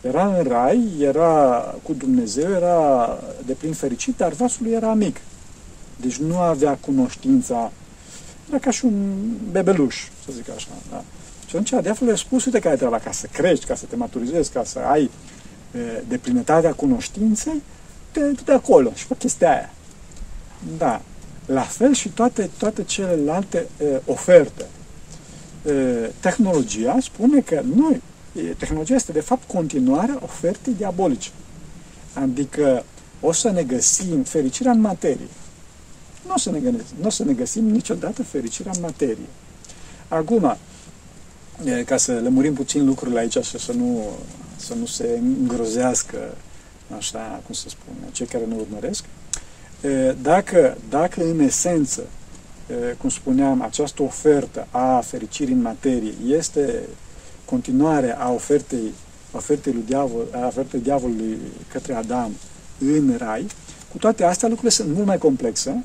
era 0.00 0.36
în 0.36 0.44
rai, 0.44 0.88
era 1.00 1.74
cu 1.82 1.92
Dumnezeu, 1.92 2.50
era 2.50 3.08
de 3.46 3.52
plin 3.52 3.72
fericit, 3.72 4.16
dar 4.16 4.32
vasul 4.32 4.64
lui 4.64 4.72
era 4.72 4.94
mic. 4.94 5.16
Deci 5.96 6.16
nu 6.16 6.38
avea 6.38 6.78
cunoștința 6.80 7.72
era 8.48 8.58
ca 8.58 8.70
și 8.70 8.84
un 8.84 9.14
bebeluș, 9.50 10.08
să 10.24 10.32
zic 10.32 10.50
așa. 10.50 10.68
Da? 10.90 11.04
Și 11.46 11.56
atunci 11.56 11.82
diavolul 11.82 12.14
a 12.14 12.16
spus, 12.16 12.44
uite 12.44 12.58
care 12.58 12.76
treaba, 12.76 12.98
ca 12.98 13.12
să 13.12 13.26
crești, 13.32 13.64
ca 13.64 13.74
să 13.74 13.84
te 13.86 13.96
maturizezi, 13.96 14.52
ca 14.52 14.64
să 14.64 14.78
ai 14.78 15.10
e, 15.72 16.02
deplinătatea 16.08 16.72
cunoștinței, 16.72 17.62
de, 18.12 18.34
de 18.44 18.52
acolo 18.52 18.92
și 18.94 19.06
pe 19.06 19.14
chestia 19.18 19.50
aia. 19.50 19.72
Da. 20.78 21.00
La 21.46 21.60
fel 21.60 21.94
și 21.94 22.08
toate, 22.08 22.50
toate 22.58 22.82
celelalte 22.82 23.66
e, 23.78 24.00
oferte. 24.06 24.66
E, 25.66 25.72
tehnologia 26.20 26.96
spune 27.00 27.40
că 27.40 27.62
noi, 27.74 28.02
e, 28.32 28.40
tehnologia 28.40 28.94
este 28.94 29.12
de 29.12 29.20
fapt 29.20 29.50
continuarea 29.50 30.18
ofertei 30.22 30.74
diabolice. 30.74 31.30
Adică 32.12 32.84
o 33.20 33.32
să 33.32 33.50
ne 33.50 33.62
găsim 33.62 34.22
fericirea 34.22 34.72
în 34.72 34.80
materie 34.80 35.28
nu 36.26 36.32
o 36.34 36.38
să 36.38 36.50
ne, 36.50 36.70
nu 37.00 37.06
o 37.06 37.10
să 37.10 37.24
ne 37.24 37.32
găsim 37.32 37.64
niciodată 37.64 38.22
fericirea 38.22 38.72
în 38.74 38.80
materie. 38.80 39.28
Acum, 40.08 40.56
ca 41.84 41.96
să 41.96 42.20
lămurim 42.20 42.54
puțin 42.54 42.84
lucrurile 42.84 43.18
aici 43.18 43.38
și 43.38 43.58
să 43.58 43.72
nu, 43.72 44.02
să 44.56 44.74
nu 44.74 44.86
se 44.86 45.20
îngrozească, 45.22 46.36
așa 46.96 47.40
cum 47.44 47.54
să 47.54 47.68
spun, 47.68 47.94
cei 48.12 48.26
care 48.26 48.44
nu 48.46 48.58
urmăresc, 48.58 49.04
dacă, 50.22 50.76
dacă 50.88 51.24
în 51.24 51.40
esență, 51.40 52.02
cum 52.98 53.08
spuneam, 53.08 53.62
această 53.62 54.02
ofertă 54.02 54.66
a 54.70 55.00
fericirii 55.00 55.54
în 55.54 55.62
materie 55.62 56.12
este 56.26 56.80
continuare 57.44 58.16
a 58.18 58.32
ofertei, 58.32 58.92
ofertei 59.32 59.72
lui 59.72 59.84
diavol, 59.86 60.26
a 60.32 60.46
ofertei 60.46 60.80
diavolului 60.80 61.38
către 61.72 61.94
Adam 61.94 62.32
în 62.78 63.14
rai, 63.18 63.46
cu 63.92 63.98
toate 63.98 64.24
astea 64.24 64.48
lucrurile 64.48 64.82
sunt 64.82 64.94
mult 64.94 65.06
mai 65.06 65.18
complexe 65.18 65.84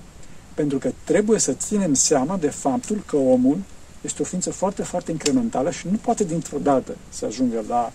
pentru 0.54 0.78
că 0.78 0.92
trebuie 1.04 1.40
să 1.40 1.52
ținem 1.52 1.94
seama 1.94 2.38
de 2.38 2.50
faptul 2.50 3.04
că 3.06 3.16
omul 3.16 3.58
este 4.02 4.22
o 4.22 4.26
ființă 4.26 4.52
foarte, 4.52 4.84
foarte 4.84 5.12
incrementală 5.12 5.72
și 5.72 5.88
nu 5.92 5.98
poate 5.98 6.24
dintr-o 6.24 6.58
dată 6.58 6.96
să 7.10 7.26
ajungă 7.26 7.64
la 7.68 7.92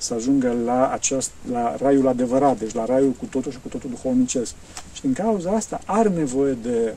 să 0.00 0.14
ajungă 0.14 0.56
la, 0.64 0.90
aceast, 0.92 1.30
la 1.50 1.76
raiul 1.76 2.08
adevărat, 2.08 2.58
deci 2.58 2.74
la 2.74 2.84
raiul 2.84 3.10
cu 3.10 3.24
totul 3.24 3.52
și 3.52 3.58
cu 3.62 3.68
totul 3.68 3.90
duhovnicesc. 3.90 4.54
Și 4.92 5.00
din 5.00 5.12
cauza 5.12 5.50
asta 5.50 5.80
are 5.84 6.08
nevoie 6.08 6.52
de, 6.62 6.94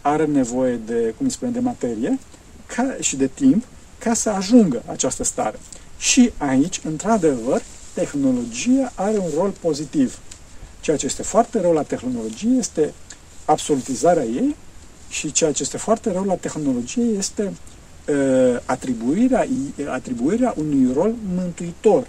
are 0.00 0.24
nevoie 0.24 0.80
de, 0.86 1.14
cum 1.16 1.26
îi 1.26 1.32
spune, 1.32 1.50
de 1.50 1.60
materie 1.60 2.18
ca, 2.66 2.96
și 3.00 3.16
de 3.16 3.26
timp, 3.26 3.64
ca 3.98 4.14
să 4.14 4.30
ajungă 4.30 4.82
această 4.86 5.24
stare. 5.24 5.58
Și 5.98 6.32
aici, 6.36 6.80
într-adevăr, 6.84 7.62
tehnologia 7.94 8.92
are 8.94 9.18
un 9.18 9.30
rol 9.36 9.50
pozitiv. 9.60 10.18
Ceea 10.80 10.96
ce 10.96 11.06
este 11.06 11.22
foarte 11.22 11.60
rău 11.60 11.72
la 11.72 11.82
tehnologie 11.82 12.50
este 12.58 12.92
absolutizarea 13.44 14.24
ei 14.24 14.56
și 15.08 15.32
ceea 15.32 15.52
ce 15.52 15.62
este 15.62 15.76
foarte 15.76 16.12
rău 16.12 16.24
la 16.24 16.34
tehnologie 16.34 17.02
este 17.02 17.52
uh, 18.08 18.60
atribuirea, 18.64 19.46
atribuirea 19.88 20.54
unui 20.56 20.92
rol 20.94 21.14
mântuitor. 21.34 22.06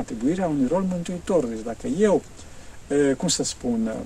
Atribuirea 0.00 0.46
unui 0.46 0.66
rol 0.70 0.84
mântuitor. 0.88 1.44
Deci 1.44 1.64
dacă 1.64 1.86
eu, 1.86 2.22
uh, 2.88 3.14
cum 3.16 3.28
să 3.28 3.42
spun, 3.42 3.80
uh, 3.86 4.00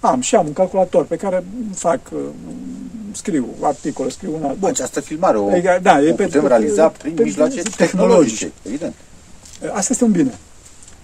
am 0.00 0.20
și 0.20 0.34
am 0.34 0.46
un 0.46 0.52
calculator 0.52 1.04
pe 1.04 1.16
care 1.16 1.44
fac, 1.74 2.00
uh, 2.12 2.20
scriu 3.12 3.48
articole, 3.60 4.08
scriu 4.08 4.34
una. 4.36 4.52
Bun. 4.52 4.68
Această 4.68 5.00
filmare 5.00 5.36
o, 5.36 5.50
da, 5.82 5.98
o 6.10 6.14
putem 6.14 6.40
pe, 6.40 6.46
realiza 6.46 6.88
prin 6.88 7.14
pe, 7.14 7.22
mijloace 7.22 7.62
tehnologice, 7.62 8.52
evident. 8.62 8.94
Asta 9.72 9.92
este 9.92 10.04
un 10.04 10.10
bine. 10.10 10.38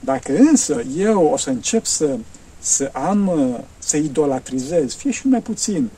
Dacă 0.01 0.33
însă 0.37 0.83
eu 0.97 1.25
o 1.25 1.37
să 1.37 1.51
încep 1.51 1.85
să, 1.85 2.19
să 2.59 2.91
am, 2.93 3.31
să 3.79 3.97
idolatrizez, 3.97 4.95
fie 4.95 5.11
și 5.11 5.27
mai 5.27 5.41
puțin, 5.41 5.91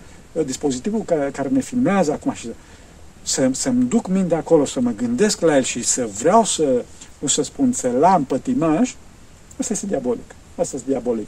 dispozitivul 0.44 1.02
care, 1.02 1.30
care 1.30 1.48
ne 1.48 1.60
filmează 1.60 2.12
acum 2.12 2.32
și 2.32 2.48
să, 3.22 3.50
să-mi 3.52 3.84
duc 3.84 4.08
mintea 4.08 4.36
acolo, 4.36 4.64
să 4.64 4.80
mă 4.80 4.90
gândesc 4.96 5.40
la 5.40 5.56
el 5.56 5.62
și 5.62 5.82
să 5.84 6.08
vreau 6.18 6.44
să, 6.44 6.84
nu 7.20 7.28
să 7.28 7.42
spun, 7.42 7.72
să-l 7.72 8.04
am 8.04 8.24
pătimaj, 8.24 8.94
asta 9.58 9.72
este 9.72 9.86
diabolic. 9.86 10.34
Asta 10.56 10.76
este 10.76 10.90
diabolic. 10.90 11.26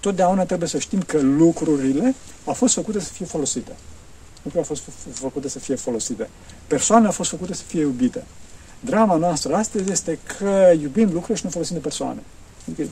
Totdeauna 0.00 0.44
trebuie 0.44 0.68
să 0.68 0.78
știm 0.78 1.02
că 1.02 1.20
lucrurile 1.20 2.14
au 2.44 2.52
fost 2.52 2.74
făcute 2.74 3.00
să 3.00 3.12
fie 3.12 3.26
folosite. 3.26 3.72
Lucrurile 4.42 4.68
au 4.68 4.74
fost 4.74 4.82
făcute 5.12 5.48
să 5.48 5.58
fie 5.58 5.74
folosite. 5.74 6.28
Persoana 6.66 7.08
a 7.08 7.10
fost 7.10 7.30
făcută 7.30 7.54
să 7.54 7.62
fie 7.66 7.80
iubită. 7.80 8.22
Drama 8.80 9.16
noastră 9.16 9.54
astăzi 9.54 9.90
este 9.90 10.18
că 10.38 10.72
iubim 10.80 11.10
lucruri 11.12 11.38
și 11.38 11.44
nu 11.44 11.50
folosim 11.50 11.74
de 11.74 11.82
persoane. 11.82 12.20
Adică 12.68 12.88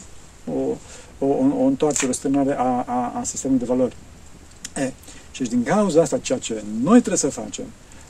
o, 0.46 0.76
o, 1.18 1.26
o 1.60 1.64
întoarcere, 1.64 2.10
o 2.10 2.12
stânare 2.12 2.56
a, 2.58 2.84
a, 2.86 3.12
a 3.18 3.22
sistemului 3.24 3.66
de 3.66 3.72
valori. 3.72 3.96
E, 4.76 4.92
și 5.30 5.42
din 5.42 5.62
cauza 5.62 6.02
asta, 6.02 6.18
ceea 6.18 6.38
ce 6.38 6.62
noi 6.82 6.98
trebuie 6.98 7.16
să 7.16 7.28
facem, 7.28 7.64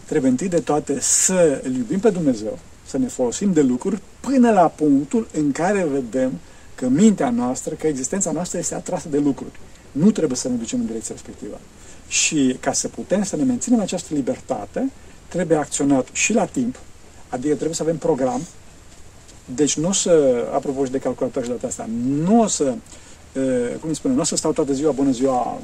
trebuie 0.05 0.31
întâi 0.31 0.49
de 0.49 0.61
toate 0.61 1.01
să 1.01 1.61
îl 1.65 1.75
iubim 1.75 1.99
pe 1.99 2.11
Dumnezeu, 2.11 2.59
să 2.89 2.99
ne 2.99 3.07
folosim 3.07 3.53
de 3.53 3.63
lucruri 3.63 4.01
până 4.21 4.51
la 4.51 4.67
punctul 4.69 5.29
în 5.33 5.53
care 5.53 5.87
vedem 5.93 6.33
că 6.75 6.89
mintea 6.89 7.31
noastră, 7.31 7.75
că 7.75 7.87
existența 7.87 8.31
noastră 8.31 8.59
este 8.59 8.75
atrasă 8.75 9.09
de 9.09 9.19
lucruri. 9.19 9.61
Nu 9.93 10.11
trebuie 10.11 10.37
să 10.37 10.49
ne 10.49 10.55
ducem 10.55 10.81
în 10.81 10.87
direcția 10.87 11.15
respectivă. 11.15 11.61
Și 12.09 12.57
ca 12.61 12.73
să 12.73 12.89
putem 12.89 13.23
să 13.23 13.37
ne 13.37 13.43
menținem 13.43 13.81
această 13.81 14.15
libertate, 14.15 14.91
trebuie 15.29 15.59
acționat 15.59 16.09
și 16.13 16.33
la 16.33 16.45
timp, 16.45 16.79
adică 17.29 17.55
trebuie 17.55 17.75
să 17.75 17.83
avem 17.83 17.97
program. 17.97 18.41
Deci 19.55 19.77
nu 19.77 19.89
o 19.89 19.93
să, 19.93 20.45
apropo 20.55 20.85
și 20.85 20.91
de 20.91 20.99
calculator 20.99 21.43
și 21.43 21.51
de 21.61 21.67
asta, 21.67 21.89
nu 22.07 22.41
o 22.41 22.47
să, 22.47 22.75
cum 23.81 23.89
îi 23.89 23.95
spune, 23.95 24.15
nu 24.15 24.21
o 24.21 24.25
să 24.25 24.37
stau 24.37 24.53
toată 24.53 24.73
ziua, 24.73 24.91
bună 24.91 25.11
ziua, 25.11 25.61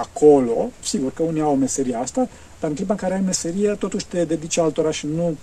acolo. 0.00 0.70
Sigur 0.82 1.12
că 1.12 1.22
unii 1.22 1.40
au 1.40 1.56
meseria 1.56 2.00
asta, 2.00 2.28
dar 2.60 2.70
în 2.70 2.76
clipa 2.76 2.92
în 2.92 2.98
care 2.98 3.14
ai 3.14 3.20
meserie, 3.20 3.74
totuși 3.74 4.06
te 4.06 4.24
dedici 4.24 4.58
altora 4.58 4.90
și 4.90 5.06
nu, 5.06 5.36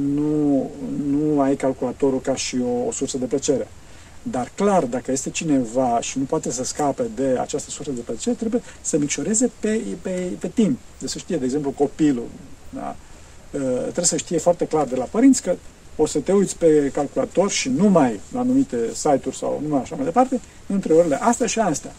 nu, 0.00 0.70
nu 1.06 1.40
ai 1.40 1.56
calculatorul 1.56 2.20
ca 2.20 2.34
și 2.34 2.56
o, 2.60 2.86
o 2.86 2.92
sursă 2.92 3.18
de 3.18 3.24
plăcere. 3.24 3.68
Dar 4.22 4.52
clar, 4.54 4.84
dacă 4.84 5.12
este 5.12 5.30
cineva 5.30 6.00
și 6.00 6.18
nu 6.18 6.24
poate 6.24 6.50
să 6.50 6.64
scape 6.64 7.06
de 7.14 7.36
această 7.40 7.70
sursă 7.70 7.90
de 7.90 8.00
plăcere, 8.00 8.34
trebuie 8.34 8.62
să 8.80 8.98
micșoreze 8.98 9.50
pe, 9.60 9.80
pe, 10.02 10.30
pe 10.38 10.48
timp. 10.48 10.78
De 10.98 11.06
să 11.06 11.18
știe, 11.18 11.36
de 11.36 11.44
exemplu, 11.44 11.70
copilul. 11.70 12.26
Da? 12.70 12.96
Uh, 13.50 13.60
trebuie 13.80 14.04
să 14.04 14.16
știe 14.16 14.38
foarte 14.38 14.66
clar 14.66 14.86
de 14.86 14.96
la 14.96 15.04
părinți 15.04 15.42
că 15.42 15.56
o 15.96 16.06
să 16.06 16.18
te 16.18 16.32
uiți 16.32 16.56
pe 16.56 16.90
calculator 16.94 17.50
și 17.50 17.68
numai 17.68 18.20
la 18.32 18.40
anumite 18.40 18.76
site-uri 18.94 19.36
sau 19.36 19.60
numai 19.62 19.80
așa 19.80 19.94
mai 19.94 20.04
departe, 20.04 20.40
între 20.66 20.92
orele 20.92 21.18
astea 21.22 21.46
și 21.46 21.58
astea. 21.58 21.92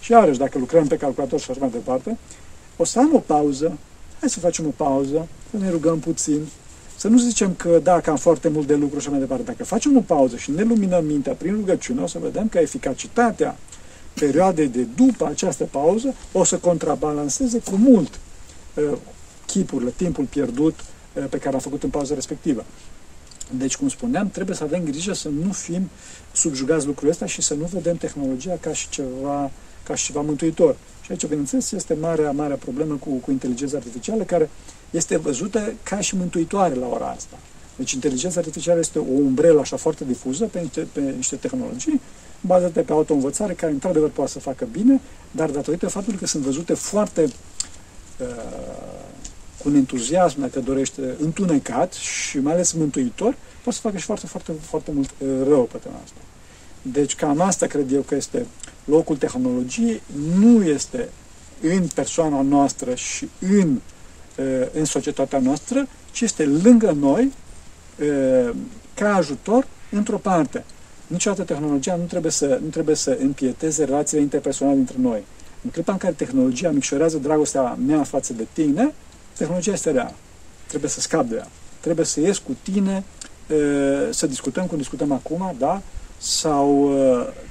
Și 0.00 0.12
iarăși, 0.12 0.38
dacă 0.38 0.58
lucrăm 0.58 0.86
pe 0.86 0.96
calculator 0.96 1.40
și 1.40 1.50
așa 1.50 1.60
mai 1.60 1.70
departe, 1.70 2.18
o 2.76 2.84
să 2.84 2.98
am 2.98 3.14
o 3.14 3.18
pauză, 3.18 3.78
hai 4.20 4.28
să 4.30 4.38
facem 4.38 4.66
o 4.66 4.72
pauză, 4.76 5.28
să 5.50 5.56
ne 5.56 5.70
rugăm 5.70 5.98
puțin, 5.98 6.46
să 6.96 7.08
nu 7.08 7.18
zicem 7.18 7.54
că 7.54 7.80
da, 7.82 8.00
că 8.00 8.10
am 8.10 8.16
foarte 8.16 8.48
mult 8.48 8.66
de 8.66 8.74
lucru 8.74 8.98
și 8.98 9.10
mai 9.10 9.18
departe. 9.18 9.44
Dacă 9.44 9.64
facem 9.64 9.96
o 9.96 10.00
pauză 10.00 10.36
și 10.36 10.50
ne 10.50 10.62
luminăm 10.62 11.04
mintea 11.04 11.32
prin 11.32 11.54
rugăciune, 11.54 12.02
o 12.02 12.06
să 12.06 12.18
vedem 12.18 12.48
că 12.48 12.58
eficacitatea 12.58 13.56
perioadei 14.14 14.68
de 14.68 14.86
după 14.94 15.26
această 15.26 15.64
pauză 15.64 16.14
o 16.32 16.44
să 16.44 16.56
contrabalanceze 16.56 17.58
cu 17.58 17.76
mult 17.76 18.20
uh, 18.74 18.98
chipurile, 19.46 19.92
timpul 19.96 20.24
pierdut 20.24 20.80
uh, 20.80 21.24
pe 21.30 21.38
care 21.38 21.56
a 21.56 21.58
făcut 21.58 21.82
în 21.82 21.90
pauza 21.90 22.14
respectivă. 22.14 22.64
Deci, 23.50 23.76
cum 23.76 23.88
spuneam, 23.88 24.30
trebuie 24.30 24.56
să 24.56 24.62
avem 24.62 24.84
grijă 24.84 25.12
să 25.12 25.28
nu 25.28 25.52
fim 25.52 25.90
subjugați 26.32 26.86
lucrul 26.86 27.08
ăsta 27.08 27.26
și 27.26 27.42
să 27.42 27.54
nu 27.54 27.64
vedem 27.72 27.96
tehnologia 27.96 28.56
ca 28.60 28.72
și 28.72 28.88
ceva, 28.88 29.50
ca 29.82 29.94
și 29.94 30.04
ceva 30.04 30.20
mântuitor. 30.20 30.76
Și 31.02 31.10
aici, 31.10 31.26
bineînțeles, 31.26 31.72
este 31.72 31.94
marea, 31.94 32.30
marea 32.30 32.56
problemă 32.56 32.94
cu, 32.94 33.10
cu 33.10 33.30
inteligența 33.30 33.76
artificială, 33.76 34.22
care 34.22 34.50
este 34.96 35.16
văzută 35.16 35.72
ca 35.82 36.00
și 36.00 36.16
mântuitoare 36.16 36.74
la 36.74 36.86
ora 36.86 37.06
asta. 37.16 37.38
Deci 37.76 37.92
inteligența 37.92 38.38
artificială 38.38 38.78
este 38.78 38.98
o 38.98 39.02
umbrelă 39.02 39.60
așa 39.60 39.76
foarte 39.76 40.04
difuză 40.04 40.44
pe 40.44 40.60
niște, 40.60 40.86
pe 40.92 41.00
niște 41.00 41.36
tehnologii 41.36 42.00
bazate 42.40 42.80
pe 42.80 42.92
auto-învățare, 42.92 43.52
care 43.52 43.72
într-adevăr 43.72 44.08
poate 44.08 44.30
să 44.30 44.38
facă 44.38 44.68
bine, 44.72 45.00
dar 45.30 45.50
datorită 45.50 45.88
faptului 45.88 46.18
că 46.18 46.26
sunt 46.26 46.42
văzute 46.42 46.74
foarte 46.74 47.22
uh, 47.22 48.26
cu 49.62 49.68
un 49.68 49.74
entuziasm, 49.74 50.40
dacă 50.40 50.60
dorește, 50.60 51.14
întunecat 51.20 51.92
și 51.92 52.38
mai 52.38 52.52
ales 52.52 52.72
mântuitor, 52.72 53.36
poate 53.62 53.78
să 53.78 53.80
facă 53.80 53.96
și 53.96 54.04
foarte, 54.04 54.26
foarte, 54.26 54.52
foarte 54.60 54.90
mult 54.90 55.10
uh, 55.18 55.28
rău 55.48 55.68
pe 55.72 55.78
tema 55.78 56.00
asta. 56.04 56.18
Deci 56.82 57.14
cam 57.14 57.40
asta 57.40 57.66
cred 57.66 57.92
eu 57.92 58.00
că 58.00 58.14
este 58.14 58.46
locul 58.84 59.16
tehnologiei, 59.16 60.02
nu 60.38 60.62
este 60.62 61.08
în 61.62 61.86
persoana 61.94 62.40
noastră 62.40 62.94
și 62.94 63.28
în 63.40 63.68
Uh, 63.70 63.93
în 64.72 64.84
societatea 64.84 65.38
noastră, 65.38 65.86
ci 66.14 66.20
este 66.20 66.44
lângă 66.62 66.90
noi 66.90 67.32
uh, 68.00 68.54
ca 68.94 69.14
ajutor 69.14 69.66
într-o 69.90 70.16
parte. 70.18 70.64
Niciodată 71.06 71.42
tehnologia 71.42 71.96
nu 71.96 72.04
trebuie 72.04 72.32
să, 72.32 72.58
nu 72.62 72.68
trebuie 72.68 72.94
să 72.94 73.18
împieteze 73.20 73.84
relațiile 73.84 74.22
interpersonale 74.22 74.76
dintre 74.76 74.96
noi. 74.98 75.24
În 75.64 75.70
clipa 75.70 75.92
în 75.92 75.98
care 75.98 76.12
tehnologia 76.12 76.70
micșorează 76.70 77.18
dragostea 77.18 77.78
mea 77.86 78.02
față 78.02 78.32
de 78.32 78.46
tine, 78.52 78.94
tehnologia 79.36 79.72
este 79.72 79.90
rea. 79.90 80.14
Trebuie 80.66 80.90
să 80.90 81.00
scap 81.00 81.26
de 81.26 81.34
ea. 81.34 81.48
Trebuie 81.80 82.04
să 82.06 82.20
ies 82.20 82.38
cu 82.38 82.56
tine, 82.62 83.04
uh, 83.48 84.08
să 84.10 84.26
discutăm 84.26 84.66
cum 84.66 84.78
discutăm 84.78 85.12
acum, 85.12 85.54
da? 85.58 85.82
Sau 86.18 86.92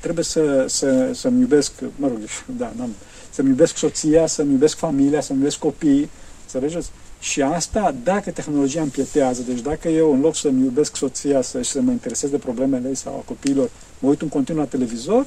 trebuie 0.01 0.23
să, 0.23 0.65
să, 0.67 1.09
să-mi 1.13 1.39
iubesc, 1.39 1.71
mă 1.95 2.07
rog, 2.07 2.17
da, 2.61 2.73
n-am, 2.77 2.95
să-mi 3.29 3.49
iubesc 3.49 3.77
soția, 3.77 4.27
să-mi 4.27 4.51
iubesc 4.51 4.77
familia, 4.77 5.21
să-mi 5.21 5.38
iubesc 5.38 5.57
copiii, 5.57 6.09
Înțelegeți? 6.53 6.89
Și 7.19 7.41
asta, 7.41 7.95
dacă 8.03 8.31
tehnologia 8.31 8.81
împietează, 8.81 9.41
deci 9.41 9.59
dacă 9.59 9.87
eu, 9.87 10.13
în 10.13 10.19
loc 10.19 10.35
să-mi 10.35 10.63
iubesc 10.63 10.95
soția 10.95 11.41
să, 11.41 11.61
și 11.61 11.71
să 11.71 11.81
mă 11.81 11.91
interesez 11.91 12.29
de 12.29 12.37
problemele 12.37 12.87
ei 12.87 12.95
sau 12.95 13.15
a 13.15 13.23
copiilor, 13.25 13.69
mă 13.99 14.09
uit 14.09 14.21
în 14.21 14.27
continuu 14.27 14.61
la 14.61 14.67
televizor, 14.67 15.25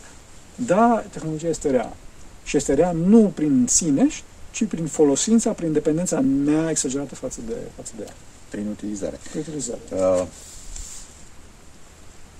da, 0.54 1.04
tehnologia 1.10 1.48
este 1.48 1.70
rea. 1.70 1.96
Și 2.44 2.56
este 2.56 2.74
rea 2.74 2.92
nu 2.92 3.32
prin 3.34 3.66
sine, 3.68 4.06
ci 4.50 4.64
prin 4.64 4.86
folosința, 4.86 5.52
prin 5.52 5.72
dependența 5.72 6.20
mea 6.20 6.70
exagerată 6.70 7.14
față 7.14 7.40
de, 7.46 7.56
față 7.76 7.92
de 7.96 8.02
ea. 8.06 8.14
Prin 8.48 8.66
utilizare. 8.70 9.18
Prin 9.30 9.40
utilizare. 9.40 9.80
Uh, 9.92 10.26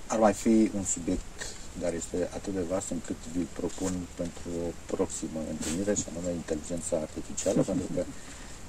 ar 0.07 0.19
mai 0.19 0.33
fi 0.33 0.71
un 0.75 0.83
subiect, 0.83 1.55
dar 1.79 1.93
este 1.93 2.29
atât 2.33 2.53
de 2.53 2.63
vast 2.69 2.89
încât 2.89 3.15
vi-l 3.33 3.47
propun 3.53 3.93
pentru 4.15 4.49
o 4.67 4.95
proximă 4.95 5.39
întâlnire, 5.49 5.93
și 5.95 6.03
anume 6.09 6.31
inteligența 6.33 6.95
artificială, 7.07 7.61
pentru 7.71 7.87
că 7.95 8.03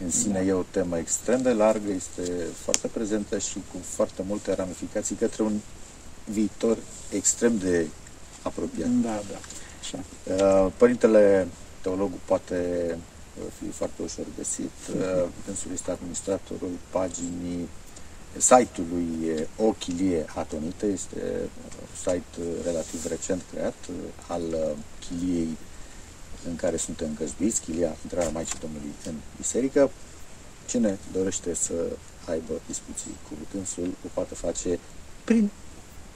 în 0.05 0.11
sine 0.11 0.45
e 0.47 0.53
o 0.53 0.63
temă 0.71 0.99
extrem 0.99 1.43
de 1.43 1.53
largă, 1.53 1.91
este 1.91 2.33
foarte 2.55 2.87
prezentă 2.87 3.39
și 3.39 3.55
cu 3.55 3.79
foarte 3.83 4.23
multe 4.27 4.55
ramificații 4.55 5.17
către 5.17 5.43
un 5.43 5.59
viitor 6.25 6.77
extrem 7.13 7.59
de 7.59 7.87
apropiat. 8.43 8.89
Da, 8.89 9.23
da. 9.31 9.39
Așa. 9.81 9.99
Uh, 10.45 10.73
părintele 10.77 11.49
teologul 11.81 12.19
poate 12.25 12.89
uh, 13.39 13.45
fi 13.59 13.71
foarte 13.71 14.03
ușor 14.03 14.25
găsit. 14.37 14.71
Uh, 14.95 15.29
dânsul 15.47 15.71
este 15.73 15.91
administratorul 15.91 16.71
paginii 16.91 17.69
site-ului 18.37 19.47
Ochilie 19.57 20.25
Atonite, 20.35 20.87
este 20.87 21.21
un 21.81 21.97
site 21.97 22.63
relativ 22.65 23.07
recent 23.07 23.43
creat 23.53 23.75
al 24.27 24.77
chiliei 25.01 25.57
în 26.49 26.57
care 26.57 26.77
suntem 26.77 27.09
găzduiți, 27.19 27.61
chilia, 27.61 27.97
intrarea 28.03 28.29
Maicii 28.29 28.59
Domnului 28.61 28.93
în 29.07 29.15
biserică. 29.37 29.91
Cine 30.67 30.99
dorește 31.13 31.55
să 31.55 31.73
aibă 32.25 32.53
discuții 32.67 33.17
cu 33.29 33.35
dânsul, 33.53 33.89
o 34.05 34.09
poate 34.15 34.35
face 34.35 34.79
prin 35.25 35.51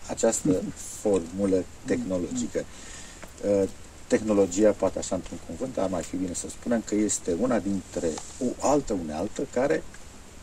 această 0.09 0.63
formulă 1.01 1.65
tehnologică. 1.85 2.65
Uh, 3.45 3.69
tehnologia, 4.07 4.71
poate 4.71 4.99
așa 4.99 5.15
într-un 5.15 5.39
cuvânt, 5.47 5.75
dar 5.75 5.89
mai 5.89 6.03
fi 6.03 6.17
bine 6.17 6.35
să 6.35 6.49
spunem 6.49 6.83
că 6.85 6.95
este 6.95 7.37
una 7.41 7.59
dintre 7.59 8.09
o 8.41 8.67
altă 8.67 8.93
unealtă 8.93 9.47
care 9.53 9.83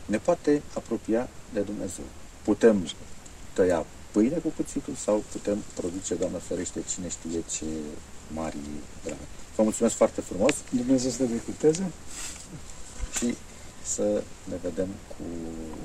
ne 0.06 0.18
poate 0.18 0.62
apropia 0.74 1.28
de 1.52 1.60
Dumnezeu. 1.60 2.04
Putem 2.42 2.88
tăia 3.52 3.86
pâine 4.10 4.36
cu 4.36 4.48
cuțitul 4.56 4.94
sau 4.94 5.24
putem 5.32 5.58
produce, 5.74 6.14
Doamne 6.14 6.38
ferește, 6.38 6.82
cine 6.94 7.08
știe 7.08 7.42
ce 7.56 7.64
mari 8.34 8.56
drame. 9.04 9.26
Vă 9.60 9.66
mulțumesc 9.66 9.94
foarte 9.96 10.20
frumos 10.20 10.54
Dumnezeu 10.70 11.10
să 11.10 11.16
te 11.16 11.24
binecuvânteze. 11.24 11.84
și 13.16 13.34
să 13.94 14.22
ne 14.50 14.56
vedem 14.62 14.88
cu, 15.08 15.22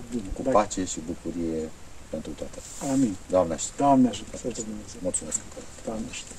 Bine, 0.10 0.30
cu 0.34 0.42
dacă- 0.42 0.58
pace 0.58 0.86
și 0.86 1.00
bucurie 1.12 1.70
pentru 2.10 2.32
toate. 2.32 2.60
Amin. 2.92 3.16
Doamne 3.30 3.54
ajută! 3.54 3.74
Doamne 3.78 4.08
ajută, 4.08 4.38
să 4.38 4.44
Dumnezeu. 4.44 5.00
Mulțumesc 5.02 5.38
încă 5.46 5.56
o 5.58 5.62
dată. 5.66 5.82
Doamne 5.86 6.06
ajută. 6.10 6.34